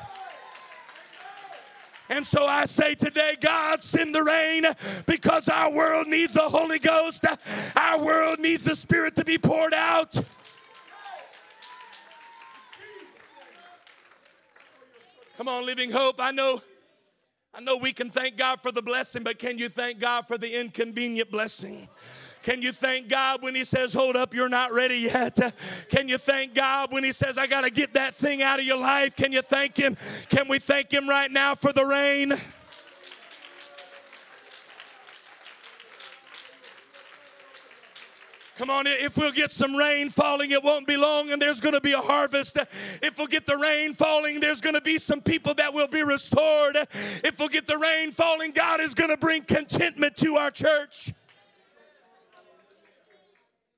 And 2.13 2.27
so 2.27 2.45
I 2.45 2.67
say 2.67 2.95
today, 2.95 3.39
God, 3.41 3.83
send 3.83 4.15
the 4.15 4.23
rain 4.23 4.67
because 5.07 5.49
our 5.49 5.73
world 5.73 6.09
needs 6.09 6.31
the 6.35 6.43
Holy 6.43 6.79
Ghost. 6.79 7.25
Our 7.75 8.05
world 8.05 8.39
needs 8.39 8.63
the 8.63 8.77
Spirit 8.77 9.17
to 9.17 9.25
be 9.25 9.39
poured 9.39 9.73
out. 9.73 10.15
Come 15.39 15.49
on, 15.49 15.65
Living 15.65 15.91
Hope. 15.91 16.17
I 16.19 16.33
know, 16.33 16.61
I 17.55 17.63
know 17.63 17.79
we 17.79 17.95
can 17.95 18.11
thank 18.11 18.37
God 18.37 18.61
for 18.61 18.71
the 18.71 18.83
blessing, 18.83 19.23
but 19.23 19.39
can 19.39 19.57
you 19.57 19.71
thank 19.71 19.99
God 19.99 20.29
for 20.29 20.37
the 20.37 20.61
inconvenient 20.61 21.31
blessing? 21.31 21.89
Can 22.43 22.61
you 22.61 22.73
thank 22.73 23.09
God 23.09 23.43
when 23.43 23.55
He 23.55 23.65
says, 23.65 23.93
Hold 23.95 24.17
up, 24.17 24.35
you're 24.35 24.49
not 24.49 24.73
ready 24.73 24.97
yet? 24.99 25.39
Can 25.89 26.09
you 26.09 26.19
thank 26.19 26.55
God 26.55 26.93
when 26.93 27.05
He 27.05 27.13
says, 27.13 27.39
I 27.39 27.47
got 27.47 27.63
to 27.63 27.71
get 27.71 27.95
that 27.95 28.15
thing 28.15 28.43
out 28.43 28.59
of 28.59 28.65
your 28.65 28.79
life? 28.79 29.15
Can 29.15 29.33
you 29.33 29.43
thank 29.43 29.77
Him? 29.77 29.97
Can 30.29 30.49
we 30.49 30.59
thank 30.59 30.93
Him 30.93 31.09
right 31.09 31.31
now 31.31 31.55
for 31.55 31.73
the 31.73 31.85
rain? 31.85 32.35
Come 38.57 38.71
on, 38.71 38.87
if 38.87 39.17
we'll 39.17 39.33
get 39.33 39.51
some 39.51 39.75
rain 39.75 40.09
falling, 40.09 40.51
it 40.51 40.63
won't 40.63 40.87
be 40.87 40.97
long 40.97 41.33
and 41.33 41.41
there's 41.41 41.59
going 41.59 41.75
to 41.75 41.81
be 41.81 41.95
a 41.95 42.01
harvest. 42.01 42.59
If 43.03 43.19
we'll 43.19 43.27
get 43.27 43.47
the 43.47 43.57
rain 43.57 43.93
falling, 43.93 44.41
there's 44.41 44.61
going 44.61 44.75
to 44.75 44.81
be 44.81 44.99
some 44.99 45.21
people 45.21 45.55
that 45.55 45.73
will 45.73 45.89
be 45.89 46.03
restored. 46.03 46.77
If 47.25 47.41
we'll 47.41 47.49
get 47.49 47.67
the 47.67 47.79
rain 47.79 48.11
falling, 48.11 48.53
God 48.53 48.81
is 48.81 48.95
going 48.95 49.11
to 49.11 49.17
bring 49.17 49.43
contentment 49.43 50.17
to 50.19 50.37
our 50.37 50.51
church. 50.51 51.13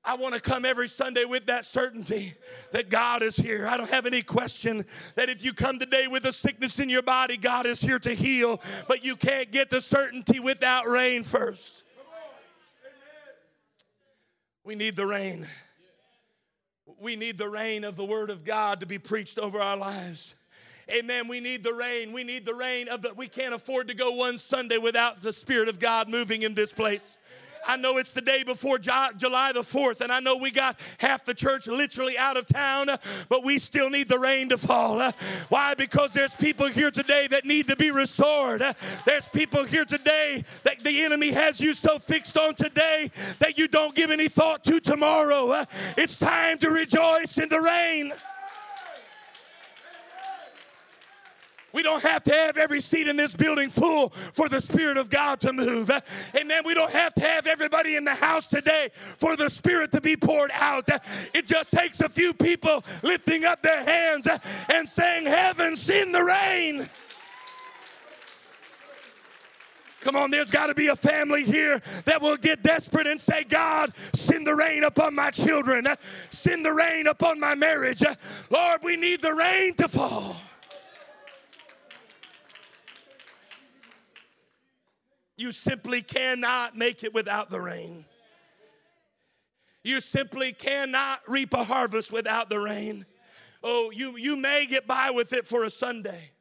I 0.05 0.15
want 0.15 0.35
to 0.35 0.39
come 0.39 0.65
every 0.65 0.87
Sunday 0.87 1.25
with 1.25 1.47
that 1.47 1.65
certainty 1.65 2.33
that 2.71 2.89
God 2.89 3.23
is 3.23 3.35
here. 3.35 3.67
I 3.67 3.75
don't 3.75 3.89
have 3.89 4.05
any 4.05 4.21
question 4.21 4.85
that 5.15 5.29
if 5.29 5.43
you 5.43 5.51
come 5.51 5.79
today 5.79 6.07
with 6.07 6.25
a 6.25 6.33
sickness 6.33 6.79
in 6.79 6.89
your 6.89 7.01
body, 7.01 7.37
God 7.37 7.65
is 7.65 7.81
here 7.81 7.99
to 7.99 8.13
heal, 8.13 8.61
but 8.87 9.03
you 9.03 9.15
can't 9.15 9.51
get 9.51 9.69
the 9.69 9.81
certainty 9.81 10.39
without 10.39 10.87
rain 10.87 11.23
first. 11.23 11.83
We 14.63 14.75
need 14.75 14.95
the 14.95 15.05
rain. 15.05 15.47
We 16.99 17.15
need 17.15 17.37
the 17.37 17.49
rain 17.49 17.83
of 17.83 17.95
the 17.95 18.05
Word 18.05 18.29
of 18.29 18.43
God 18.43 18.79
to 18.79 18.85
be 18.85 18.97
preached 18.97 19.37
over 19.39 19.59
our 19.59 19.77
lives. 19.77 20.35
Amen. 20.89 21.27
We 21.27 21.39
need 21.39 21.63
the 21.63 21.73
rain. 21.73 22.13
We 22.13 22.23
need 22.23 22.45
the 22.45 22.53
rain 22.53 22.87
of 22.87 23.01
the. 23.01 23.13
We 23.15 23.27
can't 23.27 23.55
afford 23.55 23.87
to 23.87 23.95
go 23.95 24.11
one 24.11 24.37
Sunday 24.37 24.77
without 24.77 25.21
the 25.21 25.33
Spirit 25.33 25.67
of 25.67 25.79
God 25.79 26.09
moving 26.09 26.43
in 26.43 26.53
this 26.53 26.71
place. 26.71 27.17
I 27.67 27.77
know 27.77 27.97
it's 27.97 28.11
the 28.11 28.21
day 28.21 28.43
before 28.43 28.77
July 28.77 29.51
the 29.53 29.61
4th, 29.61 30.01
and 30.01 30.11
I 30.11 30.19
know 30.19 30.37
we 30.37 30.51
got 30.51 30.79
half 30.99 31.25
the 31.25 31.33
church 31.33 31.67
literally 31.67 32.17
out 32.17 32.37
of 32.37 32.45
town, 32.45 32.87
but 33.29 33.43
we 33.43 33.57
still 33.57 33.89
need 33.89 34.09
the 34.09 34.19
rain 34.19 34.49
to 34.49 34.57
fall. 34.57 35.11
Why? 35.49 35.73
Because 35.73 36.11
there's 36.11 36.35
people 36.35 36.67
here 36.67 36.91
today 36.91 37.27
that 37.27 37.45
need 37.45 37.67
to 37.67 37.75
be 37.75 37.91
restored. 37.91 38.63
There's 39.05 39.27
people 39.27 39.63
here 39.63 39.85
today 39.85 40.43
that 40.63 40.83
the 40.83 41.03
enemy 41.03 41.31
has 41.31 41.59
you 41.59 41.73
so 41.73 41.99
fixed 41.99 42.37
on 42.37 42.55
today 42.55 43.09
that 43.39 43.57
you 43.57 43.67
don't 43.67 43.95
give 43.95 44.11
any 44.11 44.29
thought 44.29 44.63
to 44.65 44.79
tomorrow. 44.79 45.65
It's 45.97 46.17
time 46.17 46.57
to 46.59 46.69
rejoice 46.69 47.37
in 47.37 47.49
the 47.49 47.61
rain. 47.61 48.13
We 51.75 51.83
don't 51.83 52.01
have 52.03 52.23
to 52.23 52.33
have 52.33 52.55
every 52.55 52.79
seat 52.79 53.09
in 53.09 53.17
this 53.17 53.35
building 53.35 53.67
full 53.69 54.07
for 54.09 54.47
the 54.47 54.61
Spirit 54.61 54.95
of 54.95 55.09
God 55.09 55.41
to 55.41 55.51
move. 55.51 55.91
Amen. 56.33 56.63
We 56.65 56.73
don't 56.73 56.91
have 56.91 57.13
to 57.15 57.21
have 57.21 57.47
everybody 57.47 57.97
in 57.97 58.05
the 58.05 58.15
house 58.15 58.47
today 58.47 58.91
for 58.93 59.35
the 59.35 59.49
Spirit 59.49 59.91
to 59.91 59.99
be 59.99 60.15
poured 60.15 60.51
out. 60.53 60.87
It 61.33 61.47
just 61.47 61.71
takes 61.71 61.99
a 61.99 62.07
few 62.07 62.33
people 62.33 62.81
lifting 63.03 63.43
up 63.43 63.61
their 63.61 63.83
hands 63.83 64.25
and 64.73 64.87
saying, 64.87 65.25
Heaven, 65.25 65.75
send 65.75 66.15
the 66.15 66.23
rain. 66.23 66.89
Come 69.99 70.15
on, 70.15 70.31
there's 70.31 70.51
got 70.51 70.67
to 70.67 70.75
be 70.75 70.87
a 70.87 70.95
family 70.95 71.43
here 71.43 71.81
that 72.05 72.21
will 72.21 72.37
get 72.37 72.63
desperate 72.63 73.07
and 73.07 73.19
say, 73.19 73.43
God, 73.43 73.91
send 74.13 74.47
the 74.47 74.55
rain 74.55 74.85
upon 74.85 75.13
my 75.13 75.29
children, 75.29 75.87
send 76.29 76.65
the 76.65 76.71
rain 76.71 77.07
upon 77.07 77.37
my 77.37 77.53
marriage. 77.53 78.01
Lord, 78.49 78.79
we 78.81 78.95
need 78.95 79.21
the 79.21 79.33
rain 79.33 79.73
to 79.73 79.89
fall. 79.89 80.37
You 85.37 85.51
simply 85.51 86.01
cannot 86.01 86.77
make 86.77 87.03
it 87.03 87.13
without 87.13 87.49
the 87.49 87.59
rain. 87.59 88.05
You 89.83 90.01
simply 90.01 90.53
cannot 90.53 91.21
reap 91.27 91.53
a 91.53 91.63
harvest 91.63 92.11
without 92.11 92.49
the 92.49 92.59
rain. 92.59 93.05
Oh, 93.63 93.91
you, 93.91 94.17
you 94.17 94.35
may 94.35 94.65
get 94.65 94.87
by 94.87 95.11
with 95.11 95.33
it 95.33 95.45
for 95.45 95.63
a 95.63 95.69
Sunday, 95.69 96.31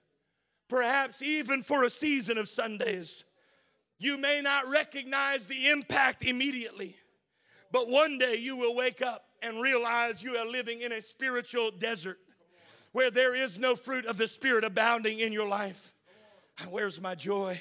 perhaps 0.68 1.20
even 1.22 1.62
for 1.62 1.84
a 1.84 1.90
season 1.90 2.38
of 2.38 2.48
Sundays. 2.48 3.24
You 3.98 4.16
may 4.16 4.40
not 4.40 4.68
recognize 4.68 5.46
the 5.46 5.68
impact 5.68 6.24
immediately, 6.24 6.96
but 7.72 7.88
one 7.88 8.18
day 8.18 8.36
you 8.36 8.56
will 8.56 8.74
wake 8.74 9.02
up 9.02 9.24
and 9.42 9.60
realize 9.60 10.22
you 10.22 10.36
are 10.36 10.46
living 10.46 10.80
in 10.80 10.92
a 10.92 11.02
spiritual 11.02 11.70
desert 11.70 12.18
where 12.92 13.10
there 13.10 13.34
is 13.34 13.58
no 13.58 13.76
fruit 13.76 14.06
of 14.06 14.16
the 14.16 14.28
Spirit 14.28 14.64
abounding 14.64 15.20
in 15.20 15.32
your 15.32 15.48
life. 15.48 15.92
Where's 16.68 17.00
my 17.00 17.14
joy? 17.14 17.60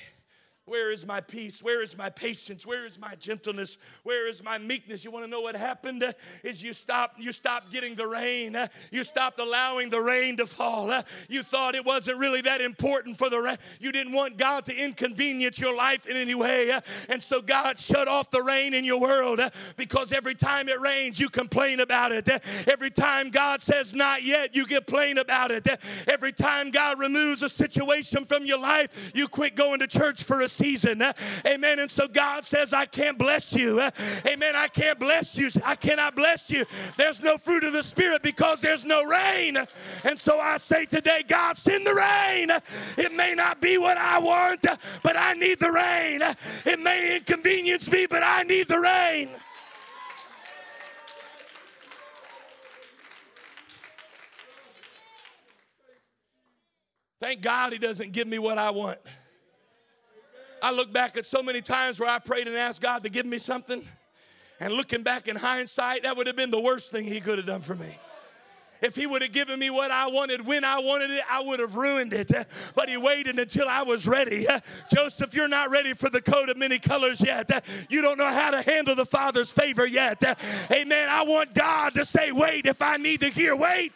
Where 0.65 0.93
is 0.93 1.05
my 1.05 1.19
peace? 1.19 1.61
Where 1.61 1.83
is 1.83 1.97
my 1.97 2.09
patience? 2.09 2.65
Where 2.65 2.85
is 2.85 2.97
my 2.97 3.15
gentleness? 3.15 3.77
Where 4.03 4.29
is 4.29 4.41
my 4.41 4.57
meekness? 4.57 5.03
You 5.03 5.11
want 5.11 5.25
to 5.25 5.29
know 5.29 5.41
what 5.41 5.57
happened? 5.57 6.15
Is 6.41 6.63
you 6.63 6.71
stopped 6.71 7.19
you 7.19 7.33
stopped 7.33 7.69
getting 7.69 7.95
the 7.95 8.07
rain. 8.07 8.57
You 8.89 9.03
stopped 9.03 9.41
allowing 9.41 9.89
the 9.89 9.99
rain 9.99 10.37
to 10.37 10.47
fall. 10.47 11.03
You 11.27 11.43
thought 11.43 11.75
it 11.75 11.85
wasn't 11.85 12.17
really 12.17 12.39
that 12.41 12.61
important 12.61 13.17
for 13.17 13.29
the 13.29 13.39
rain. 13.39 13.57
You 13.81 13.91
didn't 13.91 14.13
want 14.13 14.37
God 14.37 14.63
to 14.65 14.75
inconvenience 14.75 15.59
your 15.59 15.75
life 15.75 16.05
in 16.05 16.15
any 16.15 16.33
way. 16.33 16.71
And 17.09 17.21
so 17.21 17.41
God 17.41 17.77
shut 17.77 18.07
off 18.07 18.31
the 18.31 18.41
rain 18.41 18.73
in 18.73 18.85
your 18.85 19.01
world 19.01 19.41
because 19.75 20.13
every 20.13 20.35
time 20.35 20.69
it 20.69 20.79
rains, 20.79 21.19
you 21.19 21.27
complain 21.27 21.81
about 21.81 22.13
it. 22.13 22.29
Every 22.69 22.91
time 22.91 23.31
God 23.31 23.61
says 23.61 23.93
not 23.93 24.23
yet, 24.23 24.55
you 24.55 24.65
complain 24.65 25.17
about 25.17 25.51
it. 25.51 25.67
Every 26.07 26.31
time 26.31 26.71
God 26.71 26.99
removes 26.99 27.43
a 27.43 27.49
situation 27.49 28.23
from 28.23 28.45
your 28.45 28.59
life, 28.59 29.11
you 29.13 29.27
quit 29.27 29.57
going 29.57 29.81
to 29.81 29.87
church 29.87 30.23
for 30.23 30.39
a 30.39 30.52
season. 30.53 31.03
Amen. 31.45 31.79
And 31.79 31.89
so 31.89 32.07
God 32.07 32.45
says, 32.45 32.73
I 32.73 32.85
can't 32.85 33.17
bless 33.17 33.53
you. 33.53 33.81
Amen. 34.25 34.55
I 34.55 34.67
can't 34.67 34.99
bless 34.99 35.37
you. 35.37 35.49
I 35.65 35.75
cannot 35.75 36.15
bless 36.15 36.49
you. 36.49 36.65
There's 36.97 37.21
no 37.21 37.37
fruit 37.37 37.63
of 37.63 37.73
the 37.73 37.83
Spirit 37.83 38.23
because 38.23 38.61
there's 38.61 38.85
no 38.85 39.03
rain. 39.03 39.57
And 40.03 40.19
so 40.19 40.39
I 40.39 40.57
say 40.57 40.85
today, 40.85 41.23
God, 41.27 41.57
send 41.57 41.85
the 41.85 41.93
rain. 41.93 42.49
It 42.97 43.13
may 43.13 43.35
not 43.35 43.61
be 43.61 43.77
what 43.77 43.97
I 43.97 44.19
want, 44.19 44.65
but 45.03 45.17
I 45.17 45.33
need 45.33 45.59
the 45.59 45.71
rain. 45.71 46.21
It 46.65 46.79
may 46.79 47.17
inconvenience 47.17 47.91
me, 47.91 48.05
but 48.05 48.23
I 48.23 48.43
need 48.43 48.67
the 48.67 48.79
rain. 48.79 49.29
Thank 57.23 57.41
God 57.41 57.71
he 57.71 57.79
doesn't 57.79 58.11
give 58.11 58.27
me 58.27 58.37
what 58.37 58.57
I 58.57 58.69
want. 58.69 58.99
I 60.63 60.71
look 60.71 60.93
back 60.93 61.17
at 61.17 61.25
so 61.25 61.43
many 61.43 61.59
times 61.59 61.99
where 61.99 62.09
I 62.09 62.19
prayed 62.19 62.47
and 62.47 62.55
asked 62.55 62.81
God 62.81 63.03
to 63.03 63.09
give 63.09 63.25
me 63.25 63.37
something. 63.37 63.85
And 64.61 64.73
looking 64.73 65.03
back 65.03 65.27
in 65.27 65.35
hindsight, 65.35 66.03
that 66.03 66.15
would 66.15 66.25
have 66.25 66.37
been 66.37 66.51
the 66.51 66.61
worst 66.61 66.89
thing 66.89 67.03
He 67.03 67.19
could 67.19 67.37
have 67.37 67.45
done 67.45 67.59
for 67.59 67.75
me. 67.75 67.97
If 68.81 68.97
he 68.97 69.07
would 69.07 69.21
have 69.21 69.31
given 69.31 69.59
me 69.59 69.69
what 69.69 69.91
I 69.91 70.07
wanted 70.07 70.45
when 70.45 70.65
I 70.65 70.79
wanted 70.79 71.09
it, 71.11 71.23
I 71.31 71.41
would 71.41 71.61
have 71.61 71.75
ruined 71.77 72.13
it. 72.13 72.33
But 72.75 72.89
he 72.89 72.97
waited 72.97 73.39
until 73.39 73.69
I 73.69 73.81
was 73.83 74.05
ready. 74.05 74.45
Joseph, 74.93 75.33
you're 75.33 75.47
not 75.47 75.69
ready 75.69 75.93
for 75.93 76.09
the 76.09 76.21
coat 76.21 76.49
of 76.49 76.57
many 76.57 76.79
colors 76.79 77.21
yet. 77.21 77.65
You 77.89 78.01
don't 78.01 78.17
know 78.17 78.27
how 78.27 78.51
to 78.51 78.61
handle 78.61 78.93
the 78.93 79.05
Father's 79.05 79.49
favor 79.49 79.85
yet. 79.85 80.21
Amen. 80.69 81.07
I 81.09 81.23
want 81.23 81.53
God 81.53 81.93
to 81.93 82.05
say, 82.05 82.33
wait, 82.33 82.65
if 82.65 82.81
I 82.81 82.97
need 82.97 83.21
to 83.21 83.29
hear, 83.29 83.55
wait. 83.55 83.93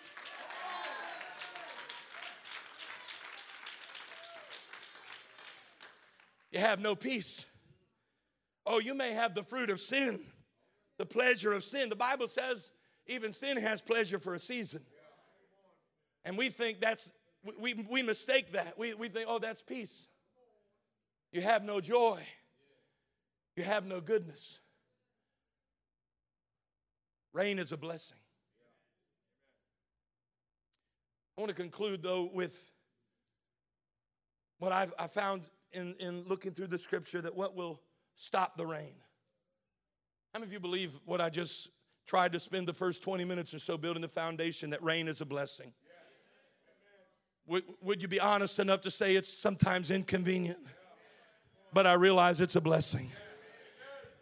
You 6.52 6.60
have 6.60 6.80
no 6.80 6.95
peace. 6.95 7.45
Oh, 8.66 8.80
you 8.80 8.93
may 8.93 9.14
have 9.14 9.34
the 9.34 9.43
fruit 9.43 9.70
of 9.70 9.80
sin, 9.80 10.20
the 10.98 11.06
pleasure 11.06 11.54
of 11.54 11.64
sin. 11.64 11.89
The 11.89 11.95
Bible 11.95 12.28
says 12.28 12.72
even 13.08 13.32
sin 13.32 13.58
has 13.58 13.82
pleasure 13.82 14.20
for 14.20 14.36
a 14.36 14.39
season. 14.39 14.82
And 16.26 16.38
we 16.38 16.50
think 16.50 16.82
that's, 16.82 17.12
we, 17.60 17.74
we 17.89 18.04
mistake 18.04 18.52
that. 18.52 18.78
We, 18.78 18.93
we 18.93 19.08
think, 19.08 19.28
oh, 19.30 19.39
that's 19.39 19.62
peace. 19.62 20.08
You 21.32 21.41
have 21.41 21.64
no 21.64 21.80
joy, 21.80 22.22
you 23.56 23.64
have 23.64 23.86
no 23.86 24.02
goodness. 24.02 24.60
Rain 27.34 27.60
is 27.60 27.72
a 27.72 27.78
blessing. 27.78 28.18
I 31.38 31.41
want 31.41 31.50
to 31.50 31.56
conclude, 31.56 32.02
though, 32.02 32.30
with 32.34 32.72
what 34.58 34.72
I've 34.72 34.91
I 34.98 35.06
found 35.06 35.43
in, 35.74 35.95
in 35.99 36.24
looking 36.24 36.51
through 36.51 36.68
the 36.68 36.78
scripture 36.78 37.22
that 37.22 37.36
what 37.36 37.55
will 37.55 37.82
stop 38.15 38.57
the 38.57 38.65
rain? 38.65 38.95
How 40.34 40.39
many 40.39 40.49
of 40.49 40.53
you 40.53 40.59
believe 40.59 40.99
what 41.05 41.22
I 41.22 41.30
just 41.30 41.70
tried 42.05 42.34
to 42.34 42.39
spend 42.39 42.68
the 42.68 42.74
first 42.74 43.03
20 43.03 43.26
minutes 43.26 43.53
or 43.53 43.59
so 43.59 43.78
building 43.78 44.01
the 44.01 44.07
foundation 44.07 44.70
that 44.72 44.84
rain 44.84 45.07
is 45.07 45.22
a 45.22 45.26
blessing? 45.26 45.74
Would, 47.47 47.63
would 47.82 48.01
you 48.01 48.07
be 48.07 48.20
honest 48.20 48.59
enough 48.59 48.82
to 48.82 48.91
say 48.91 49.15
it's 49.15 49.32
sometimes 49.32 49.89
inconvenient? 49.89 50.59
But 51.74 51.88
I 51.88 51.93
realize 51.93 52.41
it's 52.41 52.55
a 52.55 52.61
blessing. 52.61 53.09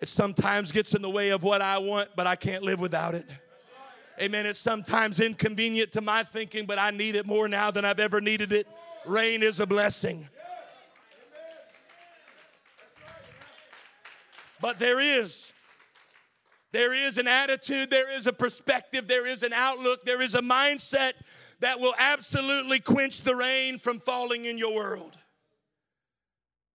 It 0.01 0.07
sometimes 0.07 0.71
gets 0.71 0.93
in 0.93 1.01
the 1.01 1.09
way 1.09 1.29
of 1.29 1.41
what 1.41 1.61
I 1.61 1.77
want, 1.77 2.09
but 2.15 2.27
I 2.27 2.35
can't 2.35 2.63
live 2.63 2.79
without 2.79 3.15
it. 3.15 3.25
Amen. 4.21 4.45
It's 4.45 4.59
sometimes 4.59 5.19
inconvenient 5.19 5.91
to 5.93 6.01
my 6.01 6.23
thinking, 6.23 6.65
but 6.65 6.79
I 6.79 6.91
need 6.91 7.15
it 7.15 7.25
more 7.25 7.47
now 7.47 7.71
than 7.71 7.83
I've 7.83 7.99
ever 7.99 8.21
needed 8.21 8.53
it. 8.53 8.67
Rain 9.05 9.43
is 9.43 9.59
a 9.59 9.67
blessing. 9.67 10.29
But 14.61 14.79
there 14.79 14.99
is. 14.99 15.51
There 16.71 16.93
is 16.93 17.17
an 17.17 17.27
attitude, 17.27 17.89
there 17.89 18.09
is 18.09 18.27
a 18.27 18.33
perspective, 18.33 19.07
there 19.07 19.25
is 19.25 19.43
an 19.43 19.53
outlook, 19.53 20.03
there 20.03 20.21
is 20.21 20.35
a 20.35 20.41
mindset 20.41 21.13
that 21.61 21.79
will 21.79 21.93
absolutely 21.97 22.81
quench 22.81 23.21
the 23.21 23.33
rain 23.33 23.77
from 23.77 23.99
falling 23.99 24.43
in 24.43 24.57
your 24.57 24.75
world. 24.75 25.17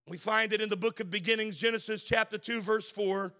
We 0.09 0.17
find 0.17 0.55
it 0.55 0.63
in 0.63 0.71
the 0.71 0.77
book 0.77 1.01
of 1.01 1.11
beginnings, 1.11 1.59
Genesis 1.59 2.03
chapter 2.03 2.39
2, 2.39 2.63
verse 2.63 2.91
4. 2.91 3.35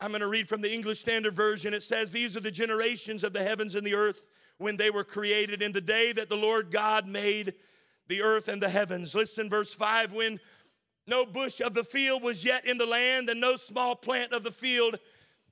I'm 0.00 0.10
going 0.10 0.20
to 0.20 0.26
read 0.26 0.48
from 0.48 0.60
the 0.60 0.72
English 0.72 0.98
Standard 0.98 1.34
Version. 1.34 1.72
It 1.72 1.82
says, 1.82 2.10
These 2.10 2.36
are 2.36 2.40
the 2.40 2.50
generations 2.50 3.22
of 3.22 3.32
the 3.32 3.44
heavens 3.44 3.74
and 3.76 3.86
the 3.86 3.94
earth 3.94 4.28
when 4.58 4.76
they 4.76 4.90
were 4.90 5.04
created 5.04 5.62
in 5.62 5.72
the 5.72 5.80
day 5.80 6.12
that 6.12 6.28
the 6.28 6.36
Lord 6.36 6.70
God 6.70 7.06
made 7.06 7.54
the 8.08 8.20
earth 8.20 8.48
and 8.48 8.60
the 8.60 8.68
heavens. 8.68 9.14
Listen, 9.14 9.48
verse 9.48 9.72
5 9.72 10.12
when 10.12 10.40
no 11.06 11.26
bush 11.26 11.60
of 11.60 11.74
the 11.74 11.84
field 11.84 12.22
was 12.22 12.44
yet 12.44 12.66
in 12.66 12.78
the 12.78 12.86
land, 12.86 13.28
and 13.30 13.40
no 13.40 13.56
small 13.56 13.94
plant 13.94 14.32
of 14.32 14.42
the 14.42 14.52
field 14.52 14.98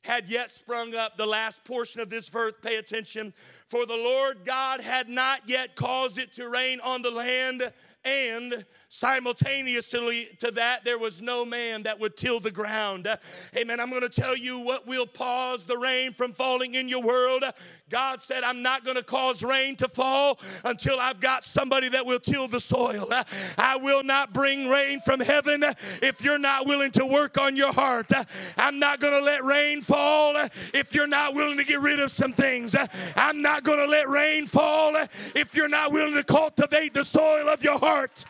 had 0.05 0.29
yet 0.29 0.51
sprung 0.51 0.95
up. 0.95 1.17
The 1.17 1.27
last 1.27 1.65
portion 1.65 2.01
of 2.01 2.11
this 2.11 2.29
verse, 2.29 2.55
pay 2.63 2.77
attention. 2.77 3.33
For 3.69 3.87
the 3.87 3.97
Lord 3.97 4.45
God 4.45 4.81
had 4.81 5.09
not 5.09 5.49
yet 5.49 5.77
caused 5.77 6.19
it 6.19 6.33
to 6.35 6.49
rain 6.49 6.81
on 6.81 7.03
the 7.03 7.11
land 7.11 7.73
and 8.05 8.65
simultaneously 8.93 10.29
to 10.39 10.51
that, 10.51 10.85
there 10.85 10.99
was 10.99 11.23
no 11.23 11.47
man 11.47 11.83
that 11.85 11.99
would 11.99 12.15
till 12.15 12.39
the 12.39 12.51
ground. 12.51 13.09
Amen. 13.57 13.81
I'm 13.81 13.89
going 13.89 14.03
to 14.03 14.09
tell 14.09 14.37
you 14.37 14.59
what 14.59 14.87
will 14.87 15.07
pause 15.07 15.65
the 15.65 15.79
rain 15.79 16.13
from 16.13 16.35
falling 16.35 16.75
in 16.75 16.91
your 16.91 17.01
world. 17.01 17.43
God 17.89 18.21
said, 18.21 18.45
I'm 18.45 18.61
not 18.61 18.85
going 18.85 18.99
to 18.99 19.03
cause 19.03 19.43
rain 19.43 19.77
to 19.77 19.89
fall 19.89 20.39
until 20.67 21.01
I've 21.01 21.21
got 21.21 21.43
somebody 21.43 21.89
that 21.89 22.05
will 22.05 22.21
till 22.21 22.49
the 22.49 22.61
soil. 22.61 23.09
I 23.57 23.79
will 23.79 24.05
not 24.05 24.35
bring 24.35 24.69
rain 24.69 25.01
from 25.01 25.21
heaven 25.21 25.65
if 26.03 26.23
you're 26.23 26.39
not 26.39 26.67
willing 26.67 26.91
to 26.93 27.07
work 27.07 27.39
on 27.39 27.57
your 27.57 27.73
heart. 27.73 28.13
I'm 28.59 28.79
not 28.79 29.01
going 29.01 29.19
to 29.19 29.25
let 29.25 29.43
rain 29.43 29.81
fall 29.81 30.37
if 30.75 30.95
you're 30.95 31.07
not 31.07 31.35
willing 31.35 31.57
to 31.57 31.65
get 31.65 31.81
rid 31.81 31.99
of 31.99 32.11
some 32.11 32.33
things. 32.33 32.77
I'm 33.17 33.41
not 33.41 33.65
going 33.65 33.79
to 33.79 33.87
let 33.87 34.11
rain 34.11 34.45
fall 34.45 34.95
if 35.35 35.55
you're 35.55 35.69
not 35.69 35.93
willing 35.93 36.15
to 36.15 36.25
cultivate 36.25 36.93
the 36.93 37.05
soil 37.05 37.49
of 37.49 37.65
your 37.65 37.79
heart. 37.79 38.27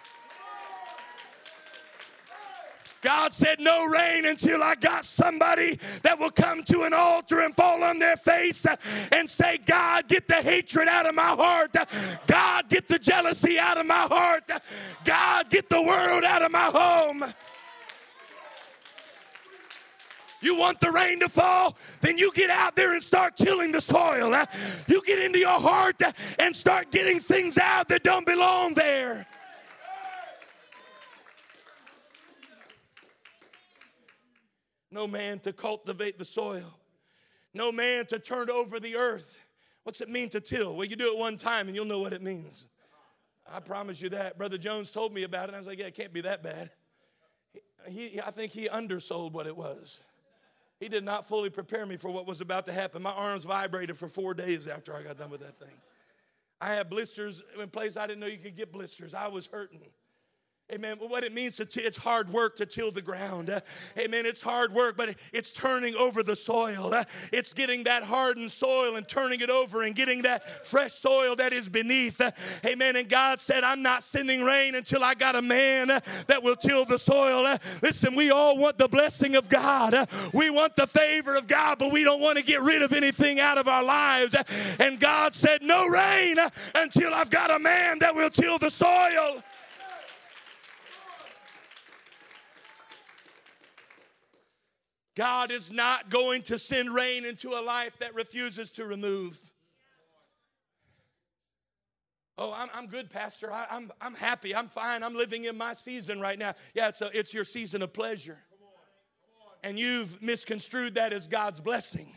God 3.03 3.33
said, 3.33 3.61
No 3.61 3.85
rain 3.85 4.25
until 4.25 4.63
I 4.63 4.77
got 4.77 5.05
somebody 5.05 5.79
that 6.03 6.19
will 6.19 6.31
come 6.31 6.63
to 6.65 6.85
an 6.85 6.95
altar 6.95 7.41
and 7.41 7.55
fall 7.55 7.83
on 7.85 7.99
their 7.99 8.17
face 8.17 8.65
and 9.11 9.29
say, 9.29 9.59
God, 9.59 10.09
get 10.09 10.29
the 10.29 10.37
hatred 10.37 10.89
out 10.89 11.07
of 11.07 11.15
my 11.15 11.23
heart. 11.23 11.77
God, 12.27 12.69
get 12.69 12.89
the 12.89 12.99
jealousy 12.99 13.59
out 13.59 13.77
of 13.77 13.87
my 13.87 14.07
heart. 14.11 14.49
God, 15.05 15.51
get 15.51 15.69
the 15.69 15.83
world 15.83 16.25
out 16.25 16.43
of 16.43 16.53
my 16.53 16.71
home. 16.73 17.25
You 20.41 20.57
want 20.57 20.81
the 20.81 20.91
rain 20.91 21.21
to 21.21 21.29
fall? 21.29 21.77
Then 22.01 22.19
you 22.19 22.33
get 22.33 22.51
out 22.51 22.75
there 22.75 22.95
and 22.95 23.03
start 23.03 23.37
tilling 23.37 23.71
the 23.71 23.81
soil. 23.81 24.35
You 24.89 25.03
get 25.07 25.21
into 25.21 25.39
your 25.39 25.61
heart 25.61 26.03
and 26.39 26.55
start 26.55 26.91
getting 26.91 27.21
things 27.21 27.59
out 27.59 27.89
that 27.89 28.03
don't 28.03 28.27
belong 28.27 28.75
there. 28.75 29.27
No 34.93 35.07
man 35.07 35.39
to 35.41 35.53
cultivate 35.53 36.19
the 36.19 36.25
soil, 36.25 36.79
no 37.55 37.73
man 37.73 38.07
to 38.07 38.19
turn 38.19 38.51
over 38.51 38.79
the 38.79 38.97
earth. 38.97 39.39
What's 39.85 40.01
it 40.01 40.09
mean 40.09 40.29
to 40.31 40.41
till? 40.41 40.77
Well, 40.77 40.87
you 40.87 40.97
do 40.97 41.13
it 41.13 41.19
one 41.19 41.37
time 41.37 41.67
and 41.67 41.75
you'll 41.75 41.85
know 41.85 42.01
what 42.01 42.13
it 42.13 42.23
means. 42.23 42.67
I 43.51 43.61
promise 43.61 44.01
you 44.01 44.09
that. 44.11 44.39
Brother 44.39 44.59
Jones 44.59 44.91
told 44.91 45.13
me 45.13 45.25
about 45.25 45.49
it. 45.49 45.55
I 45.55 45.59
was 45.59 45.67
like, 45.67 45.79
yeah, 45.79 45.87
it 45.87 45.95
can't 45.95 46.13
be 46.13 46.21
that 46.21 46.43
bad. 46.43 46.71
He, 47.89 48.21
I 48.25 48.31
think 48.31 48.53
he 48.53 48.69
undersold 48.69 49.35
what 49.35 49.47
it 49.47 49.57
was. 49.57 49.99
He 50.79 50.89
did 50.89 51.05
not 51.05 51.27
fully 51.27 51.51
prepare 51.51 51.85
me 51.85 51.97
for 51.97 52.11
what 52.11 52.27
was 52.27 52.41
about 52.41 52.67
to 52.67 52.73
happen. 52.73 53.03
My 53.03 53.13
arms 53.13 53.45
vibrated 53.45 53.99
for 53.99 54.09
four 54.09 54.35
days 54.35 54.69
after 54.69 54.95
I 54.95 55.03
got 55.03 55.19
done 55.19 55.31
with 55.31 55.41
that 55.41 55.59
thing. 55.59 55.75
I 56.61 56.75
had 56.75 56.89
blisters 56.89 57.43
in 57.61 57.69
place 57.69 57.97
I 57.97 58.07
didn't 58.07 58.21
know 58.21 58.27
you 58.27 58.39
could 58.39 58.57
get 58.57 58.73
blisters. 58.73 59.15
I 59.15 59.27
was 59.27 59.47
hurting. 59.47 59.81
Amen. 60.73 60.97
What 61.01 61.23
it 61.23 61.35
means 61.35 61.57
to 61.57 61.67
t- 61.67 61.83
it's 61.83 61.99
hard 61.99 62.31
work 62.31 62.57
to 62.57 62.65
till 62.65 62.91
the 62.91 63.03
ground. 63.03 63.51
Uh, 63.51 63.61
amen. 63.99 64.25
It's 64.25 64.41
hard 64.41 64.73
work, 64.73 64.97
but 64.97 65.15
it's 65.31 65.51
turning 65.51 65.95
over 65.97 66.23
the 66.23 66.35
soil. 66.35 66.95
Uh, 66.95 67.05
it's 67.31 67.53
getting 67.53 67.85
that 67.85 68.03
hardened 68.03 68.51
soil 68.51 68.97
and 68.97 69.07
turning 69.07 69.43
it 69.43 69.51
over 69.51 69.83
and 69.83 69.95
getting 69.95 70.23
that 70.23 70.67
fresh 70.67 70.95
soil 70.95 71.37
that 71.37 71.53
is 71.53 71.69
beneath. 71.69 72.23
Uh, 72.23 72.31
amen. 72.65 72.97
And 72.97 73.07
God 73.07 73.39
said, 73.39 73.65
I'm 73.65 73.83
not 73.83 74.03
sending 74.03 74.45
rain 74.45 74.75
until 74.75 75.05
I 75.05 75.13
got 75.13 75.37
a 75.37 75.43
man 75.43 75.89
that 75.89 76.43
will 76.43 76.57
till 76.57 76.87
the 76.87 76.99
soil. 76.99 77.59
Listen, 77.83 78.15
we 78.15 78.31
all 78.31 78.57
want 78.57 78.79
the 78.79 78.89
blessing 78.89 79.37
of 79.37 79.51
God. 79.51 80.09
We 80.33 80.49
want 80.49 80.75
the 80.77 80.87
favor 80.87 81.37
of 81.37 81.47
God, 81.49 81.81
but 81.81 81.93
we 81.93 82.03
don't 82.03 82.21
want 82.21 82.39
to 82.39 82.45
get 82.45 82.63
rid 82.63 82.81
of 82.81 82.95
anything 82.95 83.41
out 83.41 83.59
of 83.59 83.69
our 83.69 83.85
lives. 83.85 84.35
And 84.81 84.99
God 84.99 85.35
said, 85.35 85.61
No 85.61 85.87
rain 85.87 86.39
until 86.75 87.13
I've 87.13 87.29
got 87.29 87.51
a 87.51 87.59
man 87.59 87.99
that 87.99 88.15
will 88.15 88.31
till 88.31 88.57
the 88.57 88.71
soil. 88.71 89.43
God 95.15 95.51
is 95.51 95.71
not 95.71 96.09
going 96.09 96.43
to 96.43 96.59
send 96.59 96.95
rain 96.95 97.25
into 97.25 97.51
a 97.51 97.61
life 97.63 97.99
that 97.99 98.15
refuses 98.15 98.71
to 98.73 98.87
remove. 98.87 99.39
Oh, 102.39 102.53
I'm, 102.53 102.69
I'm 102.75 102.87
good, 102.87 103.11
Pastor. 103.11 103.53
I, 103.53 103.65
am 103.65 103.69
I'm, 103.71 103.93
I'm 104.01 104.15
happy. 104.15 104.55
I'm 104.55 104.69
fine. 104.69 105.03
I'm 105.03 105.15
living 105.15 105.45
in 105.45 105.57
my 105.57 105.75
season 105.75 106.19
right 106.19 106.39
now. 106.39 106.55
Yeah, 106.75 106.89
it's, 106.89 107.03
a, 107.03 107.11
it's 107.17 107.35
your 107.35 107.45
season 107.45 107.83
of 107.83 107.93
pleasure. 107.93 108.39
And 109.63 109.79
you've 109.79 110.21
misconstrued 110.23 110.95
that 110.95 111.13
as 111.13 111.29
God's 111.29 111.61
blessing. 111.61 112.13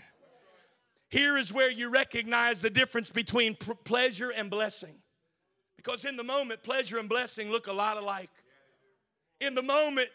Here 1.10 1.38
is 1.38 1.54
where 1.54 1.70
you 1.70 1.92
recognize 1.92 2.62
the 2.62 2.70
difference 2.70 3.10
between 3.10 3.56
pr- 3.56 3.74
pleasure 3.74 4.32
and 4.36 4.50
blessing. 4.50 4.96
Because 5.76 6.06
in 6.06 6.16
the 6.16 6.24
moment, 6.24 6.64
pleasure 6.64 6.98
and 6.98 7.08
blessing 7.08 7.52
look 7.52 7.68
a 7.68 7.74
lot 7.74 7.98
alike. 7.98 8.32
In 9.42 9.54
the 9.54 9.62
moment, 9.62 10.10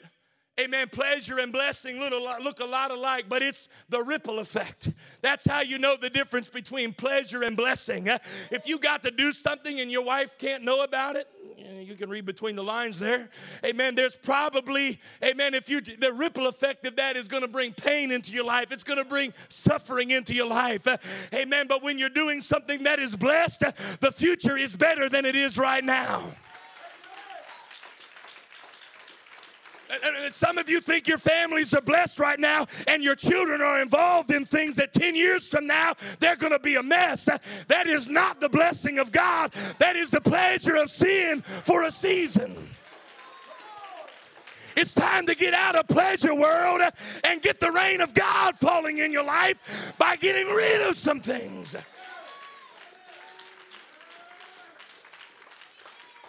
amen, 0.58 0.88
pleasure 0.88 1.38
and 1.38 1.52
blessing 1.52 1.98
look 1.98 2.60
a 2.60 2.64
lot 2.64 2.90
alike, 2.90 3.26
but 3.28 3.42
it's 3.42 3.68
the 3.88 4.02
ripple 4.02 4.38
effect. 4.38 4.90
That's 5.22 5.44
how 5.44 5.60
you 5.60 5.78
know 5.78 5.96
the 5.96 6.10
difference 6.10 6.48
between 6.48 6.92
pleasure 6.92 7.42
and 7.42 7.56
blessing. 7.56 8.08
If 8.50 8.66
you 8.66 8.78
got 8.78 9.02
to 9.04 9.10
do 9.10 9.32
something 9.32 9.80
and 9.80 9.90
your 9.90 10.04
wife 10.04 10.38
can't 10.38 10.62
know 10.62 10.82
about 10.82 11.16
it, 11.16 11.26
eh, 11.58 11.80
you 11.80 11.94
can 11.94 12.08
read 12.08 12.24
between 12.24 12.56
the 12.56 12.64
lines 12.64 12.98
there. 12.98 13.28
Amen. 13.64 13.94
There's 13.94 14.16
probably, 14.16 15.00
amen, 15.24 15.54
if 15.54 15.68
you, 15.68 15.80
the 15.80 16.12
ripple 16.12 16.46
effect 16.46 16.86
of 16.86 16.96
that 16.96 17.16
is 17.16 17.28
going 17.28 17.42
to 17.42 17.48
bring 17.48 17.72
pain 17.72 18.10
into 18.10 18.32
your 18.32 18.44
life, 18.44 18.72
it's 18.72 18.84
going 18.84 18.98
to 18.98 19.08
bring 19.08 19.32
suffering 19.48 20.10
into 20.10 20.34
your 20.34 20.46
life. 20.46 20.86
Eh. 20.86 20.96
Amen. 21.34 21.66
But 21.68 21.82
when 21.82 21.98
you're 21.98 22.08
doing 22.08 22.40
something 22.40 22.82
that 22.84 22.98
is 22.98 23.16
blessed, 23.16 23.62
eh, 23.62 23.72
the 24.00 24.12
future 24.12 24.56
is 24.56 24.76
better 24.76 25.08
than 25.08 25.24
it 25.24 25.36
is 25.36 25.58
right 25.58 25.84
now. 25.84 26.22
And 29.90 30.32
some 30.32 30.58
of 30.58 30.68
you 30.68 30.80
think 30.80 31.08
your 31.08 31.18
families 31.18 31.74
are 31.74 31.80
blessed 31.80 32.18
right 32.18 32.38
now 32.38 32.66
and 32.86 33.02
your 33.02 33.16
children 33.16 33.60
are 33.60 33.82
involved 33.82 34.30
in 34.30 34.44
things 34.44 34.76
that 34.76 34.92
10 34.92 35.16
years 35.16 35.48
from 35.48 35.66
now 35.66 35.94
they're 36.20 36.36
going 36.36 36.52
to 36.52 36.60
be 36.60 36.76
a 36.76 36.82
mess. 36.82 37.28
That 37.68 37.86
is 37.86 38.08
not 38.08 38.40
the 38.40 38.48
blessing 38.48 38.98
of 38.98 39.10
God, 39.10 39.52
that 39.78 39.96
is 39.96 40.10
the 40.10 40.20
pleasure 40.20 40.76
of 40.76 40.90
sin 40.90 41.42
for 41.42 41.84
a 41.84 41.90
season. 41.90 42.56
It's 44.76 44.94
time 44.94 45.26
to 45.26 45.34
get 45.34 45.52
out 45.52 45.74
of 45.74 45.88
pleasure 45.88 46.34
world 46.34 46.80
and 47.24 47.42
get 47.42 47.58
the 47.58 47.72
rain 47.72 48.00
of 48.00 48.14
God 48.14 48.56
falling 48.56 48.98
in 48.98 49.12
your 49.12 49.24
life 49.24 49.94
by 49.98 50.16
getting 50.16 50.46
rid 50.46 50.88
of 50.88 50.96
some 50.96 51.20
things. 51.20 51.76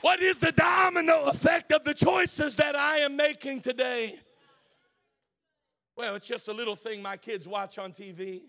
What 0.01 0.21
is 0.21 0.39
the 0.39 0.51
domino 0.51 1.25
effect 1.25 1.71
of 1.71 1.83
the 1.83 1.93
choices 1.93 2.55
that 2.55 2.75
I 2.75 2.97
am 2.97 3.15
making 3.15 3.61
today? 3.61 4.17
Well, 5.95 6.15
it's 6.15 6.27
just 6.27 6.47
a 6.47 6.53
little 6.53 6.75
thing 6.75 7.01
my 7.01 7.17
kids 7.17 7.47
watch 7.47 7.77
on 7.77 7.91
TV. 7.91 8.41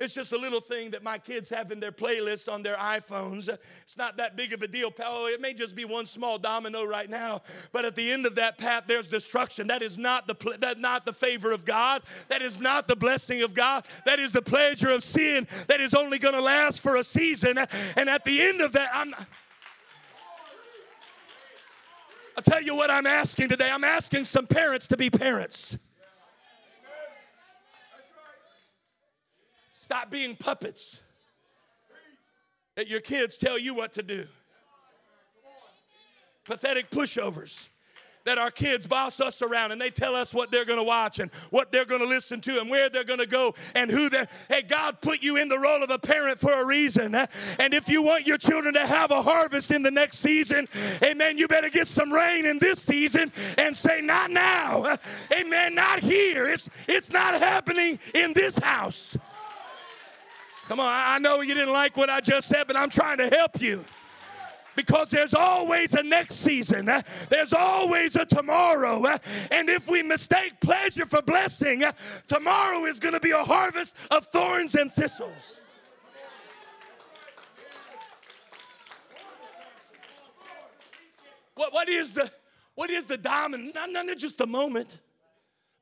It's 0.00 0.14
just 0.14 0.32
a 0.32 0.38
little 0.38 0.62
thing 0.62 0.92
that 0.92 1.02
my 1.02 1.18
kids 1.18 1.50
have 1.50 1.70
in 1.70 1.78
their 1.78 1.92
playlist 1.92 2.50
on 2.50 2.62
their 2.62 2.76
iPhones. 2.76 3.50
It's 3.82 3.98
not 3.98 4.16
that 4.16 4.34
big 4.34 4.54
of 4.54 4.62
a 4.62 4.66
deal, 4.66 4.90
pal. 4.90 5.26
It 5.26 5.42
may 5.42 5.52
just 5.52 5.76
be 5.76 5.84
one 5.84 6.06
small 6.06 6.38
domino 6.38 6.84
right 6.84 7.08
now, 7.08 7.42
but 7.70 7.84
at 7.84 7.96
the 7.96 8.10
end 8.10 8.24
of 8.24 8.34
that 8.36 8.56
path, 8.56 8.84
there's 8.86 9.08
destruction. 9.08 9.66
That 9.66 9.82
is 9.82 9.98
not 9.98 10.26
the 10.26 10.56
that 10.60 10.80
not 10.80 11.04
the 11.04 11.12
favor 11.12 11.52
of 11.52 11.66
God. 11.66 12.02
That 12.28 12.40
is 12.40 12.58
not 12.58 12.88
the 12.88 12.96
blessing 12.96 13.42
of 13.42 13.52
God. 13.52 13.84
That 14.06 14.18
is 14.18 14.32
the 14.32 14.42
pleasure 14.42 14.88
of 14.88 15.04
sin. 15.04 15.46
That 15.68 15.82
is 15.82 15.92
only 15.92 16.18
going 16.18 16.34
to 16.34 16.40
last 16.40 16.80
for 16.80 16.96
a 16.96 17.04
season, 17.04 17.58
and 17.94 18.08
at 18.08 18.24
the 18.24 18.40
end 18.40 18.62
of 18.62 18.72
that, 18.72 18.90
I'm. 18.94 19.14
I'll 22.40 22.52
tell 22.54 22.62
you 22.62 22.74
what 22.74 22.90
I'm 22.90 23.06
asking 23.06 23.50
today. 23.50 23.70
I'm 23.70 23.84
asking 23.84 24.24
some 24.24 24.46
parents 24.46 24.86
to 24.86 24.96
be 24.96 25.10
parents. 25.10 25.76
Stop 29.78 30.10
being 30.10 30.36
puppets. 30.36 31.02
That 32.76 32.88
your 32.88 33.00
kids 33.00 33.36
tell 33.36 33.58
you 33.58 33.74
what 33.74 33.92
to 33.92 34.02
do. 34.02 34.26
Pathetic 36.46 36.90
pushovers 36.90 37.68
that 38.30 38.38
our 38.38 38.52
kids 38.52 38.86
boss 38.86 39.20
us 39.20 39.42
around 39.42 39.72
and 39.72 39.80
they 39.80 39.90
tell 39.90 40.14
us 40.14 40.32
what 40.32 40.52
they're 40.52 40.64
going 40.64 40.78
to 40.78 40.84
watch 40.84 41.18
and 41.18 41.32
what 41.50 41.72
they're 41.72 41.84
going 41.84 42.00
to 42.00 42.06
listen 42.06 42.40
to 42.40 42.60
and 42.60 42.70
where 42.70 42.88
they're 42.88 43.02
going 43.02 43.18
to 43.18 43.26
go 43.26 43.52
and 43.74 43.90
who 43.90 44.08
they're. 44.08 44.28
Hey, 44.48 44.62
God 44.62 45.00
put 45.00 45.20
you 45.20 45.36
in 45.36 45.48
the 45.48 45.58
role 45.58 45.82
of 45.82 45.90
a 45.90 45.98
parent 45.98 46.38
for 46.38 46.52
a 46.52 46.64
reason. 46.64 47.16
And 47.16 47.74
if 47.74 47.88
you 47.88 48.02
want 48.02 48.28
your 48.28 48.38
children 48.38 48.74
to 48.74 48.86
have 48.86 49.10
a 49.10 49.20
harvest 49.20 49.72
in 49.72 49.82
the 49.82 49.90
next 49.90 50.18
season, 50.20 50.68
amen, 51.02 51.38
you 51.38 51.48
better 51.48 51.70
get 51.70 51.88
some 51.88 52.12
rain 52.12 52.46
in 52.46 52.60
this 52.60 52.80
season 52.80 53.32
and 53.58 53.76
say, 53.76 54.00
not 54.00 54.30
now. 54.30 54.96
Amen, 55.36 55.74
not 55.74 55.98
here. 55.98 56.46
It's, 56.46 56.70
it's 56.86 57.10
not 57.10 57.34
happening 57.34 57.98
in 58.14 58.32
this 58.32 58.56
house. 58.58 59.18
Come 60.66 60.78
on, 60.78 60.86
I 60.88 61.18
know 61.18 61.40
you 61.40 61.54
didn't 61.54 61.72
like 61.72 61.96
what 61.96 62.08
I 62.08 62.20
just 62.20 62.46
said, 62.46 62.68
but 62.68 62.76
I'm 62.76 62.90
trying 62.90 63.18
to 63.18 63.28
help 63.28 63.60
you 63.60 63.84
because 64.76 65.10
there's 65.10 65.34
always 65.34 65.94
a 65.94 66.02
next 66.02 66.36
season. 66.36 66.90
There's 67.28 67.52
always 67.52 68.16
a 68.16 68.24
tomorrow. 68.24 69.04
And 69.50 69.68
if 69.68 69.88
we 69.88 70.02
mistake 70.02 70.60
pleasure 70.60 71.06
for 71.06 71.22
blessing, 71.22 71.84
tomorrow 72.26 72.84
is 72.84 72.98
going 72.98 73.14
to 73.14 73.20
be 73.20 73.32
a 73.32 73.42
harvest 73.42 73.96
of 74.10 74.26
thorns 74.26 74.74
and 74.74 74.90
thistles. 74.90 75.60
What, 81.54 81.74
what 81.74 81.88
is 81.90 82.14
the 82.14 82.30
what 82.74 82.88
is 82.88 83.04
the 83.04 83.18
diamond? 83.18 83.74
Not, 83.74 83.90
not 83.90 84.16
just 84.16 84.40
a 84.40 84.46
moment, 84.46 85.00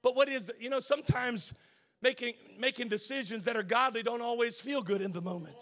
but 0.03 0.17
what 0.17 0.29
is 0.29 0.47
the, 0.47 0.55
you 0.59 0.69
know, 0.69 0.81
sometimes 0.81 1.55
making 2.03 2.35
making 2.59 2.89
decisions 2.89 3.45
that 3.45 3.57
are 3.57 3.63
godly 3.63 4.03
don't 4.03 4.21
always 4.21 4.59
feel 4.59 4.83
good 4.83 5.03
in 5.03 5.13
the 5.13 5.23
moment. 5.23 5.57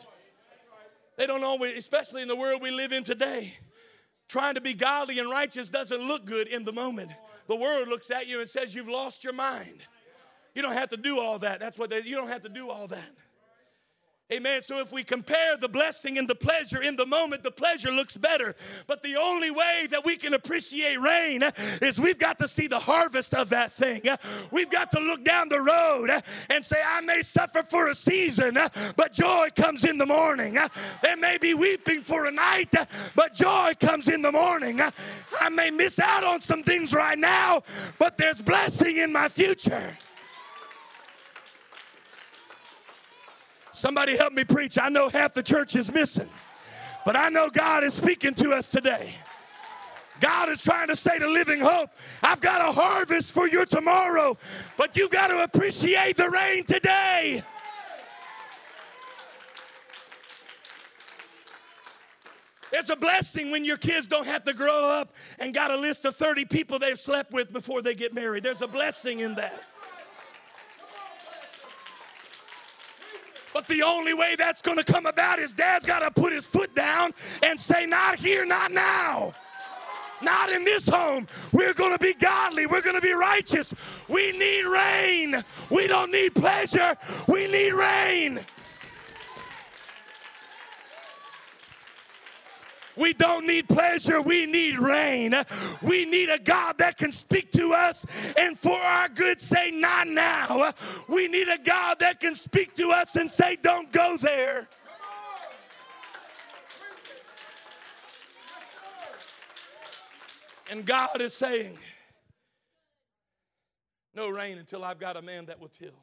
They 1.16 1.26
don't 1.26 1.44
always, 1.44 1.76
especially 1.76 2.22
in 2.22 2.28
the 2.28 2.36
world 2.36 2.62
we 2.62 2.70
live 2.70 2.92
in 2.92 3.04
today. 3.04 3.54
Trying 4.28 4.54
to 4.56 4.60
be 4.60 4.74
godly 4.74 5.18
and 5.18 5.30
righteous 5.30 5.68
doesn't 5.70 6.00
look 6.00 6.24
good 6.24 6.48
in 6.48 6.64
the 6.64 6.72
moment. 6.72 7.10
The 7.46 7.56
world 7.56 7.88
looks 7.88 8.10
at 8.10 8.26
you 8.26 8.40
and 8.40 8.48
says, 8.48 8.74
You've 8.74 8.88
lost 8.88 9.22
your 9.22 9.32
mind. 9.32 9.78
You 10.54 10.62
don't 10.62 10.72
have 10.72 10.90
to 10.90 10.96
do 10.96 11.20
all 11.20 11.38
that. 11.40 11.60
That's 11.60 11.78
what 11.78 11.90
they, 11.90 12.00
you 12.00 12.16
don't 12.16 12.28
have 12.28 12.42
to 12.42 12.48
do 12.48 12.70
all 12.70 12.86
that. 12.88 13.10
Amen. 14.32 14.60
So 14.60 14.80
if 14.80 14.90
we 14.90 15.04
compare 15.04 15.56
the 15.56 15.68
blessing 15.68 16.18
and 16.18 16.26
the 16.26 16.34
pleasure 16.34 16.82
in 16.82 16.96
the 16.96 17.06
moment, 17.06 17.44
the 17.44 17.52
pleasure 17.52 17.92
looks 17.92 18.16
better. 18.16 18.56
But 18.88 19.00
the 19.00 19.14
only 19.14 19.52
way 19.52 19.86
that 19.90 20.04
we 20.04 20.16
can 20.16 20.34
appreciate 20.34 21.00
rain 21.00 21.44
is 21.80 22.00
we've 22.00 22.18
got 22.18 22.40
to 22.40 22.48
see 22.48 22.66
the 22.66 22.80
harvest 22.80 23.34
of 23.34 23.50
that 23.50 23.70
thing. 23.70 24.02
We've 24.50 24.68
got 24.68 24.90
to 24.90 24.98
look 24.98 25.22
down 25.22 25.48
the 25.48 25.60
road 25.60 26.10
and 26.50 26.64
say, 26.64 26.82
I 26.84 27.02
may 27.02 27.22
suffer 27.22 27.62
for 27.62 27.86
a 27.86 27.94
season, 27.94 28.58
but 28.96 29.12
joy 29.12 29.50
comes 29.54 29.84
in 29.84 29.96
the 29.96 30.06
morning. 30.06 30.58
There 31.04 31.16
may 31.16 31.38
be 31.38 31.54
weeping 31.54 32.00
for 32.00 32.26
a 32.26 32.32
night, 32.32 32.74
but 33.14 33.32
joy 33.32 33.74
comes 33.78 34.08
in 34.08 34.22
the 34.22 34.32
morning. 34.32 34.80
I 35.40 35.48
may 35.50 35.70
miss 35.70 36.00
out 36.00 36.24
on 36.24 36.40
some 36.40 36.64
things 36.64 36.92
right 36.92 37.18
now, 37.18 37.62
but 37.96 38.18
there's 38.18 38.40
blessing 38.40 38.96
in 38.96 39.12
my 39.12 39.28
future. 39.28 39.96
Somebody 43.76 44.16
help 44.16 44.32
me 44.32 44.42
preach. 44.42 44.78
I 44.78 44.88
know 44.88 45.10
half 45.10 45.34
the 45.34 45.42
church 45.42 45.76
is 45.76 45.92
missing, 45.92 46.30
but 47.04 47.14
I 47.14 47.28
know 47.28 47.50
God 47.50 47.84
is 47.84 47.92
speaking 47.92 48.32
to 48.36 48.52
us 48.52 48.68
today. 48.68 49.10
God 50.18 50.48
is 50.48 50.62
trying 50.62 50.88
to 50.88 50.96
say 50.96 51.18
to 51.18 51.28
Living 51.28 51.60
Hope, 51.60 51.90
I've 52.22 52.40
got 52.40 52.62
a 52.62 52.72
harvest 52.72 53.32
for 53.32 53.46
your 53.46 53.66
tomorrow, 53.66 54.38
but 54.78 54.96
you've 54.96 55.10
got 55.10 55.26
to 55.26 55.42
appreciate 55.42 56.16
the 56.16 56.30
rain 56.30 56.64
today. 56.64 57.42
It's 62.72 62.88
a 62.88 62.96
blessing 62.96 63.50
when 63.50 63.62
your 63.62 63.76
kids 63.76 64.06
don't 64.06 64.26
have 64.26 64.44
to 64.44 64.54
grow 64.54 64.88
up 64.88 65.14
and 65.38 65.52
got 65.52 65.70
a 65.70 65.76
list 65.76 66.06
of 66.06 66.16
30 66.16 66.46
people 66.46 66.78
they've 66.78 66.98
slept 66.98 67.30
with 67.30 67.52
before 67.52 67.82
they 67.82 67.94
get 67.94 68.14
married. 68.14 68.42
There's 68.42 68.62
a 68.62 68.68
blessing 68.68 69.20
in 69.20 69.34
that. 69.34 69.62
But 73.56 73.68
the 73.68 73.82
only 73.82 74.12
way 74.12 74.36
that's 74.36 74.60
going 74.60 74.76
to 74.76 74.84
come 74.84 75.06
about 75.06 75.38
is 75.38 75.54
dad's 75.54 75.86
got 75.86 76.00
to 76.00 76.10
put 76.10 76.30
his 76.30 76.44
foot 76.44 76.74
down 76.74 77.12
and 77.42 77.58
say, 77.58 77.86
Not 77.86 78.16
here, 78.16 78.44
not 78.44 78.70
now. 78.70 79.32
Not 80.20 80.52
in 80.52 80.62
this 80.62 80.86
home. 80.86 81.26
We're 81.52 81.72
going 81.72 81.94
to 81.94 81.98
be 81.98 82.12
godly. 82.12 82.66
We're 82.66 82.82
going 82.82 82.96
to 82.96 83.02
be 83.02 83.14
righteous. 83.14 83.72
We 84.08 84.32
need 84.32 84.66
rain. 84.66 85.42
We 85.70 85.86
don't 85.86 86.12
need 86.12 86.34
pleasure. 86.34 86.96
We 87.28 87.50
need 87.50 87.72
rain. 87.72 88.40
We 92.96 93.12
don't 93.12 93.46
need 93.46 93.68
pleasure, 93.68 94.20
we 94.20 94.46
need 94.46 94.78
rain. 94.78 95.34
We 95.82 96.04
need 96.04 96.30
a 96.30 96.38
God 96.38 96.78
that 96.78 96.96
can 96.96 97.12
speak 97.12 97.52
to 97.52 97.72
us 97.72 98.06
and 98.36 98.58
for 98.58 98.76
our 98.76 99.08
good 99.08 99.40
say, 99.40 99.70
Not 99.70 100.08
now. 100.08 100.72
We 101.08 101.28
need 101.28 101.48
a 101.48 101.58
God 101.58 101.98
that 102.00 102.20
can 102.20 102.34
speak 102.34 102.74
to 102.76 102.90
us 102.90 103.16
and 103.16 103.30
say, 103.30 103.56
Don't 103.56 103.92
go 103.92 104.16
there. 104.16 104.68
And 110.70 110.84
God 110.84 111.20
is 111.20 111.34
saying, 111.34 111.78
No 114.14 114.28
rain 114.30 114.58
until 114.58 114.84
I've 114.84 114.98
got 114.98 115.16
a 115.16 115.22
man 115.22 115.46
that 115.46 115.60
will 115.60 115.68
till. 115.68 115.94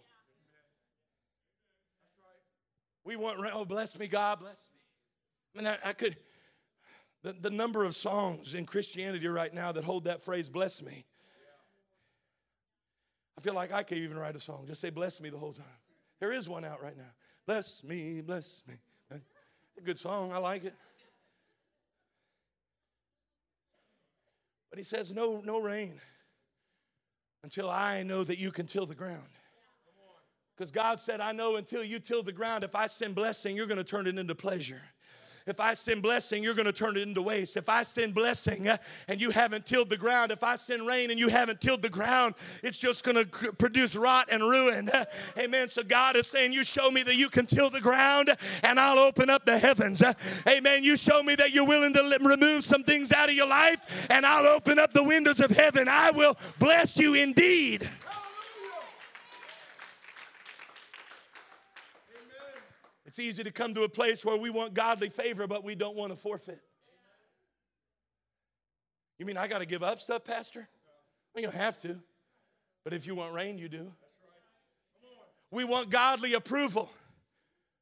We 3.04 3.16
want 3.18 3.40
rain. 3.40 3.52
Oh, 3.54 3.66
bless 3.66 3.98
me, 3.98 4.08
God, 4.08 4.40
bless 4.40 4.56
me. 4.56 4.80
I 5.54 5.58
mean, 5.58 5.68
I, 5.68 5.90
I 5.90 5.94
could. 5.94 6.16
The, 7.24 7.34
the 7.34 7.50
number 7.50 7.84
of 7.86 7.96
songs 7.96 8.54
in 8.54 8.66
Christianity 8.66 9.28
right 9.28 9.54
now 9.54 9.72
that 9.72 9.84
hold 9.84 10.06
that 10.06 10.22
phrase, 10.22 10.50
bless 10.50 10.82
me. 10.82 11.06
I 13.38 13.42
feel 13.42 13.54
like 13.54 13.72
I 13.72 13.84
could 13.84 13.98
even 13.98 14.18
write 14.18 14.36
a 14.36 14.40
song. 14.40 14.66
Just 14.68 14.82
say, 14.82 14.90
bless 14.90 15.20
me 15.20 15.30
the 15.30 15.38
whole 15.38 15.54
time. 15.54 15.66
There 16.20 16.32
is 16.32 16.48
one 16.48 16.66
out 16.66 16.84
right 16.84 16.98
now. 16.98 17.12
Bless 17.46 17.84
me, 17.84 18.22
bless 18.22 18.64
me. 18.68 18.76
A 19.78 19.82
good 19.82 19.98
song. 19.98 20.32
I 20.32 20.38
like 20.38 20.66
it. 20.66 20.76
But 24.70 24.78
he 24.78 24.84
says, 24.84 25.14
no, 25.14 25.42
no 25.44 25.62
rain 25.62 26.00
until 27.44 27.70
I 27.70 28.04
know 28.04 28.24
that 28.24 28.38
you 28.38 28.52
can 28.52 28.66
till 28.66 28.86
the 28.86 28.96
ground. 28.96 29.28
Because 30.56 30.72
God 30.72 31.00
said, 31.00 31.20
I 31.20 31.32
know 31.32 31.56
until 31.56 31.84
you 31.84 32.00
till 32.00 32.24
the 32.24 32.32
ground, 32.32 32.64
if 32.64 32.76
I 32.76 32.88
send 32.88 33.16
blessing, 33.16 33.56
you're 33.56 33.68
going 33.68 33.78
to 33.78 33.84
turn 33.84 34.08
it 34.08 34.18
into 34.18 34.36
pleasure. 34.36 34.82
If 35.46 35.60
I 35.60 35.74
send 35.74 36.02
blessing, 36.02 36.44
you're 36.44 36.54
going 36.54 36.68
to 36.68 36.74
turn 36.74 36.96
it 36.96 37.02
into 37.02 37.22
waste. 37.22 37.58
If 37.58 37.68
I 37.68 37.84
send 37.84 38.16
blessing 38.16 38.68
uh, 38.68 38.78
and 39.08 39.20
you 39.20 39.30
haven't 39.30 39.66
tilled 39.66 39.90
the 39.90 39.98
ground, 39.98 40.32
if 40.32 40.44
I 40.44 40.56
send 40.56 40.88
rain 40.88 41.12
and 41.12 41.20
you 41.20 41.28
haven't 41.28 41.60
tilled 41.60 41.82
the 41.82 41.90
ground, 41.90 42.36
it's 42.64 42.78
just 42.78 43.04
going 43.04 43.18
to 43.18 43.54
produce 43.54 43.96
rot 43.96 44.30
and 44.32 44.42
ruin. 44.42 44.90
Amen. 45.38 45.68
So 45.68 45.84
God 45.84 46.16
is 46.16 46.28
saying, 46.28 46.54
You 46.54 46.64
show 46.64 46.90
me 46.90 47.04
that 47.04 47.16
you 47.16 47.30
can 47.30 47.46
till 47.46 47.70
the 47.70 47.82
ground 47.82 48.32
and 48.64 48.80
I'll 48.80 49.00
open 49.00 49.30
up 49.30 49.46
the 49.46 49.58
heavens. 49.58 50.02
Amen. 50.48 50.84
You 50.84 50.96
show 50.96 51.22
me 51.22 51.36
that 51.36 51.52
you're 51.52 51.68
willing 51.68 51.94
to 51.94 52.18
remove 52.22 52.64
some 52.64 52.84
things 52.84 53.12
out 53.12 53.30
of 53.30 53.36
your 53.36 53.48
life 53.48 54.08
and 54.10 54.26
I'll 54.26 54.48
open 54.48 54.80
up 54.80 54.94
the 54.94 55.04
windows 55.04 55.40
of 55.40 55.52
heaven. 55.52 55.88
I 55.90 56.12
will 56.12 56.38
bless 56.60 56.98
you 56.98 57.16
indeed. 57.16 57.90
It's 63.14 63.20
easy 63.20 63.44
to 63.44 63.52
come 63.52 63.76
to 63.76 63.84
a 63.84 63.90
place 63.90 64.26
where 64.26 64.38
we 64.38 64.50
want 64.50 64.74
godly 64.74 65.10
favor, 65.10 65.46
but 65.46 65.64
we 65.64 65.76
don't 65.76 65.96
want 65.96 66.12
to 66.12 66.16
forfeit. 66.16 66.60
You 69.20 69.28
mean 69.28 69.38
I 69.38 69.48
got 69.48 69.60
to 69.60 69.68
give 69.68 69.84
up 69.84 70.02
stuff, 70.02 70.24
Pastor? 70.24 70.68
Well, 71.32 71.44
you 71.44 71.48
don't 71.48 71.56
have 71.56 71.80
to. 71.84 72.00
But 72.84 72.94
if 72.94 73.06
you 73.06 73.14
want 73.14 73.36
rain, 73.36 73.60
you 73.60 73.70
do. 73.70 73.92
We 75.52 75.64
want 75.64 75.92
godly 75.92 76.34
approval, 76.34 76.90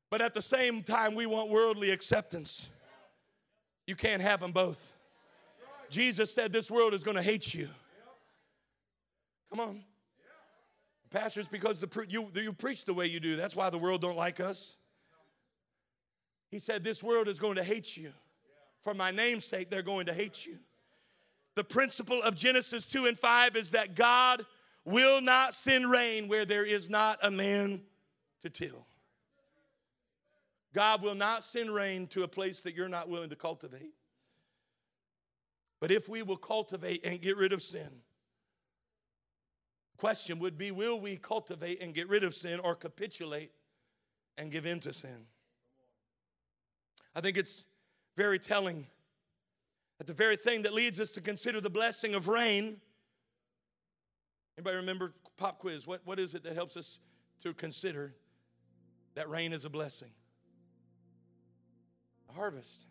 but 0.09 0.19
at 0.19 0.33
the 0.33 0.41
same 0.41 0.83
time, 0.83 1.15
we 1.15 1.25
want 1.27 1.49
worldly 1.49 1.91
acceptance. 1.91 2.69
You 3.87 3.95
can't 3.95 4.21
have 4.21 4.41
them 4.41 4.51
both. 4.51 4.91
Jesus 5.89 6.33
said 6.33 6.51
this 6.51 6.69
world 6.69 6.93
is 6.93 7.03
going 7.03 7.15
to 7.15 7.23
hate 7.23 7.53
you. 7.53 7.69
Come 9.49 9.61
on. 9.61 9.83
Pastors, 11.09 11.47
because 11.47 11.79
the, 11.79 12.05
you, 12.09 12.29
you 12.35 12.51
preach 12.51 12.83
the 12.83 12.93
way 12.93 13.05
you 13.05 13.21
do, 13.21 13.37
that's 13.37 13.55
why 13.55 13.69
the 13.69 13.77
world 13.77 14.01
don't 14.01 14.17
like 14.17 14.41
us. 14.41 14.75
He 16.51 16.59
said, 16.59 16.83
This 16.83 17.01
world 17.01 17.27
is 17.27 17.39
going 17.39 17.55
to 17.55 17.63
hate 17.63 17.97
you. 17.97 18.11
For 18.81 18.93
my 18.93 19.09
name's 19.11 19.45
sake, 19.45 19.69
they're 19.69 19.81
going 19.81 20.07
to 20.07 20.13
hate 20.13 20.45
you. 20.45 20.57
The 21.55 21.63
principle 21.63 22.21
of 22.21 22.35
Genesis 22.35 22.85
2 22.85 23.05
and 23.05 23.17
5 23.17 23.55
is 23.55 23.71
that 23.71 23.95
God 23.95 24.45
will 24.83 25.21
not 25.21 25.53
send 25.53 25.89
rain 25.89 26.27
where 26.27 26.45
there 26.45 26.65
is 26.65 26.89
not 26.89 27.19
a 27.21 27.31
man 27.31 27.81
to 28.43 28.49
till. 28.49 28.85
God 30.73 31.03
will 31.03 31.15
not 31.15 31.43
send 31.43 31.73
rain 31.73 32.07
to 32.07 32.23
a 32.23 32.27
place 32.27 32.61
that 32.61 32.75
you're 32.75 32.89
not 32.89 33.09
willing 33.09 33.29
to 33.29 33.35
cultivate. 33.35 33.93
But 35.79 35.91
if 35.91 36.07
we 36.07 36.23
will 36.23 36.37
cultivate 36.37 37.05
and 37.05 37.21
get 37.21 37.37
rid 37.37 37.53
of 37.53 37.61
sin, 37.61 37.89
question 39.97 40.39
would 40.39 40.57
be 40.57 40.71
will 40.71 40.99
we 41.01 41.17
cultivate 41.17 41.81
and 41.81 41.93
get 41.93 42.07
rid 42.07 42.23
of 42.23 42.33
sin 42.33 42.59
or 42.59 42.75
capitulate 42.75 43.51
and 44.37 44.51
give 44.51 44.65
in 44.65 44.79
to 44.81 44.93
sin. 44.93 45.25
I 47.15 47.21
think 47.21 47.37
it's 47.37 47.63
very 48.15 48.39
telling 48.39 48.87
that 49.97 50.07
the 50.07 50.13
very 50.13 50.35
thing 50.35 50.63
that 50.63 50.73
leads 50.73 50.99
us 50.99 51.11
to 51.11 51.21
consider 51.21 51.61
the 51.61 51.69
blessing 51.69 52.15
of 52.15 52.27
rain. 52.27 52.79
Anybody 54.57 54.77
remember 54.77 55.13
pop 55.37 55.59
quiz? 55.59 55.85
What, 55.85 56.01
what 56.05 56.19
is 56.19 56.33
it 56.33 56.43
that 56.43 56.55
helps 56.55 56.77
us 56.77 56.99
to 57.43 57.53
consider 57.53 58.13
that 59.15 59.29
rain 59.29 59.53
is 59.53 59.65
a 59.65 59.69
blessing? 59.69 60.11
A 62.29 62.33
harvest. 62.33 62.87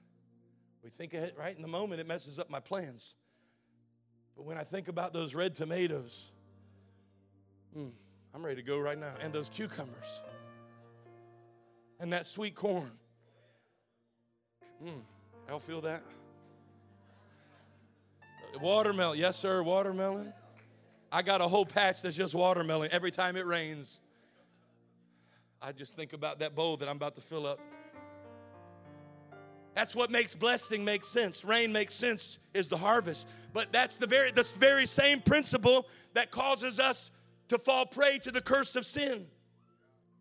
We 0.83 0.91
think 0.91 1.15
of 1.15 1.23
it 1.23 1.35
right 1.39 1.55
in 1.55 1.63
the 1.63 1.69
moment, 1.69 2.01
it 2.01 2.07
messes 2.07 2.39
up 2.39 2.51
my 2.51 2.61
plans. 2.61 3.15
But 4.37 4.45
when 4.45 4.57
I 4.57 4.65
think 4.65 4.89
about 4.89 5.13
those 5.13 5.35
red 5.35 5.55
tomatoes, 5.55 6.31
mm, 7.77 7.91
I'm 8.35 8.45
ready 8.45 8.57
to 8.57 8.67
go 8.67 8.79
right 8.79 8.99
now. 8.99 9.15
And 9.21 9.33
those 9.33 9.49
cucumbers. 9.49 10.23
And 11.99 12.13
that 12.13 12.27
sweet 12.27 12.55
corn. 12.55 12.93
Mm, 14.85 15.01
y'all 15.49 15.59
feel 15.59 15.81
that? 15.83 16.03
Watermelon. 18.61 19.19
Yes, 19.19 19.37
sir, 19.37 19.63
watermelon. 19.63 20.33
I 21.13 21.23
got 21.23 21.41
a 21.41 21.49
whole 21.49 21.67
patch 21.67 22.03
that's 22.03 22.17
just 22.17 22.35
watermelon 22.35 22.89
every 22.93 23.11
time 23.11 23.37
it 23.37 23.47
rains. 23.47 24.01
I 25.61 25.73
just 25.73 25.97
think 25.97 26.13
about 26.13 26.39
that 26.39 26.55
bowl 26.55 26.77
that 26.79 26.89
I'm 26.89 26.97
about 26.97 27.15
to 27.17 27.21
fill 27.21 27.47
up. 27.47 27.61
That's 29.75 29.95
what 29.95 30.11
makes 30.11 30.35
blessing 30.35 30.85
make 30.85 31.05
sense. 31.05 31.45
Rain 31.45 31.73
makes 31.73 31.95
sense 31.95 32.39
is 32.55 32.69
the 32.69 32.77
harvest. 32.77 33.27
But 33.53 33.73
that's 33.73 33.97
the 33.97 34.07
very 34.07 34.31
the 34.33 34.49
very 34.59 34.87
same 34.87 35.21
principle 35.21 35.87
that 36.15 36.31
causes 36.31 36.81
us 36.81 37.11
to 37.49 37.59
fall 37.59 37.87
prey 37.87 38.19
to 38.19 38.31
the 38.31 38.41
curse 38.41 38.75
of 38.77 38.87
sin. 38.87 39.27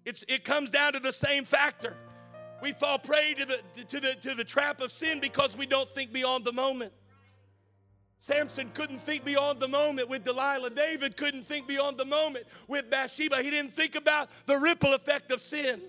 It's, 0.06 0.24
it 0.28 0.44
comes 0.44 0.72
down 0.72 0.94
to 0.94 1.00
the 1.00 1.12
same 1.12 1.46
factor. 1.46 1.96
We 2.62 2.74
fall 2.74 3.00
prey 3.00 3.34
to 3.36 3.46
the, 3.46 3.84
to, 3.86 4.00
the, 4.00 4.16
to 4.16 4.36
the 4.36 4.44
trap 4.44 4.82
of 4.82 4.92
sin 4.92 5.20
because 5.20 5.58
we 5.58 5.66
don't 5.66 5.88
think 5.88 6.12
beyond 6.12 6.46
the 6.46 6.54
moment. 6.54 6.94
Samson 8.20 8.70
couldn't 8.74 9.00
think 9.00 9.24
beyond 9.24 9.60
the 9.60 9.68
moment 9.68 10.10
with 10.10 10.26
Delilah. 10.26 10.72
David 10.72 11.16
couldn't 11.16 11.44
think 11.44 11.68
beyond 11.68 11.98
the 11.98 12.06
moment 12.06 12.46
with 12.68 12.90
Bathsheba. 12.90 13.42
He 13.42 13.50
didn't 13.50 13.72
think 13.72 13.96
about 13.96 14.30
the 14.46 14.58
ripple 14.58 14.94
effect 14.94 15.32
of 15.32 15.42
sin. 15.42 15.82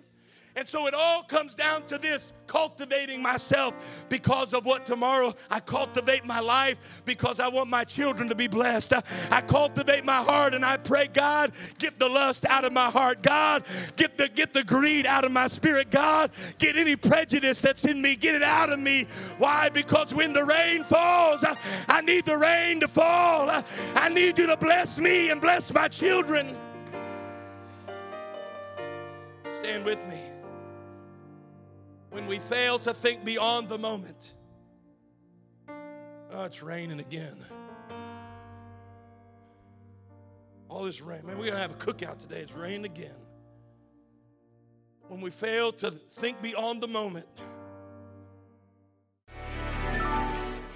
And 0.56 0.66
so 0.66 0.86
it 0.88 0.94
all 0.94 1.22
comes 1.22 1.54
down 1.54 1.86
to 1.86 1.98
this 1.98 2.32
cultivating 2.48 3.22
myself 3.22 4.06
because 4.08 4.52
of 4.52 4.66
what 4.66 4.84
tomorrow 4.84 5.32
I 5.48 5.60
cultivate 5.60 6.24
my 6.24 6.40
life 6.40 7.02
because 7.04 7.38
I 7.38 7.46
want 7.46 7.70
my 7.70 7.84
children 7.84 8.28
to 8.28 8.34
be 8.34 8.48
blessed. 8.48 8.94
I, 9.30 9.40
cultivate 9.42 10.04
my 10.04 10.22
heart 10.22 10.54
and 10.54 10.64
I 10.64 10.76
pray, 10.76 11.06
God, 11.06 11.52
get 11.78 12.00
the 12.00 12.08
lust 12.08 12.44
out 12.46 12.64
of 12.64 12.72
my 12.72 12.90
heart. 12.90 13.22
God, 13.22 13.64
get 13.96 14.18
the 14.18 14.28
get 14.28 14.52
the 14.52 14.64
greed 14.64 15.06
out 15.06 15.24
of 15.24 15.30
my 15.30 15.46
spirit. 15.46 15.90
God, 15.90 16.32
get 16.58 16.76
any 16.76 16.96
prejudice 16.96 17.60
that's 17.60 17.84
in 17.84 18.02
me, 18.02 18.16
get 18.16 18.34
it 18.34 18.42
out 18.42 18.70
of 18.70 18.80
me. 18.80 19.06
Why? 19.38 19.68
Because 19.68 20.12
when 20.12 20.32
the 20.32 20.44
rain 20.44 20.82
falls, 20.82 21.44
I, 21.44 21.56
I 21.88 22.00
need 22.00 22.24
the 22.24 22.36
rain 22.36 22.80
to 22.80 22.88
fall. 22.88 23.48
I, 23.48 23.62
I 23.94 24.08
need 24.08 24.38
you 24.38 24.48
to 24.48 24.56
bless 24.56 24.98
me 24.98 25.30
and 25.30 25.40
bless 25.40 25.72
my 25.72 25.86
children. 25.86 26.56
Stand 29.52 29.84
with 29.84 30.04
me 30.08 30.29
when 32.10 32.26
we 32.26 32.38
fail 32.38 32.78
to 32.80 32.92
think 32.92 33.24
beyond 33.24 33.68
the 33.68 33.78
moment. 33.78 34.34
Oh, 36.32 36.44
it's 36.44 36.62
raining 36.62 37.00
again. 37.00 37.36
All 40.68 40.84
this 40.84 41.00
rain. 41.00 41.26
Man, 41.26 41.36
we're 41.36 41.46
going 41.46 41.54
to 41.54 41.60
have 41.60 41.72
a 41.72 41.74
cookout 41.74 42.18
today. 42.18 42.40
It's 42.40 42.54
raining 42.54 42.84
again. 42.84 43.16
When 45.08 45.20
we 45.20 45.30
fail 45.30 45.72
to 45.72 45.90
think 45.90 46.40
beyond 46.40 46.80
the 46.80 46.86
moment. 46.86 47.26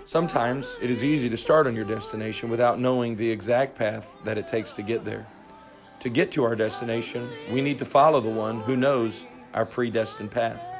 Sometimes 0.06 0.76
it 0.82 0.90
is 0.90 1.04
easy 1.04 1.28
to 1.30 1.36
start 1.36 1.66
on 1.66 1.74
your 1.74 1.84
destination 1.84 2.50
without 2.50 2.78
knowing 2.78 3.16
the 3.16 3.30
exact 3.30 3.76
path 3.76 4.16
that 4.24 4.36
it 4.36 4.46
takes 4.46 4.72
to 4.74 4.82
get 4.82 5.04
there. 5.04 5.26
To 6.00 6.08
get 6.08 6.32
to 6.32 6.44
our 6.44 6.56
destination, 6.56 7.26
we 7.52 7.60
need 7.60 7.78
to 7.78 7.84
follow 7.84 8.20
the 8.20 8.30
one 8.30 8.60
who 8.60 8.76
knows 8.76 9.24
our 9.54 9.64
predestined 9.64 10.30
path. 10.30 10.73